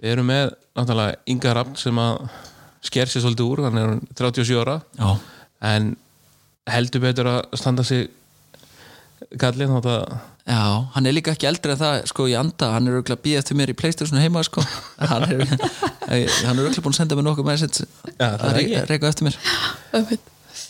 Við 0.00 0.14
erum 0.16 0.30
með 0.32 0.54
náttúrulega 0.76 1.20
Inga 1.32 1.54
Rapp 1.58 1.76
sem 1.80 2.00
að 2.00 2.24
sker 2.82 3.10
sér 3.10 3.24
svolítið 3.24 3.52
úr 3.52 3.62
hann 3.68 3.78
er 3.78 3.92
37 4.18 4.58
ára 4.58 4.80
já, 4.98 5.10
en 5.70 5.92
heldur 6.72 7.04
betur 7.04 7.30
að 7.30 7.40
standa 7.60 7.84
sig 7.86 8.08
kallið 9.38 9.70
þá 9.70 9.78
það 9.86 10.00
já, 10.50 10.62
hann 10.96 11.06
er 11.06 11.14
líka 11.14 11.36
ekki 11.36 11.46
eldri 11.46 11.76
en 11.76 11.80
það, 11.84 12.00
sko, 12.10 12.26
í 12.26 12.34
anda, 12.38 12.72
hann 12.74 12.88
er 12.88 12.98
auðvitað 12.98 13.18
að 13.18 13.24
býja 13.28 13.42
eftir 13.44 13.58
mér 13.60 13.70
í 13.70 13.78
Playstation 13.78 14.18
heima, 14.18 14.42
sko. 14.46 14.64
Hann 15.12 15.28
er, 15.28 15.44
hann 15.46 16.58
er 16.58 16.64
auðvitað 16.64 16.82
búin 16.82 16.96
að 16.96 16.98
senda 16.98 17.18
mér 17.18 17.28
nokkuð 17.28 17.46
message. 17.46 17.86
Að 18.18 18.58
reyka 18.90 19.12
eftir 19.12 19.28
mér 19.28 19.38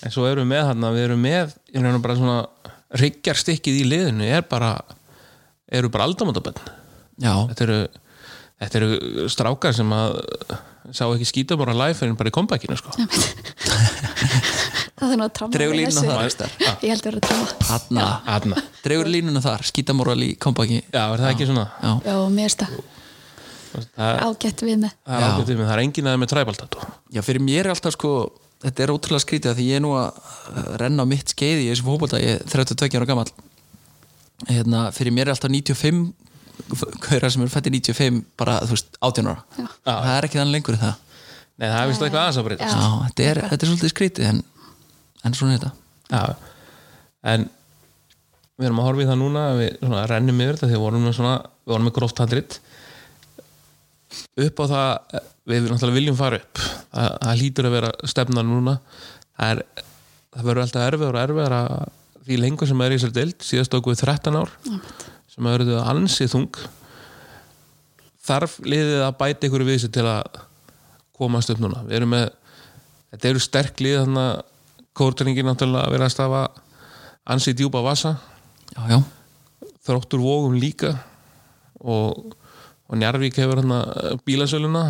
en 0.02 0.10
svo 0.14 0.22
erum 0.28 0.44
við 0.46 0.50
með 0.56 0.64
hann 0.70 0.86
við 0.96 1.04
erum 1.06 1.22
með, 1.22 1.46
ég 1.72 1.78
erum 1.82 2.02
bara 2.04 2.18
svona 2.18 2.38
ryggjarstykkið 3.00 3.76
í 3.80 3.84
liðinu 3.88 4.24
er 4.28 4.42
bara 4.48 4.70
eru 5.72 5.88
bara 5.92 6.04
aldamótabönn 6.08 6.58
já, 7.22 7.34
þetta 7.52 7.62
eru, 7.66 7.78
þetta 8.62 8.76
eru 8.80 8.90
strákar 9.32 9.72
sem 9.76 9.90
að 9.96 10.08
sá 10.92 11.04
ekki 11.06 11.26
skýta 11.28 11.56
bara 11.60 11.74
live 11.76 12.00
en 12.08 12.16
bara 12.18 12.30
í 12.32 12.34
comebackinu 12.34 12.76
sko. 12.78 12.90
það 14.98 15.10
er 15.14 15.20
að 15.22 15.30
tráma 15.38 15.52
Dregur 15.54 15.74
við 15.76 15.80
línuna 15.84 16.16
þar, 16.18 16.50
ég 16.82 16.90
held 16.90 17.02
að 17.02 17.06
vera 17.06 17.18
að 17.20 17.26
tráma 17.28 17.46
Hanna, 17.68 18.04
Aðna. 18.34 18.56
dregur 18.82 19.08
línuna 19.10 19.40
þar 19.44 19.60
skítamóral 19.68 20.22
í 20.26 20.28
kompaki 20.42 20.78
Já, 20.82 21.04
er 21.04 21.18
það 21.22 21.30
ekki 21.30 21.46
svona? 21.48 21.66
Já, 21.78 21.90
já, 22.10 22.16
mér 22.34 22.50
það, 22.58 22.72
ágætt 24.26 24.60
við 24.66 24.76
með. 24.82 24.92
Það 25.06 25.16
er 25.16 25.22
Já. 25.22 25.26
ágætt 25.32 25.48
við 25.48 25.56
mig, 25.56 25.66
það 25.68 25.74
er 25.74 25.82
engin 25.86 26.06
aðeins 26.10 26.22
með 26.22 26.30
træbaltatu 26.34 26.78
já, 27.14 27.20
fyrir 27.24 27.42
mér 27.46 27.64
er 27.64 27.72
alltaf 27.72 27.92
sko 27.96 28.10
þetta 28.62 28.84
er 28.84 28.92
ótrúlega 28.94 29.24
skrítið 29.24 29.52
að 29.52 29.60
því 29.60 29.68
ég 29.68 29.80
er 29.80 29.84
nú 29.84 29.94
að 29.98 30.18
uh, 30.18 30.66
renna 30.82 31.06
mitt 31.08 31.32
skeiði 31.34 31.66
í 31.66 31.70
þessu 31.70 31.86
fótbolta. 31.86 32.20
Ég 32.22 32.40
er 32.40 32.52
32 32.52 33.00
ára 33.00 33.08
gammal 33.08 33.28
hérna, 34.48 34.88
fyrir 34.94 35.14
mér 35.14 35.28
er 35.28 35.36
alltaf 35.36 35.52
95 35.52 36.10
hverja 37.02 37.30
sem 37.32 37.42
eru 37.42 37.52
fættið 37.52 37.78
95 37.78 38.20
bara, 38.38 38.58
þú 38.66 38.76
veist, 38.76 38.98
18 39.00 39.30
ára. 39.30 39.42
Já. 39.56 39.66
það 39.86 40.12
er 40.14 40.28
ekki 40.28 40.40
þannig 40.40 40.56
lengur 40.56 40.76
en 40.76 40.82
það. 40.82 41.00
Nei, 41.52 41.66
það 41.66 41.78
er 41.78 41.90
vist 41.90 42.04
eitthvað 42.06 42.22
aðeins 42.22 42.40
að 42.40 42.46
breytast. 42.48 42.76
Já, 42.76 42.92
þetta 43.06 43.26
er, 43.28 43.40
þetta 43.50 43.66
er 43.66 43.70
svolítið 43.70 43.92
skrítið 43.92 44.28
en, 44.30 44.40
en 45.22 45.36
svona 45.38 45.56
er 45.56 45.62
þetta. 45.62 45.72
Já, 46.12 46.22
en 47.32 47.48
við 48.58 48.68
erum 48.68 48.80
að 48.82 48.88
horfa 48.88 49.04
í 49.04 49.08
það 49.10 49.20
núna 49.20 49.44
við 49.58 49.74
svona, 49.80 50.04
rennum 50.10 50.42
yfir 50.44 50.58
þetta 50.58 50.70
því 50.70 50.76
við 50.76 50.84
vorum 50.86 51.06
með, 51.06 51.16
svona, 51.18 51.34
við 51.62 51.74
vorum 51.74 51.88
með 51.88 51.96
gróft 51.98 52.22
handrit. 52.22 52.58
Upp 54.46 54.62
á 54.62 54.64
það 54.72 55.20
við 55.52 55.68
náttúrulega 55.68 55.98
viljum 55.98 56.18
fara 56.18 56.40
upp 56.42 56.64
það, 56.92 57.40
hlýtur 57.40 57.68
að 57.68 57.76
vera 57.76 57.90
stefnan 58.12 58.48
núna. 58.48 58.76
Það, 59.38 59.50
er, 59.50 59.88
það 60.36 60.46
verður 60.48 60.62
alltaf 60.66 60.86
erfiður 60.86 61.18
og 61.18 61.22
erfiður 61.22 61.56
að 61.58 61.72
því 62.22 62.38
lengur 62.38 62.70
sem 62.70 62.84
er 62.84 62.94
í 62.94 62.98
þessari 63.00 63.18
deild. 63.18 63.48
Síðast 63.48 63.76
okkur 63.78 63.96
við 63.96 64.04
13 64.04 64.38
ár 64.38 64.54
sem 65.32 65.48
að 65.48 65.56
verður 65.56 65.90
ansið 65.92 66.32
þung. 66.36 66.62
Þarf 68.22 68.58
liðið 68.62 69.04
að 69.06 69.16
bæta 69.18 69.48
ykkur 69.48 69.66
við 69.66 69.78
þessu 69.78 69.92
til 69.96 70.06
að 70.06 70.42
komast 71.18 71.50
upp 71.52 71.62
núna? 71.62 71.82
Við 71.88 71.98
erum 71.98 72.12
með 72.14 72.28
þetta 73.12 73.30
eru 73.30 73.42
sterk 73.42 73.82
lið 73.82 73.98
þannig 74.04 74.28
að 74.28 74.44
kórdringin 74.96 75.48
náttúrulega 75.48 75.88
að 75.88 75.96
vera 75.96 76.06
að 76.08 76.14
stafa 76.14 76.42
ansið 77.32 77.58
djúpa 77.62 77.82
vasa. 77.84 78.14
Já, 78.72 78.82
já, 78.92 78.98
þróttur 79.86 80.22
vógum 80.22 80.56
líka. 80.60 80.94
Og, 81.82 82.36
og 82.86 82.98
Njarvík 82.98 83.40
hefur 83.40 83.62
hérna 83.62 83.82
bílasöluna. 84.26 84.84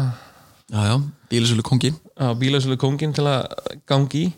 Já, 0.72 0.96
já 1.32 1.38
bílisölu 1.38 1.62
kongi 1.64 1.92
á 2.20 2.36
bílasölu 2.36 2.76
kongin 2.76 3.12
til 3.16 3.24
að 3.24 3.46
gangi 3.88 4.32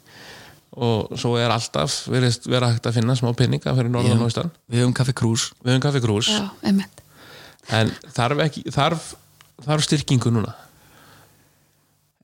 og 0.74 1.12
svo 1.18 1.36
er 1.38 1.50
alltaf 1.54 2.04
verið 2.10 2.48
vera 2.50 2.72
hægt 2.72 2.86
að 2.86 2.96
finna 2.98 3.14
smá 3.18 3.30
peninga 3.34 3.74
fyrir 3.74 3.90
norðan 3.90 4.22
og 4.22 4.30
austan. 4.30 4.50
við 4.70 4.82
höfum 4.82 4.94
kaffi 4.94 5.14
krús 5.14 5.52
við 5.62 5.74
höfum 5.74 5.84
kaffi 5.84 6.00
krús 6.02 6.30
já, 6.30 6.48
einmitt. 6.62 7.02
En 7.72 7.92
þarf, 8.12 8.40
ekki, 8.44 8.64
þarf, 8.74 9.14
þarf 9.64 9.84
styrkingu 9.86 10.30
núna? 10.34 10.54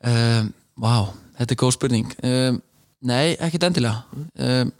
Um, 0.05 0.51
Vá, 0.81 1.13
þetta 1.39 1.55
er 1.55 1.61
góð 1.61 1.73
spurning. 1.77 2.13
Um, 2.25 2.61
Nei, 3.01 3.33
ekkit 3.41 3.65
endilega. 3.65 4.03
Um, 4.37 4.73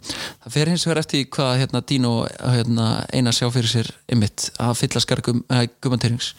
Það 0.43 0.53
fer 0.53 0.69
hins 0.69 0.83
vegar 0.85 0.99
eftir 1.01 1.23
hvað 1.33 1.55
hérna, 1.63 1.81
Dino 1.89 2.11
hérna, 2.37 2.87
eina 3.13 3.31
sjá 3.33 3.47
fyrir 3.53 3.69
sér 3.71 3.89
ymmit 4.13 4.51
að 4.61 4.75
fylla 4.77 5.01
skar 5.01 5.21
gum, 5.25 5.41
uh, 5.49 5.63
gummanterings 5.81 6.35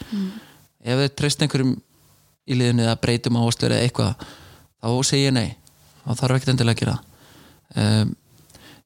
Ef 0.83 1.01
þeir 1.01 1.13
treyst 1.19 1.43
einhverjum 1.43 1.77
í 2.49 2.59
liðinu 2.59 2.87
eða 2.87 2.99
breytum 3.03 3.39
áherslu 3.39 3.69
eða 3.69 3.85
eitthvað 3.87 4.27
þá 4.83 4.91
segi 5.09 5.29
ég 5.29 5.37
nei. 5.37 5.55
Þá 6.03 6.13
þarf 6.19 6.39
ekkit 6.39 6.53
endilega 6.53 6.77
að 6.77 6.83
gera. 6.83 6.99
Það 7.73 8.03
um, 8.03 8.19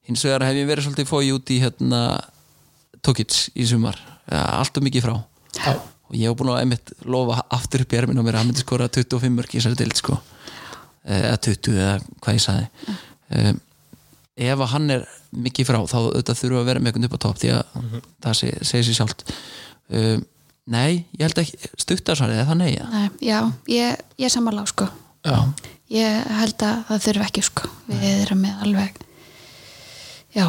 Hins 0.07 0.23
vegar 0.23 0.45
hef 0.47 0.55
ég 0.55 0.67
verið 0.69 0.85
svolítið 0.85 1.09
fóið 1.09 1.33
út 1.35 1.49
í 1.51 1.57
hérna, 1.59 1.97
Tokic 3.03 3.35
í 3.59 3.65
sumar. 3.67 3.97
Allt 4.31 4.79
og 4.79 4.85
mikið 4.85 5.03
frá. 5.03 5.15
Já. 5.57 5.73
og 6.07 6.15
ég 6.15 6.29
hef 6.29 6.37
búin 6.39 6.53
að 6.53 6.61
einmitt 6.61 6.91
lofa 7.03 7.41
aftur 7.51 7.83
upp 7.83 7.91
í 7.91 7.97
erminn 7.99 8.19
á 8.19 8.23
mér 8.23 8.37
að 8.37 8.39
hann 8.39 8.49
myndi 8.51 8.63
skora 8.63 8.87
25 8.87 9.33
mörg 9.35 9.51
í 9.51 9.59
þessari 9.59 9.79
dild 9.81 9.99
sko. 9.99 10.15
Eða 11.03 11.39
20 11.43 11.79
eða 11.81 11.97
hvað 12.23 12.37
ég 12.37 12.43
sagði. 12.45 12.95
Um, 13.35 13.59
ef 14.47 14.63
að 14.63 14.71
hann 14.71 14.93
er 14.95 15.03
mikið 15.35 15.67
frá 15.67 15.79
þá 15.91 15.97
þurfa 16.31 16.61
að 16.61 16.69
vera 16.69 16.83
með 16.83 16.93
einhvern 16.93 17.09
upp 17.09 17.17
á 17.19 17.23
topp 17.25 17.41
því 17.41 17.51
að 17.57 17.75
það 18.23 18.39
seg, 18.39 18.63
segir 18.69 18.87
sér 18.87 18.99
sjálft. 19.01 19.25
Um, 19.91 20.23
nei, 20.67 21.05
ég 21.17 21.23
held 21.27 21.41
ekki 21.43 21.71
stuttarsvarið 21.79 22.41
er 22.41 22.47
það 22.49 22.59
nei 22.61 22.71
ja? 22.75 22.87
Nei, 22.91 23.07
já, 23.23 23.39
ég, 23.71 24.01
ég 24.19 24.27
er 24.29 24.33
sammála 24.33 24.63
á 24.63 24.67
sko 24.69 24.87
Já. 25.27 25.37
ég 25.91 26.27
held 26.41 26.63
að 26.67 26.83
það 26.89 27.03
þurfi 27.07 27.25
ekki 27.27 27.43
sko 27.47 27.71
við 27.89 28.05
erum 28.25 28.43
með 28.43 28.61
alveg 28.67 28.99
já 30.37 30.45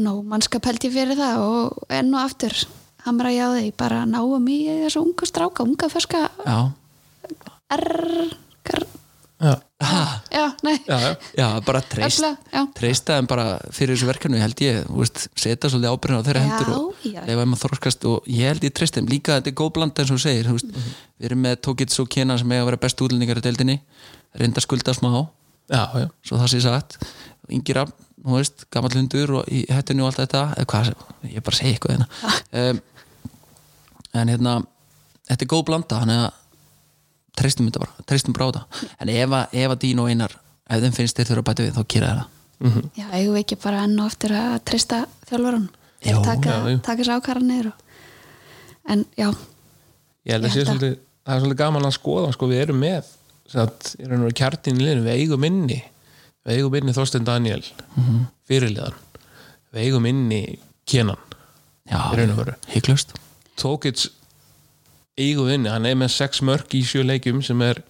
nó 0.00 0.12
mannskap 0.26 0.66
held 0.68 0.84
ég 0.86 0.94
fyrir 0.94 1.18
það 1.18 1.42
og 1.46 1.80
enn 1.92 2.12
og 2.14 2.22
aftur 2.24 2.54
hamra 3.06 3.32
ég 3.32 3.48
á 3.48 3.54
því 3.56 3.72
bara 3.80 4.04
náum 4.08 4.46
í 4.52 4.60
þessu 4.84 5.02
unga 5.04 5.28
stráka 5.28 5.64
unga 5.66 5.88
ferska 5.92 6.26
já, 6.44 6.58
R 7.70 7.86
gar, 7.86 8.36
Já. 9.40 9.54
já, 10.32 10.52
nei. 10.62 10.76
Já, 10.86 11.00
já. 11.00 11.16
já, 11.36 11.60
bara 11.64 11.80
treyst 11.80 12.20
Öfla, 12.20 12.36
já. 12.52 12.66
treysta 12.76 13.14
þeim 13.16 13.28
bara 13.30 13.44
fyrir 13.72 13.96
þessu 13.96 14.08
verkefni 14.10 14.40
held 14.42 14.60
ég, 14.60 14.82
þú 14.84 14.98
veist, 15.00 15.22
setja 15.32 15.70
svolítið 15.72 15.94
ábyrðin 15.94 16.20
á 16.20 16.26
þeirra 16.26 16.42
Já, 16.42 16.48
hendur 16.50 16.72
og 16.74 17.06
lefa 17.06 17.38
þeim 17.40 17.54
að 17.56 17.62
þorskast 17.62 18.04
og 18.10 18.28
ég 18.28 18.50
held 18.50 18.66
ég 18.68 18.74
treyst 18.76 18.98
þeim. 18.98 19.08
Líka 19.08 19.38
þetta 19.38 19.48
er 19.48 19.56
góð 19.56 19.70
bland 19.78 20.02
eins 20.02 20.12
og 20.12 20.20
segir, 20.20 20.50
þú 20.50 20.58
veist 20.58 20.74
við 20.76 21.28
erum 21.30 21.40
með 21.46 21.56
Tókits 21.64 22.02
og 22.04 22.10
Kena 22.12 22.36
sem 22.36 22.52
eiga 22.52 22.66
að 22.66 22.68
vera 22.68 22.80
bestu 22.84 23.06
útlendingar 23.08 23.40
í 23.40 23.44
deildinni, 23.46 23.78
reynda 24.36 24.64
skulda 24.64 24.94
smá. 24.98 25.14
Já, 25.72 25.82
já. 26.02 26.06
svo 26.28 26.42
það 26.42 26.52
sé 26.52 26.60
sagt. 26.66 26.98
Yngir 27.48 27.80
af, 27.80 27.94
þú 28.20 28.36
veist, 28.36 28.66
gammal 28.68 28.92
hundur 28.92 29.38
og 29.40 29.48
í 29.48 29.64
hættinu 29.72 30.04
og 30.04 30.10
allt 30.10 30.20
þetta, 30.26 30.44
hvað 30.68 30.92
ég 31.32 31.46
bara 31.48 31.56
segi 31.56 31.72
eitthvað 31.78 31.96
hérna. 31.96 32.36
Um, 32.52 32.84
en 34.20 34.34
hérna 34.34 34.58
þetta 35.30 35.46
er 35.46 35.52
góð 35.54 35.66
blanda, 35.70 36.02
þannig 36.02 36.26
að 36.26 36.39
treystum 37.38 37.68
þetta 37.68 37.82
bara, 37.84 38.04
treystum 38.10 38.36
bara 38.36 38.46
á 38.46 38.50
þetta. 38.50 38.88
En 39.00 39.12
ef 39.14 39.34
að, 39.38 39.54
ef 39.62 39.74
að 39.74 39.80
Dín 39.84 40.02
og 40.02 40.10
Einar 40.10 40.34
ef 40.70 40.82
þeim 40.84 40.96
finnst 40.96 41.18
þeir 41.18 41.28
þurfa 41.30 41.42
að 41.42 41.48
bæta 41.50 41.66
við, 41.66 41.72
þá 41.76 41.84
kýra 41.94 42.10
það. 42.14 42.26
Já, 42.98 43.04
eigum 43.16 43.34
við 43.34 43.40
ekki 43.44 43.56
bara 43.62 43.84
enn 43.86 43.94
og 44.00 44.10
aftur 44.10 44.34
að 44.36 44.56
treysta 44.68 44.98
þjálfurinn 45.30 45.68
taka, 46.24 46.56
taka 46.84 47.04
sér 47.06 47.14
ákvarðanir 47.16 47.70
og... 47.70 47.86
en 48.92 49.04
já, 49.16 49.30
Ég 50.28 50.34
held 50.36 50.44
að 50.44 50.52
sé 50.52 50.64
svolítið 50.66 50.92
það 51.00 51.34
er 51.34 51.40
svolítið 51.40 51.58
gaman 51.62 51.88
að 51.88 51.94
skoða, 51.96 52.32
sko, 52.36 52.48
við 52.50 52.60
erum 52.66 52.78
með 52.84 53.08
satt, 53.50 53.94
í 53.96 54.04
raun 54.04 54.20
og 54.20 54.28
veru 54.28 54.36
kjartin 54.42 54.76
í 54.76 54.84
liðinu, 54.84 55.06
við 55.06 55.22
eigum 55.24 55.46
inni 55.48 55.78
við 56.46 56.58
eigum 56.58 56.76
inni 56.80 56.94
Þorstein 56.96 57.26
Daniel 57.28 57.64
fyrirliðan. 58.48 58.96
Við 59.72 59.86
eigum 59.86 60.06
inni 60.10 60.40
Kenan 60.88 61.20
já, 61.88 61.98
Í 62.12 62.20
raun 62.20 62.32
og 62.34 62.40
veru. 62.44 62.54
hygglust 62.74 63.16
Tókits 63.60 64.08
eigu 65.20 65.46
inni, 65.52 65.70
hann 65.72 65.86
er 65.88 65.96
með 66.00 66.12
sex 66.14 66.40
mörg 66.46 66.72
í 66.76 66.82
sjö 66.86 67.02
leikjum 67.06 67.42
sem 67.46 67.60
er 67.66 67.82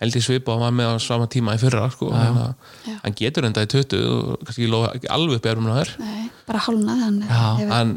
held 0.00 0.16
í 0.18 0.20
svipa 0.20 0.52
og 0.52 0.60
hann 0.60 0.66
var 0.66 0.74
með 0.76 0.90
á 0.92 0.94
sama 1.00 1.26
tíma 1.32 1.54
í 1.56 1.60
fyrra 1.62 1.86
sko. 1.92 2.10
hann, 2.12 2.54
hann 3.02 3.14
getur 3.16 3.46
enda 3.48 3.62
í 3.64 3.70
20 3.72 4.02
og 4.12 4.42
kannski 4.44 4.66
ekki, 4.66 4.70
lofa- 4.72 4.92
ekki 4.98 5.08
alveg 5.16 5.40
berum 5.44 5.68
það 5.70 5.80
er 5.84 5.92
Nei, 6.02 6.26
bara 6.48 6.60
hálnað 6.66 7.00
hann. 7.04 7.18
Já, 7.30 7.68
hann, 7.72 7.94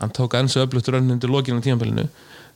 hann 0.00 0.14
tók 0.16 0.34
ansi 0.38 0.60
öflugt 0.62 0.88
rönn 0.94 1.10
undir 1.12 1.28
lokinu 1.30 1.60
á 1.60 1.64
tímabilinu. 1.66 2.06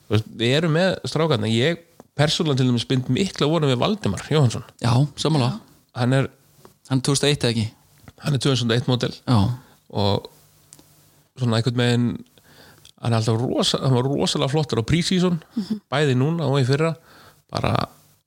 Þú 0.09 0.15
veist, 0.17 0.31
við 0.41 0.55
erum 0.57 0.73
með 0.79 0.95
strákarna 1.13 1.51
ég 1.53 1.83
persónulega 2.17 2.59
til 2.63 2.69
dæmis 2.71 2.89
bind 2.89 3.09
mikla 3.13 3.47
vonum 3.49 3.71
við 3.73 3.79
Valdimar 3.81 4.25
Jóhansson 4.29 4.65
já, 4.83 4.93
samanlega 5.17 5.61
hann 5.97 6.13
er, 6.17 6.27
hann 6.91 7.01
2001 7.05 7.45
eða 7.45 7.53
ekki? 7.55 7.67
Hann 8.25 8.37
er 8.37 8.43
2001 8.45 8.89
mótel 8.91 9.15
já, 9.17 9.39
og 9.93 10.27
svona 11.41 11.57
einhvern 11.61 11.81
veginn 11.81 12.09
hann, 13.03 13.13
er 13.13 13.19
alltaf 13.19 13.41
rosa, 13.41 13.79
rosalega 13.83 14.53
flottur 14.53 14.83
á 14.83 14.85
prísíson 14.87 15.41
bæði 15.91 16.15
núna 16.19 16.47
og 16.49 16.61
í 16.63 16.67
fyrra. 16.69 16.95
Bara 17.53 17.75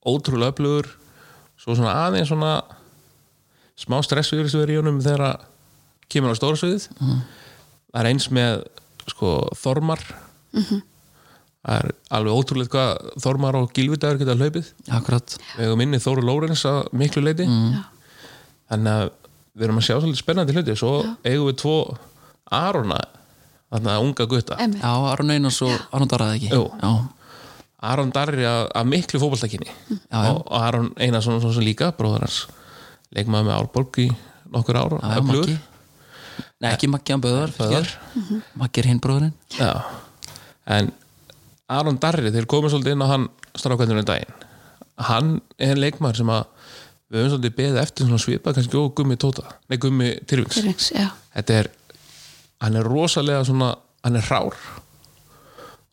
ótrúlega 0.06 0.52
öflugur. 0.54 0.90
Svo 1.58 1.74
svona 1.74 1.94
aðeins 2.06 2.28
svona 2.30 2.60
smá 3.76 3.98
stressur 4.04 4.46
í 4.70 4.76
honum 4.78 5.00
þegar 5.04 5.24
að 5.30 5.46
kemur 6.12 6.36
á 6.36 6.38
stóra 6.38 6.60
sviðið. 6.60 6.88
Það 7.90 8.00
er 8.02 8.10
eins 8.12 8.28
með 8.34 8.62
sko 9.10 9.32
Þormar. 9.56 10.02
Það 11.66 11.80
er 11.80 11.88
alveg 12.14 12.38
ótrúlega 12.38 12.72
hvað 12.76 13.20
Þormar 13.24 13.58
og 13.58 13.72
Gilvidagur 13.74 14.20
geta 14.22 14.36
hlaupið. 14.38 14.70
Akkurat. 14.94 15.36
Við 15.56 15.66
hefum 15.66 15.84
inni 15.86 16.02
Þóru 16.02 16.24
Lórens 16.26 16.62
að 16.68 16.82
miklu 16.94 17.24
leiti 17.24 17.48
Já. 17.48 17.82
þannig 18.70 18.92
að 18.92 19.08
við 19.56 19.66
erum 19.66 19.80
að 19.80 19.86
sjá 19.88 19.94
svolítið 19.96 20.20
spennandi 20.20 20.54
hluti. 20.56 20.76
Svo 20.78 20.92
eigum 21.24 21.48
við 21.48 21.58
tvo 21.64 21.76
Arona 22.54 23.00
þarna 23.72 23.98
unga 24.02 24.26
gutta. 24.30 24.56
Einmitt. 24.62 24.82
já, 24.82 24.92
Aron 25.12 25.30
Einars 25.34 25.60
og 25.66 25.74
Aron 25.92 26.08
Darraði 26.10 26.40
ekki? 26.40 26.50
Jú. 26.54 26.66
já, 26.82 26.90
Aron 27.86 28.12
Darri 28.14 28.46
að, 28.48 28.62
að 28.80 28.86
miklu 28.90 29.20
fótballtakinni 29.20 29.68
Já, 29.68 30.20
og, 30.32 30.38
og 30.46 30.54
Aron 30.64 30.92
Einarsson 30.96 31.40
svo 31.42 31.50
sem 31.54 31.66
líka 31.66 31.90
bróður 31.96 32.24
hans 32.24 32.38
leikmaður 33.14 33.48
með 33.50 33.56
Árborg 33.58 33.98
í 34.02 34.06
nokkur 34.54 34.78
ára 34.80 35.00
já, 35.02 35.20
Maggi. 35.26 35.56
Nei, 36.60 36.70
ekki 36.72 36.88
Maggi 36.90 37.12
hann 37.14 37.22
Böðar 37.24 37.52
Böðvar. 37.56 37.90
Maggi 38.60 38.82
er 38.82 38.88
hinn 38.90 39.02
bróðurinn 39.04 39.34
Já. 39.58 39.70
en 40.78 40.90
Aron 41.68 41.98
Darri 42.02 42.32
þeir 42.34 42.48
komum 42.50 42.70
svolítið 42.72 42.96
inn 42.96 43.04
á 43.04 43.08
hann 43.12 43.28
strákvændunum 43.58 44.06
daginn. 44.06 44.34
Hann 45.08 45.32
er 45.58 45.78
leikmaður 45.80 46.20
sem 46.22 46.30
að 46.32 46.44
við 47.12 47.20
höfum 47.22 47.32
svolítið 47.36 47.56
beðið 47.60 47.80
eftir 47.82 48.06
svona 48.08 48.22
svipa 48.22 48.54
kannski 48.56 48.78
og 48.80 48.92
gummi 48.98 49.16
tóta, 49.20 49.44
nei 49.70 49.76
gummi 49.82 50.12
Tyrfings. 50.26 50.56
Tyrfings, 50.58 50.88
já. 50.96 51.08
þetta 51.36 51.58
er 51.60 51.70
hann 52.64 52.78
er 52.80 52.88
rosalega 52.88 53.44
svona 53.44 53.74
hann 54.04 54.18
er 54.18 54.26
rár 54.30 54.56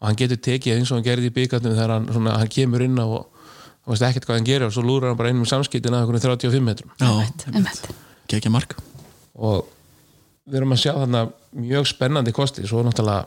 og 0.04 0.08
hann 0.08 0.20
getur 0.20 0.40
tekið 0.44 0.78
eins 0.80 0.92
og 0.92 1.00
hann 1.00 1.06
gerði 1.06 1.30
í 1.32 1.36
byggarnum 1.36 1.76
þegar 1.78 1.96
hann, 1.96 2.10
svona, 2.12 2.38
hann 2.42 2.52
kemur 2.52 2.84
inn 2.86 3.00
á 3.00 3.06
og 3.06 3.22
hann 3.24 3.94
veist 3.94 4.08
ekkert 4.08 4.28
hvað 4.28 4.40
hann 4.40 4.50
gerir 4.50 4.68
og 4.68 4.74
svo 4.76 4.84
lúrar 4.86 5.12
hann 5.12 5.20
bara 5.20 5.32
einum 5.32 5.48
samskiptin 5.48 5.96
að 5.96 6.04
einhvern 6.04 6.24
35 6.24 6.64
metrum. 6.64 6.92
Einmitt, 7.04 7.48
einmitt. 7.52 7.88
Gekja 8.32 8.52
mark. 8.52 8.76
Og 9.36 9.66
við 10.48 10.60
erum 10.60 10.76
að 10.76 10.84
sjá 10.84 10.94
þarna 10.98 11.24
mjög 11.56 11.90
spennandi 11.92 12.36
kosti. 12.36 12.68
Svo 12.68 12.84
náttúrulega 12.84 13.26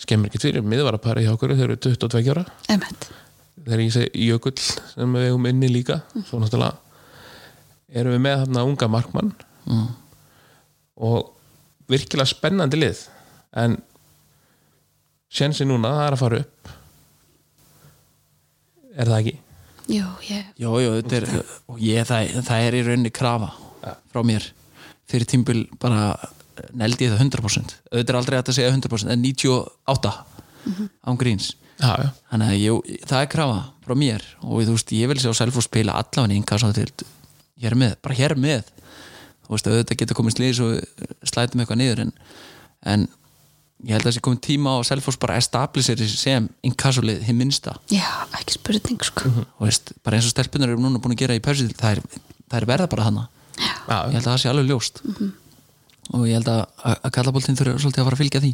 skemmir 0.00 0.30
ekki 0.30 0.40
fyrir 0.42 0.64
miðvarapari 0.64 1.26
hjá 1.26 1.32
okkur 1.34 1.56
þeir 1.56 1.66
eru 1.70 1.80
22 1.80 2.32
ára. 2.32 2.46
Einmitt. 2.72 3.10
þegar 3.62 3.82
ég 3.84 3.92
segi 3.94 4.26
Jökull 4.26 4.56
sem 4.58 5.12
við 5.14 5.28
hefum 5.28 5.46
inni 5.46 5.68
líka 5.70 6.00
svo 6.26 6.40
náttúrulega 6.42 6.80
erum 7.92 8.16
við 8.16 8.24
með 8.24 8.40
þarna 8.44 8.64
unga 8.68 8.88
markmann. 8.90 9.32
Mm. 9.62 9.90
og 11.06 11.28
virkilega 11.92 12.30
spennandi 12.30 12.80
lið. 12.80 13.04
En 13.62 13.78
sjensi 15.32 15.66
núna 15.68 15.92
það 15.96 16.06
er 16.06 16.16
að 16.16 16.22
fara 16.22 16.42
upp. 16.42 16.72
Er 18.92 19.08
það 19.08 19.18
ekki? 19.22 19.38
Jú, 19.92 20.08
ég 20.28 20.44
Jó, 20.62 20.70
jó, 20.78 20.90
þetta 21.00 21.16
er 21.18 21.24
ég, 21.82 22.04
það, 22.06 22.34
það 22.46 22.66
er 22.66 22.76
í 22.76 22.82
rauninni 22.86 23.12
krafa 23.14 23.50
frá 24.12 24.22
mér. 24.26 24.46
Fyrir 25.10 25.28
tímbil 25.28 25.64
bara 25.82 26.12
neldi 26.76 27.08
ég 27.08 27.14
það 27.14 27.24
100% 27.24 27.74
auðvitað 27.90 28.12
er 28.12 28.18
aldrei 28.20 28.38
að 28.38 28.52
segja 28.54 28.72
100% 28.74 29.12
en 29.12 29.24
98 29.24 30.12
án 31.08 31.18
gríns. 31.18 31.52
Já, 31.80 31.96
já, 31.98 32.08
þannig 32.30 32.52
að 32.52 32.60
jú, 32.60 32.76
það 33.10 33.18
er 33.24 33.30
krafa 33.32 33.62
frá 33.82 33.96
mér. 33.98 34.26
Og 34.44 34.62
þú 34.68 34.76
veist, 34.76 34.94
ég 34.94 35.10
vil 35.10 35.18
sjá 35.18 35.32
Selfoss 35.34 35.66
spila 35.66 35.96
allavega 35.98 36.36
innkassa 36.36 36.70
til 36.76 36.86
hér 37.62 37.76
með, 37.78 37.96
bara 38.04 38.18
hér 38.18 38.36
með 38.38 38.68
veist, 39.52 39.68
auðvitað 39.68 40.00
getur 40.02 40.18
komið 40.18 40.36
slýðis 40.36 40.62
og 40.64 41.28
slætum 41.28 41.62
eitthvað 41.62 41.80
niður 41.80 42.02
en, 42.06 42.14
en 42.94 43.06
ég 43.82 43.96
held 43.96 44.04
að 44.04 44.10
þessi 44.10 44.24
komið 44.24 44.42
tíma 44.46 44.74
á 44.74 44.76
að 44.78 44.88
Selfoss 44.90 45.20
bara 45.22 45.38
establiseri 45.40 46.08
sem 46.08 46.48
inkassolið 46.66 47.22
hinn 47.26 47.38
minnsta. 47.40 47.76
Já, 47.92 48.06
ekki 48.38 48.58
spurning 48.58 49.06
sko. 49.06 49.32
Og 49.58 49.66
veist, 49.66 49.94
bara 50.06 50.18
eins 50.18 50.28
og 50.28 50.34
stelpunar 50.34 50.72
eru 50.72 50.82
núna 50.82 51.02
búin 51.02 51.16
að 51.16 51.24
gera 51.24 51.38
í 51.38 51.44
pausi 51.44 51.68
það 51.72 52.04
það 52.52 52.58
er 52.60 52.68
verða 52.68 52.90
bara 52.92 53.06
hana 53.08 53.28
Já, 53.62 53.72
já, 53.86 53.96
ég 54.08 54.14
held 54.16 54.26
að 54.26 54.28
það 54.30 54.40
sé 54.42 54.50
alveg 54.50 54.68
ljóst. 54.70 55.00
Og 56.12 56.26
ég 56.26 56.38
held 56.38 56.50
að, 56.50 56.62
að 56.92 57.10
kallaboltinn 57.16 57.58
þurfa 57.58 57.80
svolítið 57.82 58.02
að 58.02 58.06
fara 58.08 58.16
að 58.16 58.22
fylgja 58.22 58.42
því. 58.42 58.52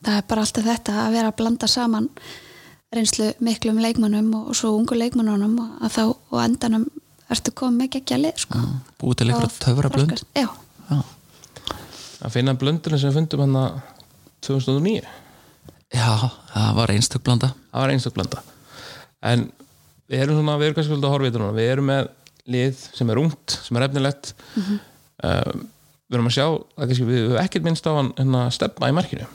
Það 0.00 0.16
er 0.16 0.24
bara 0.30 0.44
alltaf 0.46 0.66
þetta 0.66 0.94
að 1.02 1.16
vera 1.16 1.30
að 1.30 1.36
blanda 1.40 1.68
saman 1.70 2.08
reynslu 2.90 3.28
miklum 3.44 3.78
leikmannum 3.82 4.30
og 4.40 4.54
svo 4.58 4.72
ungu 4.78 4.96
leikmannunum 4.98 5.58
og 5.62 5.84
að 5.86 5.94
þá 5.94 6.02
og 6.08 6.38
endanum 6.42 6.88
ertu 7.30 7.54
komið 7.56 7.78
með 7.78 7.90
geggja 7.96 8.20
lið 8.20 8.44
sko. 8.44 8.60
búið 9.00 9.20
til 9.20 9.30
eitthvað 9.30 9.56
töfra 9.64 9.90
blönd 9.94 10.14
þroskast. 10.14 10.30
Já, 10.36 10.48
já. 10.90 11.00
að 12.26 12.36
finna 12.36 12.56
blöndurinn 12.58 13.02
sem 13.02 13.12
við 13.12 13.20
fundum 13.20 13.44
hann 13.46 13.58
að 13.60 13.82
2009 14.46 15.02
já, 15.90 16.30
það 16.52 16.70
var 16.78 16.92
einstök 16.94 17.24
blanda. 17.26 17.50
Það 17.70 17.84
var 17.84 17.92
einstak 17.94 18.16
blanda. 18.16 18.42
En 19.26 19.44
við 20.10 20.24
erum 20.24 20.38
svona, 20.38 20.56
við 20.60 20.70
erum 20.70 20.78
kannski 20.78 20.92
svolítið 20.92 21.08
að 21.08 21.14
horfa 21.14 21.26
í 21.26 21.30
þetta 21.30 21.42
núna. 21.42 21.58
Við 21.58 21.72
erum 21.74 21.90
með 21.90 22.08
lið 22.50 22.86
sem 22.96 23.12
er 23.12 23.20
ungt 23.22 23.56
sem 23.66 23.78
er 23.78 23.86
efnilegt. 23.86 24.32
Um, 24.56 25.68
við 26.10 26.18
erum 26.18 26.30
að 26.30 26.36
sjá 26.38 26.46
að 26.48 26.86
kannski, 26.86 27.06
við 27.08 27.22
höfum 27.26 27.42
ekkert 27.44 27.66
minnst 27.66 27.86
á 27.90 27.92
hann 27.92 28.12
hérna, 28.18 28.42
stefna 28.54 28.90
í 28.90 28.96
markinu. 28.96 29.28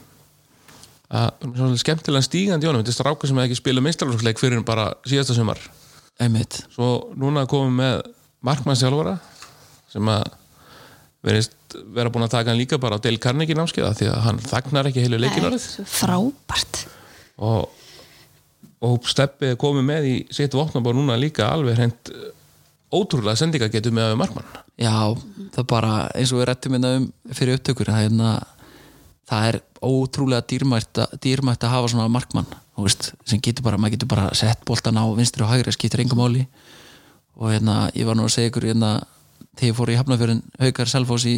Að 1.06 1.28
við 1.40 1.48
erum 1.48 1.58
svona 1.62 1.84
skemmtilega 1.84 2.28
stígandi 2.28 2.68
í 2.68 2.72
honum. 2.72 2.84
Þetta 2.84 2.96
er 2.96 3.00
strákur 3.00 3.32
sem 3.32 3.40
hefði 3.40 3.52
ekki 3.52 3.62
spilað 3.62 3.88
minnstralóksleik 3.88 4.42
fyrir 4.42 4.66
bara 4.68 4.92
síðasta 5.08 5.38
sumar 5.38 5.62
einmitt, 6.22 6.62
svo 6.74 7.12
núna 7.20 7.44
komum 7.50 7.74
við 7.76 7.80
með 7.82 8.12
markmannsjálfara 8.46 9.16
sem 9.92 10.10
að 10.12 10.26
verðist 11.26 11.76
vera 11.96 12.12
búin 12.14 12.24
að 12.28 12.36
taka 12.36 12.52
hann 12.54 12.60
líka 12.60 12.78
bara 12.82 13.00
á 13.00 13.04
Dale 13.04 13.20
Carnegie 13.22 13.58
námskeiða 13.58 13.96
því 13.98 14.10
að 14.12 14.22
hann 14.28 14.40
þagnar 14.46 14.90
ekki 14.92 15.04
heilu 15.04 15.18
leikinarið 15.24 15.66
frábært. 15.90 16.84
Og, 17.42 17.66
og 18.86 19.10
Steppi 19.10 19.50
er 19.54 19.60
komið 19.60 19.88
með 19.90 20.08
í 20.12 20.16
sitt 20.36 20.56
vopnabór 20.56 20.96
núna 20.96 21.18
líka 21.20 21.50
alveg 21.52 21.80
hreint 21.80 22.12
eh, 22.14 22.30
ótrúlega 22.96 23.36
sendinga 23.42 23.72
getur 23.74 23.96
með 23.98 24.14
markmann. 24.22 24.48
Já, 24.80 24.94
það 25.58 25.68
bara 25.74 25.96
eins 26.16 26.32
og 26.36 26.40
við 26.44 26.50
rettum 26.52 26.78
hérna 26.78 26.94
um 27.00 27.08
fyrir 27.36 27.58
upptökur 27.60 27.90
það 27.92 27.98
er, 28.06 28.08
hérna, 28.12 28.32
það 29.32 29.50
er 29.50 29.60
ótrúlega 29.90 30.48
dýrmætt, 30.54 31.02
að- 31.04 31.18
dýrmætt 31.26 31.66
að 31.66 31.76
hafa 31.76 31.92
svona 31.96 32.08
markmann 32.14 32.54
veist, 32.84 33.14
sem 33.28 33.40
getur 33.40 33.64
bara, 33.64 33.80
maður 33.80 33.96
getur 33.96 34.12
bara 34.12 34.30
sett 34.36 34.64
boltan 34.68 35.00
á 35.00 35.06
vinstri 35.16 35.46
og 35.46 35.52
hægri, 35.52 35.72
skiptir 35.76 36.04
engum 36.04 36.20
máli 36.20 36.46
og 37.36 37.52
hérna, 37.52 37.90
ég 37.96 38.08
var 38.08 38.18
nú 38.18 38.28
að 38.28 38.36
segja 38.36 38.52
ykkur 38.52 38.68
hérna, 38.70 38.92
þegar 39.56 39.70
ég 39.70 39.78
fór 39.78 39.92
í 39.92 39.98
Hafnafjörðin 40.00 40.44
Haukar 40.60 40.92
Selfoss 40.92 41.28
í, 41.30 41.38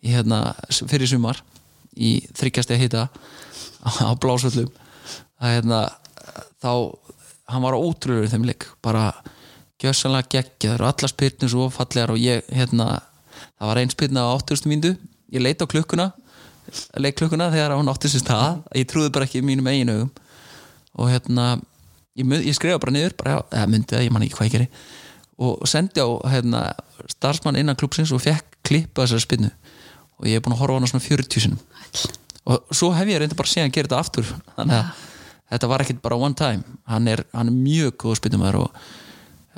í 0.00 0.12
hérna, 0.12 0.40
fyrir 0.72 1.10
sumar 1.10 1.42
í 1.96 2.18
þryggjasti 2.36 2.76
að 2.76 2.82
hita 2.84 3.06
á, 3.84 4.12
blásvöllum 4.20 4.72
að 5.40 5.56
hérna, 5.58 5.80
þá 6.64 6.72
hann 7.52 7.64
var 7.64 7.78
ótrúlega 7.78 8.26
í 8.26 8.32
þeim 8.32 8.46
leik 8.48 8.68
bara 8.84 9.10
gjössanlega 9.82 10.30
geggjaður 10.32 10.84
og 10.84 10.92
allar 10.92 11.12
spyrnir 11.12 11.52
svo 11.52 11.68
fallegar 11.72 12.14
og 12.14 12.20
ég 12.20 12.46
hérna, 12.48 13.00
það 13.58 13.70
var 13.70 13.80
ein 13.80 13.92
spyrna 13.92 14.24
á 14.24 14.32
80. 14.34 14.70
mínútu 14.72 14.94
ég 15.32 15.44
leit 15.44 15.60
á 15.60 15.68
klukkuna 15.68 16.10
leik 16.98 17.18
klukkuna 17.20 17.50
þegar 17.52 17.76
hún 17.76 17.90
átti 17.92 18.10
sér 18.10 18.24
stað 18.24 18.62
ég 18.74 18.88
trúði 18.90 19.12
bara 19.14 19.28
ekki 19.28 19.44
mínum 19.44 19.68
eigin 19.70 19.92
augum 19.92 20.10
og 20.96 21.10
hérna 21.12 21.46
ég, 22.16 22.24
mun- 22.24 22.42
ég 22.44 22.56
skrifa 22.56 22.78
bara 22.82 22.92
niður, 22.96 23.16
bara, 23.20 23.36
já, 23.36 23.42
eða 23.60 23.70
myndi 23.72 23.92
það, 23.96 24.04
ég 24.06 24.12
man 24.14 24.22
ekki 24.26 24.36
hvað 24.38 24.48
ég 24.50 24.54
geri. 24.56 24.68
Og 25.46 25.66
sendi 25.68 26.00
á 26.00 26.08
hérna, 26.32 26.60
starfsmann 27.12 27.58
innan 27.60 27.76
klúpsins 27.76 28.12
og 28.16 28.22
fekk 28.24 28.56
klippa 28.64 29.04
þessari 29.04 29.24
spinnu. 29.26 29.50
Og 30.16 30.26
ég 30.30 30.38
er 30.38 30.44
búin 30.44 30.54
að 30.56 30.62
horfa 30.62 30.72
á 30.72 30.78
hana 30.80 30.88
svona 30.88 31.04
40 31.04 31.40
sinum 31.44 31.58
og 32.46 32.62
svo 32.70 32.92
hef 32.94 33.08
ég 33.10 33.18
reynda 33.18 33.34
bara 33.34 33.50
síðan 33.50 33.66
að 33.68 33.74
gera 33.74 33.88
þetta 33.88 33.98
aftur. 33.98 34.28
Þannig 34.54 34.76
að 34.78 35.00
þetta 35.50 35.68
var 35.72 35.82
ekkit 35.82 35.98
bara 36.04 36.16
one 36.16 36.36
time. 36.38 36.62
Hann 36.86 37.08
er, 37.10 37.24
hann 37.34 37.48
er 37.50 37.56
mjög 37.56 37.96
góð 38.04 38.14
spinnumæður 38.20 38.58
og 38.60 38.76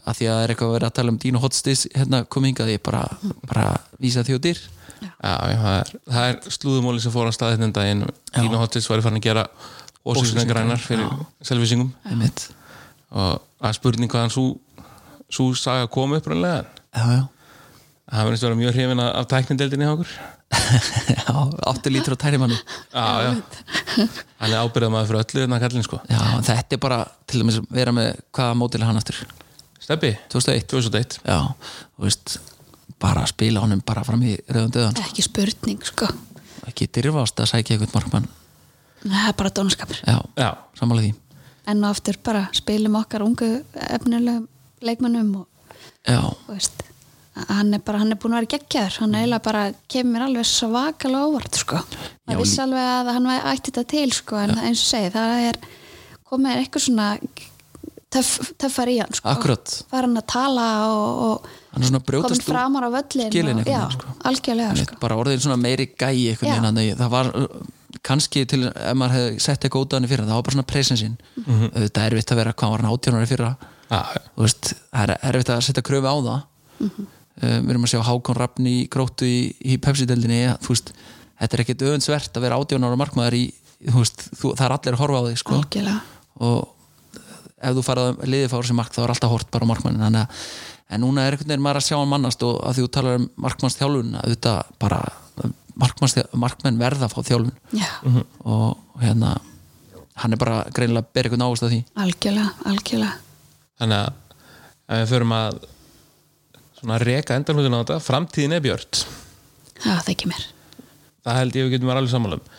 að 0.08 0.16
því 0.16 0.28
að 0.30 0.32
það 0.38 0.42
er 0.46 0.52
eitthvað 0.54 0.70
að 0.70 0.76
vera 0.78 0.88
að 0.88 0.94
tala 0.96 1.12
um 1.12 1.18
Dino 1.20 1.42
Hotstis 1.42 1.82
hérna 1.92 2.22
komið 2.32 2.48
hingað 2.54 2.70
ég 2.72 2.82
bara, 2.88 3.02
bara 3.50 3.66
vísa 4.00 4.24
því 4.24 4.38
og 4.38 4.42
dyr. 4.46 4.62
Já, 5.04 5.34
já, 5.52 5.58
það 5.60 5.76
er, 5.82 5.92
það 6.08 6.30
er 6.30 6.38
slúðumóli 6.56 7.02
sem 7.04 7.12
fór 7.12 7.28
á 7.28 7.32
staðið 7.36 7.58
þennan 7.58 7.76
daginn. 7.76 8.06
Dína 8.38 8.62
Hottis 8.64 8.88
var 8.88 9.04
farin 9.04 9.20
að 9.20 9.26
gera 9.28 9.44
ósýsna 10.08 10.46
grænar 10.48 10.80
fyrir 10.82 11.08
selvisingum 11.44 11.92
og 13.10 13.66
er 13.68 13.76
spurning 13.76 14.10
hvaðan 14.12 14.32
svo, 14.32 14.46
svo 15.32 15.52
saga 15.58 15.88
kom 15.92 16.16
upp 16.16 16.28
rannlega 16.30 16.64
það 18.08 18.28
verðist 18.28 18.46
vera 18.46 18.58
mjög 18.58 18.76
hrifin 18.76 19.02
af, 19.04 19.26
tæknindeldinni 19.28 19.86
hjá 19.86 19.94
okkur. 19.94 20.12
Já, 21.18 21.32
8 21.68 21.90
lítur 21.92 22.14
á 22.16 22.18
tæri 22.24 22.38
manni 22.40 22.56
Já, 22.56 23.04
já 23.20 23.32
Hann 24.40 24.48
er 24.48 24.62
ábyrðað 24.62 24.92
maður 24.94 25.10
fyrir 25.10 25.20
öllu 25.20 25.42
hérna 25.42 25.58
kallinn 25.60 25.84
sko. 25.84 25.98
Já, 26.08 26.22
þetta 26.46 26.76
er 26.76 26.80
bara 26.80 26.98
til 27.28 27.42
dæmis 27.42 27.58
að 27.60 27.66
vera 27.76 27.92
með 27.92 28.22
hvaða 28.32 28.54
mótil 28.56 28.80
hann 28.86 28.96
aftur? 28.96 29.18
Steppi 29.76 30.14
2001 30.32 30.64
2001 30.72 31.18
já, 31.20 31.36
þú 31.98 32.06
veist 32.06 32.38
bara 33.02 33.26
að 33.26 33.32
spila 33.34 33.66
honum 33.66 33.84
bara 33.84 34.06
fram 34.08 34.24
í 34.24 34.38
rauðan 34.48 34.72
döðan 34.78 35.02
ekki 35.04 35.26
spurning 35.26 35.84
sko. 35.84 36.08
Ekki 36.70 36.88
dyrfast 36.96 37.44
að 37.44 37.52
sækja 37.52 37.76
eitthvað 37.76 37.98
markmann 37.98 38.30
það 39.04 39.28
er 39.28 39.38
bara 39.38 39.54
dónaskapur. 39.58 40.02
Já, 40.06 40.18
Já, 40.38 40.50
sammála 40.78 41.06
því. 41.06 41.14
Enn 41.68 41.84
og 41.84 41.90
aftur 41.92 42.18
bara 42.24 42.46
spilum 42.56 42.96
okkar 43.00 43.24
ungu 43.26 43.48
efnilegum 43.88 44.46
leikmönnum 44.84 45.32
og 45.42 45.82
já, 46.06 46.20
þú 46.46 46.54
veist 46.54 46.84
hann 47.48 47.74
er 47.76 47.82
bara, 47.86 48.00
hann 48.02 48.14
er 48.14 48.18
búin 48.18 48.34
að 48.34 48.40
vera 48.42 48.52
geggjaður. 48.56 48.96
Hann 49.02 49.12
er 49.14 49.20
eiginlega 49.22 49.44
bara, 49.44 49.66
kemur 49.92 50.24
alveg 50.26 50.48
svakalega 50.48 51.28
óvart 51.28 51.60
sko, 51.60 51.82
Já, 51.82 52.08
það 52.32 52.40
vissi 52.42 52.62
alveg 52.64 52.88
að 52.94 53.12
hann 53.14 53.28
væri 53.30 53.52
ætti 53.52 53.70
þetta 53.70 53.84
til 53.92 54.08
sko, 54.16 54.40
en 54.42 54.56
eins 54.58 54.82
og 54.82 54.90
segi, 54.90 55.12
það 55.14 55.44
er 55.50 55.60
komið 56.28 56.62
eitthvað 56.62 56.84
svona 56.88 57.06
töff, 58.12 58.52
töffar 58.60 58.90
í 58.90 58.98
hann 59.00 59.16
sko, 59.16 59.34
var 59.92 60.06
hann 60.06 60.20
að 60.20 60.26
tala 60.32 60.66
og, 60.90 61.22
og 61.28 61.48
hann 61.72 61.84
er 61.84 61.90
svona 61.90 62.00
komin 62.00 62.08
brjótast 62.10 62.44
úr 62.44 62.54
framar 62.54 62.88
á 62.88 62.90
völlin 62.96 63.32
skilin 63.32 63.62
og, 63.62 63.68
já, 63.68 63.80
sko. 63.94 64.14
algjörlega 64.30 64.78
sko. 64.82 65.00
bara 65.02 65.18
orðin 65.20 65.42
svona 65.44 65.58
meiri 65.60 65.90
gæi 65.92 66.34
Já. 66.34 66.56
það 66.98 67.10
var 67.12 67.32
kannski 68.04 68.44
til 68.48 68.66
ef 68.68 68.94
maður 68.98 69.16
hefði 69.16 69.42
sett 69.42 69.64
eitthvað 69.64 69.84
út 69.84 69.94
af 69.94 69.98
henni 69.98 70.10
fyrir 70.10 70.28
það 70.28 70.38
var 70.38 70.46
bara 70.46 70.56
svona 70.56 70.70
presensin 70.72 71.16
mm. 71.16 71.44
-hmm. 71.48 71.70
þetta 71.84 72.04
er 72.04 72.12
erfitt 72.12 72.32
að 72.32 72.40
vera 72.42 72.52
hvað 72.52 72.70
var 72.70 72.82
hann 72.82 72.92
átjónari 72.92 73.30
fyrra 73.30 73.56
já, 73.88 74.00
þú 74.36 74.44
veist, 74.44 74.74
það 74.92 75.02
er 75.02 75.18
erfitt 75.30 75.52
að 75.54 75.66
setja 75.66 75.82
kröfu 75.82 76.08
á 76.08 76.16
það 76.28 76.40
Mhm. 76.78 77.06
uh, 77.42 77.58
við 77.58 77.70
erum 77.72 77.84
að 77.84 77.92
sjá 77.92 78.02
Hákon 78.06 78.38
Rafni 78.38 78.72
í 78.84 78.88
gróttu 78.88 79.26
í, 79.26 79.38
í 79.64 79.78
Pepsi-deldinni 79.82 80.40
þetta 80.58 81.54
er 81.54 81.62
ekkit 81.64 81.82
öðunsvert 81.82 82.36
að 82.36 82.44
vera 82.46 82.58
átjónari 82.58 82.98
markmaður 82.98 83.34
í, 83.38 83.44
þú 83.86 84.02
veist, 84.02 84.24
þú, 84.38 84.54
það 84.58 84.64
er 84.66 84.74
allir 84.76 84.96
að 84.96 85.02
horfa 85.02 85.18
á 85.18 85.26
þig 85.28 85.38
sko 85.42 85.60
og 86.38 86.68
ef 87.58 87.74
þú 87.74 87.82
farað 87.82 88.08
að 88.12 88.32
liðið 88.32 88.50
fára 88.52 88.66
sem 88.66 88.78
mark 88.78 88.94
þá 88.94 89.00
er 89.02 89.12
alltaf 89.14 89.30
hort 89.30 89.50
bara 89.50 89.66
á 89.66 89.70
markmannin 89.70 90.04
þannig 90.06 90.22
að 90.22 90.28
en 90.88 91.02
núna 91.02 91.24
er 91.26 91.34
einhvern 91.34 91.50
veginn 91.50 91.64
maður 91.64 91.80
að 91.80 91.86
sjá 91.88 91.96
hann 91.98 92.12
mannast 92.12 92.44
og 92.46 92.60
að 92.64 92.76
því 92.78 92.84
þú 92.84 92.90
talar 92.96 93.18
um 93.18 93.30
bara 94.78 95.00
markmenn 95.78 96.80
verða 96.80 97.06
að 97.08 97.14
fá 97.14 97.20
þjálfun. 97.30 97.54
Já, 97.76 97.88
og 98.44 99.02
hérna 99.02 99.36
hann 100.18 100.34
er 100.34 100.40
bara 100.40 100.62
greinilega 100.74 101.04
að 101.04 101.12
bera 101.14 101.28
eitthvað 101.28 101.42
náðust 101.44 101.66
af 101.66 101.72
því. 101.72 101.80
Algjörlega, 102.04 102.52
algjörlega. 102.72 103.18
Þannig 103.78 104.00
að 104.02 104.96
ef 104.96 105.02
við 105.02 105.12
förum 105.12 105.34
að 105.36 105.60
svona 106.78 106.98
reka 107.02 107.36
endarhlutin 107.38 107.76
á 107.76 107.80
þetta 107.82 107.98
framtíðin 108.02 108.56
er 108.56 108.64
björt. 108.64 109.02
Já, 109.78 109.92
það 109.92 110.12
ekki 110.14 110.30
mér. 110.32 110.46
Það 111.26 111.40
held 111.40 111.58
ég 111.58 111.66
við 111.66 111.74
getum 111.76 111.90
verið 111.90 112.02
alveg 112.02 112.14
sammála 112.14 112.38
um. 112.38 112.52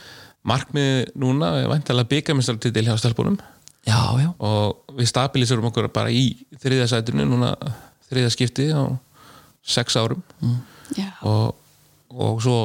Markmið 0.50 1.12
núna 1.20 1.52
er 1.60 1.70
væntalega 1.72 2.12
byggjamistartitil 2.14 2.86
hjá 2.88 2.96
stelpunum. 3.00 3.40
Já, 3.88 4.00
já, 4.20 4.30
og 4.44 4.96
við 4.96 5.10
stabiliserum 5.10 5.70
okkur 5.70 5.88
bara 5.92 6.12
í 6.12 6.32
þriðja 6.62 6.90
sætinu 6.94 7.26
núna 7.28 7.54
þriðja 8.10 8.34
skipti 8.36 8.68
á 8.72 8.88
sex 9.64 9.98
árum. 10.00 10.22
Já, 10.96 11.10
og, 11.28 11.58
og 12.12 12.40
svo 12.44 12.60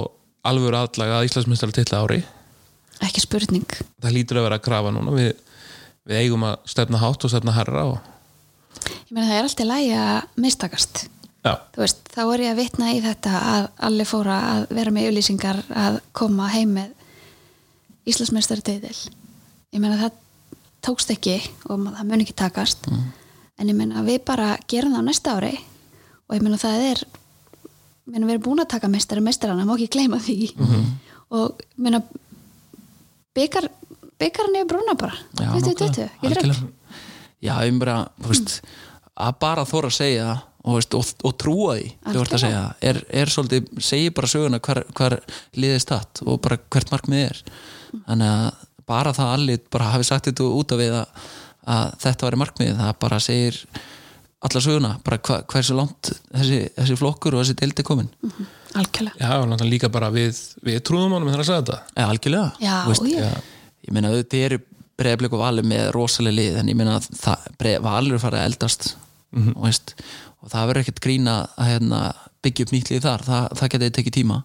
alveg 0.48 0.76
aðlaga 0.78 1.18
að 1.18 1.28
Íslandsmeistaratitil 1.28 1.98
ári. 2.00 2.20
Ekki 3.04 3.24
spurning. 3.24 3.78
Það 4.02 4.16
lítur 4.16 4.40
að 4.40 4.46
vera 4.48 4.60
að 4.60 4.66
krafa 4.68 4.92
núna. 4.94 5.14
Við, 5.16 5.32
við 6.08 6.20
eigum 6.22 6.46
að 6.46 6.68
stefna 6.74 7.00
hátt 7.02 7.26
og 7.26 7.32
stefna 7.32 7.56
herra 7.56 7.88
og 7.94 8.12
ég 8.84 9.12
meina 9.14 9.28
það 9.28 9.36
er 9.38 9.48
alltaf 9.48 9.68
lægi 9.70 9.92
að 9.98 10.40
mistakast. 10.44 11.04
Veist, 11.76 12.06
þá 12.08 12.22
er 12.24 12.42
ég 12.46 12.54
að 12.54 12.60
vitna 12.62 12.92
í 12.96 13.02
þetta 13.04 13.40
að 13.50 13.66
allir 13.88 14.08
fóra 14.08 14.38
að 14.54 14.62
vera 14.78 14.94
með 14.94 15.10
auðlýsingar 15.10 15.60
að 15.76 15.98
koma 16.16 16.48
heim 16.54 16.72
með 16.78 16.94
Íslandsmeistari 18.08 18.64
deitil 18.64 18.96
ég 19.74 19.82
meina 19.82 19.98
það 19.98 20.20
tókst 20.84 21.10
ekki 21.14 21.38
og 21.66 21.88
það 21.88 22.06
mun 22.06 22.22
ekki 22.22 22.36
takast. 22.38 22.86
En 23.58 23.70
ég 23.70 23.76
meina 23.76 24.04
við 24.06 24.20
bara 24.26 24.54
gerum 24.70 24.94
það 24.94 25.02
á 25.02 25.08
næsta 25.08 25.36
ári 25.38 25.54
og 26.28 26.36
ég 26.36 26.44
meina 26.44 26.60
það 26.60 26.86
er 26.92 27.04
meina 28.10 28.26
við 28.28 28.36
erum 28.36 28.44
búin 28.44 28.62
að 28.64 28.72
taka 28.74 28.90
meistari 28.92 29.22
meistarana, 29.24 29.66
má 29.66 29.74
ekki 29.76 29.92
gleyma 29.96 30.20
því. 30.22 30.38
Og 31.34 31.60
ég 31.62 31.84
meina 31.86 32.02
byggar 33.34 33.68
byggarinn 34.20 34.58
er 34.60 34.66
brúna 34.70 34.96
bara. 34.98 35.14
Já 35.38 35.50
2020, 35.54 36.02
ég 36.22 36.30
er 36.30 36.42
algjörlega. 36.42 36.72
já, 37.42 37.54
ég 37.66 37.78
bara, 37.80 37.96
þú 38.22 38.32
veist 38.32 38.58
að 39.14 39.38
bara 39.40 39.64
þóra 39.68 39.90
að 39.90 39.96
segja 39.98 40.26
það 40.28 40.42
og, 40.64 40.94
og, 40.98 41.08
og 41.28 41.34
trúa 41.38 41.74
því 41.76 41.88
þú 42.08 42.20
ert 42.22 42.36
að 42.36 42.42
segja 42.44 42.60
það 42.60 42.86
er, 42.90 43.00
er 43.20 43.32
svolítið, 43.34 43.72
segi 43.84 44.12
bara 44.16 44.30
söguna 44.32 44.60
hver, 44.64 44.80
hver 44.96 45.16
liðið 45.60 45.82
statt 45.84 46.22
og 46.24 46.38
bara 46.44 46.60
hvert 46.72 46.94
markmið 46.94 47.24
er. 47.26 47.42
Þannig 48.06 48.30
að 48.30 48.62
bara 48.88 49.16
það 49.16 49.28
að 49.30 49.34
allir 49.38 49.66
bara 49.72 49.90
hafi 49.94 50.08
sagt 50.08 50.30
þetta 50.30 50.48
út 50.60 50.74
af 50.74 50.80
við 50.80 50.96
að, 51.00 51.28
að 51.74 51.92
þetta 52.04 52.28
var 52.28 52.38
markmið 52.44 52.72
það 52.80 52.96
bara 53.04 53.20
segir 53.22 53.60
alla 54.44 54.60
söguna, 54.60 54.90
bara 55.06 55.18
hva, 55.24 55.38
hversu 55.48 55.76
langt 55.78 56.10
þessi, 56.34 56.58
þessi 56.76 56.96
flokkur 57.00 57.36
og 57.38 57.42
þessi 57.44 57.56
deildi 57.62 57.84
komin. 57.86 58.10
Algjörlega. 58.74 59.16
Já, 59.20 59.30
og 59.40 59.46
náttúrulega 59.48 59.70
líka 59.72 59.90
bara 59.94 60.10
við, 60.12 60.38
við 60.66 60.80
trúðum 60.84 61.14
honum 61.16 61.30
þegar 61.30 61.44
að 61.44 61.48
segja 61.50 61.62
þetta. 61.62 61.78
Eða 61.94 62.12
algjörlega. 62.14 62.50
Já, 62.64 62.74
Þú 62.84 62.92
veist, 62.92 63.08
já. 63.14 63.30
ég 63.88 63.96
meina 63.96 64.10
auðvitað 64.12 64.46
eru 64.48 64.58
breyðblik 65.00 65.32
og 65.34 65.42
valur 65.42 65.66
með 65.66 65.88
rosalega 65.96 66.38
lið 66.38 66.58
en 66.60 66.70
ég 66.70 66.78
meina 66.78 66.98
það, 67.02 67.48
valur 67.86 68.18
er 68.18 68.22
farið 68.22 68.40
að 68.42 68.48
eldast 68.50 68.90
og, 69.34 69.62
veist, 69.64 69.94
og 70.44 70.52
það 70.52 70.68
verður 70.70 70.84
ekkert 70.84 71.00
grína 71.08 71.38
að 71.58 71.70
hérna, 71.72 72.00
byggja 72.44 72.66
upp 72.68 72.74
nýtt 72.76 72.92
lið 72.92 73.06
þar. 73.08 73.24
Það, 73.26 73.48
það 73.60 73.72
geti 73.74 73.90
tekið 73.98 74.16
tíma. 74.20 74.42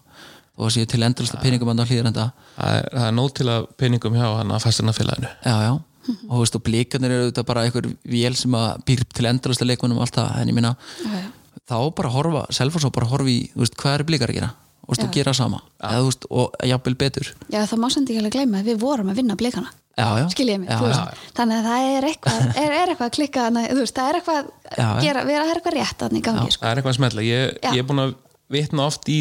Og 0.60 0.66
að 0.66 0.74
sé 0.74 0.82
til 0.90 1.04
endurlust 1.06 1.38
peningum 1.40 1.70
að 1.72 1.86
hlýðar 1.88 2.08
enda 2.10 2.24
það 2.56 2.74
er, 2.80 2.88
það 2.96 3.04
er 3.06 3.14
nóg 3.16 3.30
til 3.38 3.46
að 3.48 3.68
peningum 3.80 4.16
hjá 4.18 4.26
hann 4.40 4.50
að 4.52 4.64
fæstina 4.66 4.92
félaginu. 4.96 5.30
Já, 5.46 5.54
já, 5.64 5.70
og, 6.08 6.32
þú 6.32 6.40
veist, 6.40 6.56
og 6.58 6.64
blikarnir 6.66 7.12
eru 7.14 7.26
auðvitað 7.28 7.48
bara 7.50 7.64
einhver 7.66 7.90
vél 8.14 8.38
sem 8.38 8.56
að 8.56 8.70
býr 8.88 9.04
til 9.14 9.28
endurlust 9.30 9.66
leikmennum 9.66 10.00
og 10.00 10.06
allt 10.06 10.18
það, 10.20 10.32
en 10.40 10.52
ég 10.52 10.56
meina 10.56 10.72
Já, 11.04 11.12
já. 11.20 11.28
þá 11.70 11.76
bara 11.98 12.10
að 12.10 12.16
horfa, 12.16 12.46
selfos 12.56 12.86
og 12.88 12.94
bara 12.96 13.06
að 13.08 13.14
horfa 13.16 13.32
í 13.34 13.38
þú 13.52 13.64
veist, 13.64 13.76
hvað 13.82 13.98
eru 13.98 14.08
blikar 14.10 14.32
að 14.32 14.40
gera? 14.40 14.50
Og, 14.80 14.94
veist, 14.96 15.04
og 15.06 15.12
gera 15.14 15.32
sama. 15.36 15.60
Eða, 15.78 16.00
þú 16.00 16.08
veist, 16.08 16.24
og 16.34 16.64
jafnvel 16.66 16.96
betur. 16.98 17.28
Já, 17.52 17.60
það 17.70 17.78
má 17.84 17.86
samt 17.94 18.08
ekki 18.10 18.22
alveg 18.24 18.34
gleyma 18.34 18.62
að 18.62 18.70
við 18.72 18.80
vorum 18.80 19.12
að 19.12 19.20
vinna 19.20 19.36
blikana. 19.38 19.70
Já, 20.00 20.06
já, 20.16 20.24
skiljið 20.32 20.58
mig, 20.62 20.70
já, 20.70 20.78
þú 20.80 20.88
já, 20.90 21.20
þannig 21.36 21.58
að 21.60 21.66
það 21.68 21.86
er 21.90 22.06
eitthvað, 22.08 22.44
er, 22.48 22.74
er 22.74 22.90
eitthvað 22.92 23.06
að 23.10 23.14
klikka 23.16 23.42
veist, 23.54 23.96
það 23.98 24.08
er 24.08 24.18
eitthvað 24.20 24.38
Já, 24.40 24.78
já. 24.78 24.86
að 24.86 25.00
gera, 25.04 25.24
vera, 25.28 25.42
það 25.44 25.50
er 25.50 25.58
eitthvað 25.60 25.76
rétt 25.76 26.04
í 26.06 26.22
gangi, 26.24 26.54
sko. 26.54 26.62
það 26.62 26.70
er 26.70 26.80
eitthvað 26.80 26.92
að 26.94 26.98
smetla 26.98 27.24
ég, 27.26 27.58
ég 27.66 27.82
er 27.82 27.88
búin 27.90 28.02
að 28.06 28.14
vitna 28.54 28.86
oft 28.86 29.10
í 29.12 29.18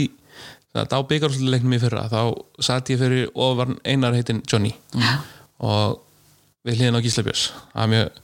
það 0.77 0.95
á 0.95 0.99
byggarúsleiknum 1.09 1.75
í 1.75 1.82
fyrra 1.82 2.05
þá 2.13 2.19
satt 2.69 2.91
ég 2.93 3.01
fyrir 3.01 3.27
ofan 3.34 3.75
einar 3.84 4.15
heitin 4.15 4.43
Johnny. 4.47 4.71
Og 5.65 5.97
við 6.70 6.80
hliðin 6.80 6.99
á 6.99 7.03
Gíslabjörns 7.05 7.45
það 7.74 7.84
er 7.86 7.91
mjög, 7.93 8.20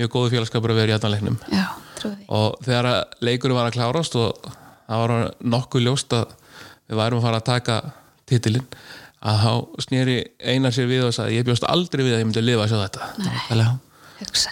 mjög 0.00 0.12
góðu 0.14 0.32
félagskapur 0.34 0.74
að 0.74 0.80
vera 0.82 0.90
í 0.90 0.98
því. 0.98 1.36
og 2.28 2.58
þegar 2.66 2.90
að 2.90 3.00
leikurinn 3.28 3.56
var 3.58 3.70
að 3.70 3.76
klárast 3.78 4.16
og 4.20 4.48
það 4.88 5.02
var 5.04 5.14
nokkuð 5.54 5.86
ljóst 5.86 6.16
að 6.18 6.34
við 6.90 6.98
værum 7.00 7.20
að 7.20 7.26
fara 7.28 7.40
að 7.40 7.48
taka 7.48 7.76
titilinn 8.28 8.66
að 9.24 9.38
þá 9.40 9.84
snýri 9.86 10.16
einar 10.44 10.74
sér 10.76 10.88
við 10.90 11.06
og 11.06 11.14
sagði 11.16 11.38
ég 11.38 11.46
bjóst 11.48 11.64
aldrei 11.64 12.02
við 12.04 12.16
að 12.16 12.20
ég 12.20 12.26
myndi 12.28 12.42
lifa 12.44 12.66
að 12.66 12.74
sjá 12.74 12.80
þetta. 12.82 13.06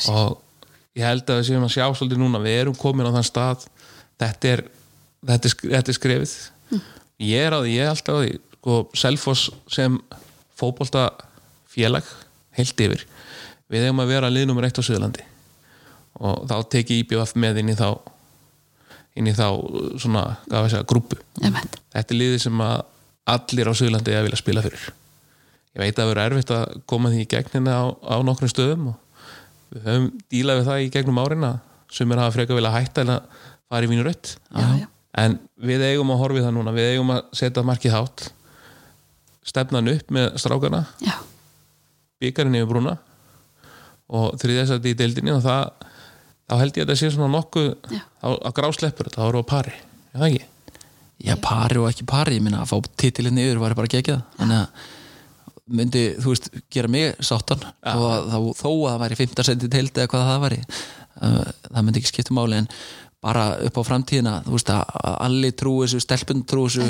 Og 0.09 0.39
ég 0.97 1.05
held 1.05 1.29
að 1.29 1.41
við 1.43 1.49
séum 1.51 1.67
að 1.67 1.75
sjá 1.75 1.85
svolítið 1.93 2.23
núna 2.23 2.41
við 2.41 2.57
erum 2.63 2.79
komin 2.81 3.09
á 3.09 3.13
þann 3.13 3.29
stað. 3.29 3.67
Þetta 4.23 4.49
er, 4.55 4.63
þetta 5.29 5.51
er, 5.51 5.57
þetta 5.75 5.93
er 5.93 5.99
skrefið. 5.99 6.33
Ég 7.23 7.47
er 7.47 7.53
á 7.53 7.61
því, 7.61 7.75
ég 7.77 7.85
er 7.85 7.93
alltaf 7.93 8.17
á 8.17 8.21
því. 8.23 8.33
Sko, 8.57 8.79
Selfoss 8.97 9.51
sem 9.75 9.99
fótbolta 10.57 11.11
félag 11.73 12.09
heilt 12.57 12.81
yfir 12.85 13.05
við 13.73 13.87
eigum 13.89 14.03
að 14.05 14.13
vera 14.13 14.31
liðnumur 14.33 14.67
eitt 14.69 14.79
á 14.79 14.85
Suðurlandi. 14.85 15.25
Og 16.23 16.43
þá 16.51 16.57
teki 16.75 17.01
IBF 17.03 17.33
með 17.41 17.63
inn 17.63 17.73
í 17.73 17.77
þá 17.79 17.89
inn 19.19 19.29
í 19.29 19.35
þá 19.37 19.47
svona, 20.01 20.23
að 20.49 20.71
segja, 20.73 20.87
grúpu 20.89 21.19
Einmitt. 21.43 21.77
þetta 21.93 22.15
er 22.15 22.19
liðið 22.19 22.39
sem 22.47 22.61
að 22.65 22.77
allir 23.33 23.69
á 23.69 23.73
Suðurlandi 23.77 24.15
að 24.17 24.27
vilja 24.29 24.41
spila 24.41 24.65
fyrir. 24.65 24.87
Ég 25.73 25.83
veit 25.83 25.93
að 25.93 26.01
það 26.03 26.11
verður 26.11 26.25
erfitt 26.25 26.53
að 26.57 26.77
koma 26.89 27.13
því 27.13 27.21
í 27.25 27.29
gegnina 27.33 27.77
á, 27.77 27.85
á 27.93 28.17
nokkrum 28.25 28.53
stöðum 28.53 28.91
og 28.93 29.29
við 29.73 29.87
höfum 29.89 30.09
dílað 30.33 30.61
við 30.61 30.71
það 30.71 30.85
í 30.85 30.89
gegnum 30.97 31.21
árin 31.21 31.49
að 31.49 31.61
sumir 31.93 32.21
hafa 32.21 32.35
frekar 32.37 32.59
vilja 32.59 32.73
hætta 32.73 33.05
en 33.05 33.15
að 33.17 33.39
fara 33.73 33.87
í 33.89 33.93
vínu 33.93 34.05
rött 34.05 34.35
en 35.13 35.39
við 35.61 35.85
eigum 35.91 36.13
að 36.13 36.21
horfa 36.23 36.41
í 36.41 36.45
það 36.45 36.55
núna. 36.57 36.73
Við 36.77 36.91
eigum 36.95 37.13
að 37.13 37.23
setja 37.37 37.65
markið 37.69 37.97
hátt. 37.97 38.27
Stefnan 39.45 39.91
upp 39.93 40.13
með 40.15 40.29
strákana. 40.41 40.87
Byggarinn 42.23 42.57
yfir 42.61 42.71
brúna 42.71 42.97
og 44.13 44.39
þriðjasætti 44.43 44.93
í 44.93 44.99
deildinni 44.99 45.35
og 45.35 45.43
það 45.45 45.89
þá 46.49 46.57
held 46.61 46.77
ég 46.77 46.85
að 46.85 46.91
þetta 46.91 47.01
sé 47.01 47.13
svona 47.15 47.33
nokkuð 47.33 47.69
á, 48.21 48.29
á 48.29 48.51
grásleppur, 48.55 49.09
þetta 49.09 49.29
voru 49.29 49.45
á 49.45 49.51
pari 49.53 49.77
er 50.13 50.19
það 50.21 50.27
ekki? 50.31 50.49
Já, 51.23 51.37
pari 51.39 51.79
og 51.79 51.87
ekki 51.91 52.09
pari, 52.09 52.39
ég 52.39 52.43
minna 52.45 52.65
að 52.65 52.73
fá 52.73 52.91
titilinn 52.99 53.39
yfir 53.39 53.61
var 53.63 53.77
bara 53.79 53.91
geggjað. 53.91 54.25
Þannig 54.41 54.59
að 54.59 54.89
myndi, 55.79 56.03
þú 56.19 56.33
veist, 56.33 56.49
gera 56.75 56.91
mig 56.91 57.15
sáttan 57.23 57.63
þó 57.63 58.01
að, 58.09 58.33
þó, 58.33 58.41
þó 58.59 58.69
að 58.73 58.89
það 58.89 58.99
væri 59.05 59.19
15 59.21 59.47
senti 59.49 59.71
teild 59.71 59.95
eða 59.95 60.11
hvað 60.11 60.27
það 60.29 60.43
væri 60.43 60.59
uh, 60.65 61.47
það 61.69 61.87
myndi 61.87 62.03
ekki 62.03 62.11
skipta 62.11 62.37
máli 62.37 62.59
en 62.59 62.69
bara 63.23 63.45
upp 63.69 63.79
á 63.79 63.83
framtíðina 63.87 64.35
þú 64.49 64.57
veist 64.57 64.73
að 64.75 64.83
að 64.99 65.17
allir 65.29 65.55
trú 65.63 65.77
þessu, 65.85 66.03
stelpun 66.03 66.43
trú 66.51 66.67
þessu 66.67 66.89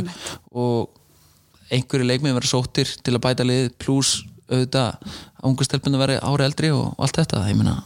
og 0.56 1.68
einhverju 1.72 2.08
leikmið 2.08 2.38
vera 2.38 2.48
sóttir 2.48 2.94
til 3.04 3.14
að 3.18 3.24
bæta 3.26 3.46
lið 3.46 3.68
pluss 3.84 4.22
auðvitað 4.53 5.18
ungu 5.48 5.66
stelpunum 5.66 6.03
veri 6.03 6.18
ári 6.22 6.46
eldri 6.46 6.72
og, 6.74 6.92
allt 7.03 7.20
þetta. 7.20 7.42
Meina, 7.59 7.76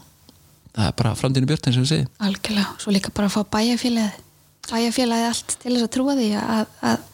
það 0.76 0.88
er 0.88 0.96
bara 1.00 1.14
framtíðinu 1.18 1.50
björt 1.50 1.68
eins 1.68 1.78
og 1.78 1.86
við 1.86 1.92
segið 1.92 2.24
algjörlega, 2.28 2.72
svo 2.82 2.94
líka 2.94 3.12
bara 3.16 3.30
að 3.30 3.36
fá 3.36 3.52
bæjarfélagið. 3.56 4.24
Bæjarfélagið 4.66 5.28
allt 5.30 5.54
til 5.62 5.72
þess 5.72 5.86
að 5.86 5.94
trúa 5.96 6.16
því 6.18 6.28
að, 6.42 6.74
að 6.90 7.06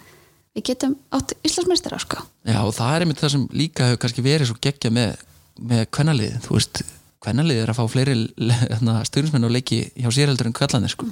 við 0.57 0.67
getum 0.69 0.97
átt 1.17 1.37
Íslandsmeistara 1.47 2.01
sko. 2.03 2.25
Já, 2.49 2.59
og 2.61 2.75
það 2.77 2.97
er 2.97 3.05
einmitt 3.05 3.23
það 3.23 3.35
sem 3.37 3.47
líka 3.57 3.87
hefur 3.89 4.03
kannski 4.05 4.25
verið 4.25 4.51
svo 4.51 4.59
geggja 4.63 4.93
með, 4.93 5.23
með 5.61 5.87
kvennalið 5.95 6.35
þú 6.47 6.57
veist, 6.57 6.83
kvennalið 7.23 7.63
er 7.63 7.73
að 7.73 7.79
fá 7.79 7.85
fleiri 7.93 8.17
stjórnismenn 9.09 9.47
og 9.47 9.55
leiki 9.55 9.85
hjá 9.95 10.11
sérheldur 10.11 10.51
en 10.51 10.57
kvallanir 10.57 10.93
sko, 10.93 11.07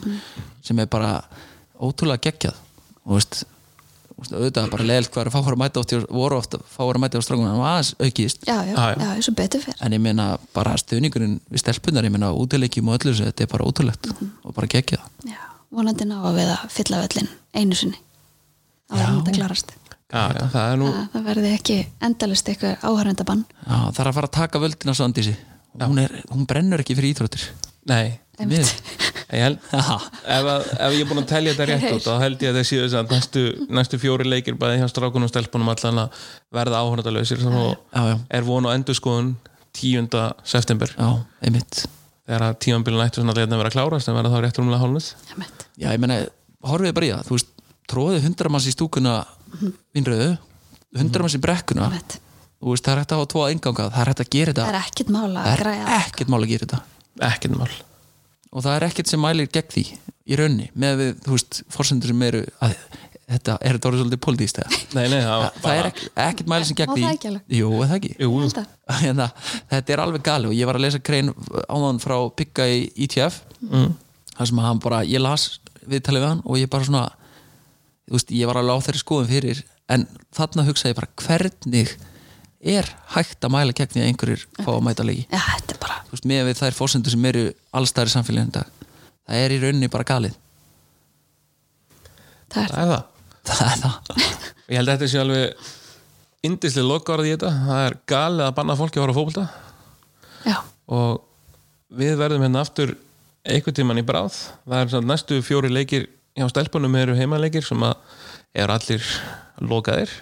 sem 0.66 0.82
er 0.82 0.90
bara 0.90 1.20
ótrúlega 1.80 2.28
geggjað. 2.28 2.58
Og 3.06 3.16
veist, 3.16 3.44
auðvitað 4.28 4.68
bara 4.72 4.84
leiðilt 4.90 5.10
hvað 5.14 5.22
er 5.24 5.30
að 5.30 5.34
fá 5.36 5.40
að 5.40 5.58
mæta 5.62 5.80
oft, 5.80 5.90
hjá- 5.94 6.10
voru 6.10 6.36
ofta 6.36 6.58
fá 6.68 6.80
að 6.84 6.98
mæta 7.02 7.18
á 7.18 7.22
strákunum, 7.24 7.54
en 7.54 7.64
aðeins 7.70 7.92
aukist. 8.00 8.44
Já, 8.46 8.56
já, 8.68 8.74
Já, 8.74 8.84
já, 8.90 9.00
já. 9.00 9.10
eins 9.16 9.28
og 9.32 9.36
betur 9.40 9.60
fyrr 9.64 9.80
en 9.86 9.92
ég 9.96 10.00
meina 10.04 10.26
bara 10.54 10.76
stuðningurinn 10.76 11.40
við 11.50 11.62
stelpunar, 11.64 12.04
ég 12.04 12.12
meina 12.14 12.32
útileikjum 12.36 12.88
og 12.92 12.98
öllu 13.00 13.12
þessu, 13.14 13.26
þetta 13.30 13.46
er 13.46 13.52
bara 13.54 13.64
ótrúlegt 13.70 14.10
og 14.44 14.54
bara 14.54 14.66
geggjað. 14.70 15.04
Já, 15.24 15.40
vonandi 15.72 16.04
ná 16.10 16.18
að 16.20 16.38
við 16.40 16.52
að 16.54 16.64
fylla 16.76 17.02
völlin 17.06 17.28
einu 17.54 17.74
sinni. 17.80 17.98
Áður 18.90 19.06
en 19.06 19.20
þetta 19.22 19.36
klarast. 19.38 19.72
Já, 20.10 20.22
já, 20.34 20.44
það 20.50 20.72
er 20.72 20.78
nú 20.80 20.86
að 20.90 21.04
það 21.12 21.26
verði 21.30 21.50
ekki 21.54 21.74
endalist 22.02 22.48
eitthvað 22.50 22.80
áhærendabann 22.82 23.44
Já, 23.62 23.76
það 23.94 24.00
er 24.02 24.08
að 24.10 24.16
fara 24.16 24.26
að 24.26 24.32
taka 24.34 24.58
völdin 24.58 24.90
á 24.90 24.94
Sandísi 24.98 25.34
hún, 25.78 26.00
er, 26.02 26.16
hún 26.32 26.46
brennur 26.50 26.82
ekki 26.82 26.96
fyrir 26.98 27.14
íþróttir. 27.14 27.44
Nei, 27.86 28.18
Við. 28.48 28.70
ég 29.30 29.44
held 29.44 29.58
ef, 29.70 30.48
að, 30.48 30.64
ef 30.74 30.94
ég 30.96 31.02
er 31.04 31.08
búin 31.10 31.20
að 31.22 31.28
telja 31.30 31.52
þetta 31.54 31.66
rétt 31.70 31.94
út 31.94 32.06
þá 32.06 32.14
held 32.24 32.42
ég 32.42 32.50
að 32.50 32.58
það 32.58 32.66
séu 32.70 32.80
þess 32.84 32.96
að 32.98 33.14
næstu, 33.14 33.42
næstu 33.78 34.00
fjóri 34.02 34.26
leikir 34.26 34.56
bæði 34.58 34.80
hjá 34.80 34.88
strákunum 34.90 35.28
og 35.28 35.32
stelpunum 35.32 35.70
allan 35.72 36.02
að 36.04 36.08
verða 36.56 36.80
áhörnadalausir 36.82 37.44
og 37.46 37.76
Já, 37.92 38.02
já, 38.10 38.16
er 38.38 38.46
von 38.48 38.66
á 38.66 38.70
endurskoðun 38.74 39.34
10. 39.76 40.08
september. 40.42 40.90
Já, 40.98 41.10
einmitt. 41.46 41.84
Þegar 42.26 42.42
að 42.48 42.58
tímanbílun 42.64 43.04
ættu 43.04 43.22
svona 43.22 43.34
að 43.34 43.54
vera 43.54 43.70
að 43.70 43.76
klárast 43.76 44.10
en 44.10 44.16
verða 44.18 44.32
þá 44.34 44.40
rétt 44.44 44.58
rúmlega 44.60 44.82
hálfnið 44.82 45.06
Emmett. 45.34 45.58
Já, 45.78 45.88
ég 45.90 46.00
meina, 46.02 46.16
horfið 46.66 46.96
bara 46.96 47.06
í 47.06 47.12
það, 47.14 47.26
þú 47.26 47.34
veist 47.36 47.50
tróðið 47.90 48.26
hundra 48.28 48.52
manns 48.54 48.68
í 48.70 48.74
stúkuna 48.74 49.14
vinnröðu, 49.96 50.30
hundra 50.98 51.26
manns 51.26 51.38
í 51.38 51.42
brekkuna. 51.42 51.90
Þú 52.60 52.74
veist, 52.74 52.84
það 52.86 52.92
er 52.92 53.00
hægt 53.02 53.14
að 53.14 53.20
hafa 53.20 53.30
tvo 53.34 53.42
enganga 53.48 53.86
það 53.90 54.02
er 54.02 54.10
hægt 54.12 54.24
að 54.24 54.32
gera 54.36 54.52
það 54.58 54.68
þetta 56.66 57.89
og 58.50 58.64
það 58.64 58.76
er 58.76 58.88
ekkert 58.88 59.12
sem 59.12 59.22
mælir 59.22 59.50
gegn 59.52 59.70
því 59.74 59.84
í 60.30 60.38
raunni, 60.38 60.66
með 60.78 61.00
við, 61.00 61.14
þú 61.24 61.36
veist, 61.36 61.62
fórsendur 61.72 62.12
sem 62.12 62.26
eru 62.28 62.42
að 62.62 62.76
þetta 63.30 63.56
er 63.62 63.76
þetta 63.76 63.90
orðið 63.90 64.02
svolítið 64.02 64.20
pólitíst 64.24 64.60
eða? 64.60 64.78
Nei, 64.96 65.04
nei, 65.12 65.20
það, 65.22 65.42
það, 65.44 65.58
það 65.62 65.80
er 65.80 65.88
ekki, 65.90 66.10
ekkert 66.24 66.50
mælir 66.50 66.68
sem 66.68 66.78
gegn 66.80 66.92
því. 66.92 67.04
það 67.04 67.14
ekki 67.14 67.30
alveg? 67.30 67.56
Jú, 67.56 67.70
er 67.70 67.90
það 67.90 67.96
ekki? 67.98 68.12
Jú, 68.18 68.30
Hérna, 69.04 69.26
þetta 69.70 69.94
er 69.94 70.02
alveg 70.04 70.24
gali 70.26 70.50
og 70.50 70.56
ég 70.56 70.70
var 70.70 70.78
að 70.78 70.86
lesa 70.86 71.02
grein 71.06 71.32
áðan 71.70 72.02
frá 72.02 72.16
Pigga 72.34 72.66
í 72.66 72.80
ITF 73.06 73.40
mm. 73.62 73.88
þar 74.34 74.50
sem 74.50 74.62
hann 74.66 74.82
bara, 74.82 75.02
ég 75.06 75.22
las 75.22 75.46
viðtalið 75.86 76.24
við 76.24 76.30
hann 76.32 76.44
og 76.44 76.58
ég 76.58 76.70
bara 76.72 76.88
svona 76.88 77.04
þú 78.10 78.16
veist, 78.16 78.34
ég 78.34 78.50
var 78.50 78.60
alveg 78.60 78.82
á 78.82 78.84
þeirri 78.88 79.02
skoðum 79.04 79.30
fyrir 79.30 79.62
en 79.90 80.06
þarna 80.34 80.66
hugsaði 80.66 80.94
ég 80.94 80.98
bara 80.98 81.12
hvernig 81.22 81.94
er 82.60 82.88
hægt 83.14 83.44
að 83.44 83.54
mæla 83.54 83.76
gegn 83.76 83.94
því 83.94 84.02
að 84.02 84.10
einhverjir 84.10 84.44
fá 84.60 84.70
að 84.74 84.84
mæta 84.84 85.06
leiki? 85.06 85.24
Er 85.32 85.80
bara 85.80 86.02
veist, 86.10 86.28
með 86.28 86.50
við 86.50 86.60
þær 86.60 86.76
fórsendur 86.76 87.14
sem 87.14 87.30
eru 87.30 87.46
allstæðir 87.76 88.12
samfélagin 88.12 88.52
dag 88.58 88.80
það 89.30 89.44
er 89.44 89.54
í 89.54 89.58
rauninni 89.62 89.90
bara 89.90 90.06
galið. 90.06 90.38
Það 92.50 92.62
er 92.64 92.72
það 92.74 92.80
er 92.80 92.90
það. 92.90 93.04
Það 93.50 93.60
er 93.66 93.82
það. 93.84 94.24
Ég 94.70 94.78
held 94.80 94.90
að 94.90 94.96
þetta 94.96 95.10
sé 95.10 95.20
alveg 95.20 95.68
indislega 96.46 96.88
lokaorð 96.88 97.28
í 97.28 97.34
þetta. 97.34 97.52
Það 97.66 97.84
er 97.84 97.98
galið 98.10 98.46
að 98.46 98.56
banna 98.58 98.78
fólki 98.78 99.02
að 99.02 99.12
fókbalta 99.16 99.46
já, 100.46 100.56
og 100.90 101.20
við 102.00 102.16
verðum 102.18 102.46
hérna 102.46 102.64
aftur 102.64 102.94
einhvern 103.44 103.76
tíman 103.76 104.02
í 104.02 104.06
bráð. 104.06 104.40
Það 104.66 104.96
er 104.98 105.06
næstu 105.06 105.40
fjóri 105.46 105.70
leikir 105.72 106.08
hjá 106.38 106.48
stelpunum 106.50 106.98
eru 106.98 107.16
heimaleikir 107.18 107.66
sem 107.66 107.86
að 107.86 107.94
eru 108.58 108.74
allir 108.74 109.06
lokaðir 109.62 110.12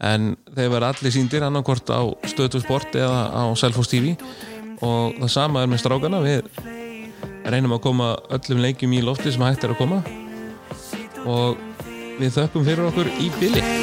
en 0.00 0.32
þeir 0.56 0.72
verða 0.72 0.92
allir 0.94 1.14
síndir 1.14 1.44
annarkvort 1.44 1.92
á 1.92 2.02
stöðtu 2.30 2.62
sport 2.62 2.96
eða 2.96 3.26
á 3.36 3.44
Selfos 3.58 3.90
TV 3.92 4.14
og 4.80 5.18
það 5.18 5.32
sama 5.34 5.64
er 5.64 5.70
með 5.70 5.82
strákana. 5.84 6.22
Við 6.24 6.48
reynum 7.50 7.76
að 7.76 7.84
koma 7.88 8.14
öllum 8.32 8.64
leikjum 8.64 8.96
í 8.96 9.04
lofti 9.04 9.32
sem 9.32 9.44
hægt 9.44 9.66
er 9.66 9.74
að 9.74 9.82
koma. 9.82 10.02
Og 11.28 11.60
við 12.20 12.34
þökkum 12.38 12.66
fyrir 12.66 12.88
okkur 12.88 13.12
í 13.20 13.30
bili 13.40 13.79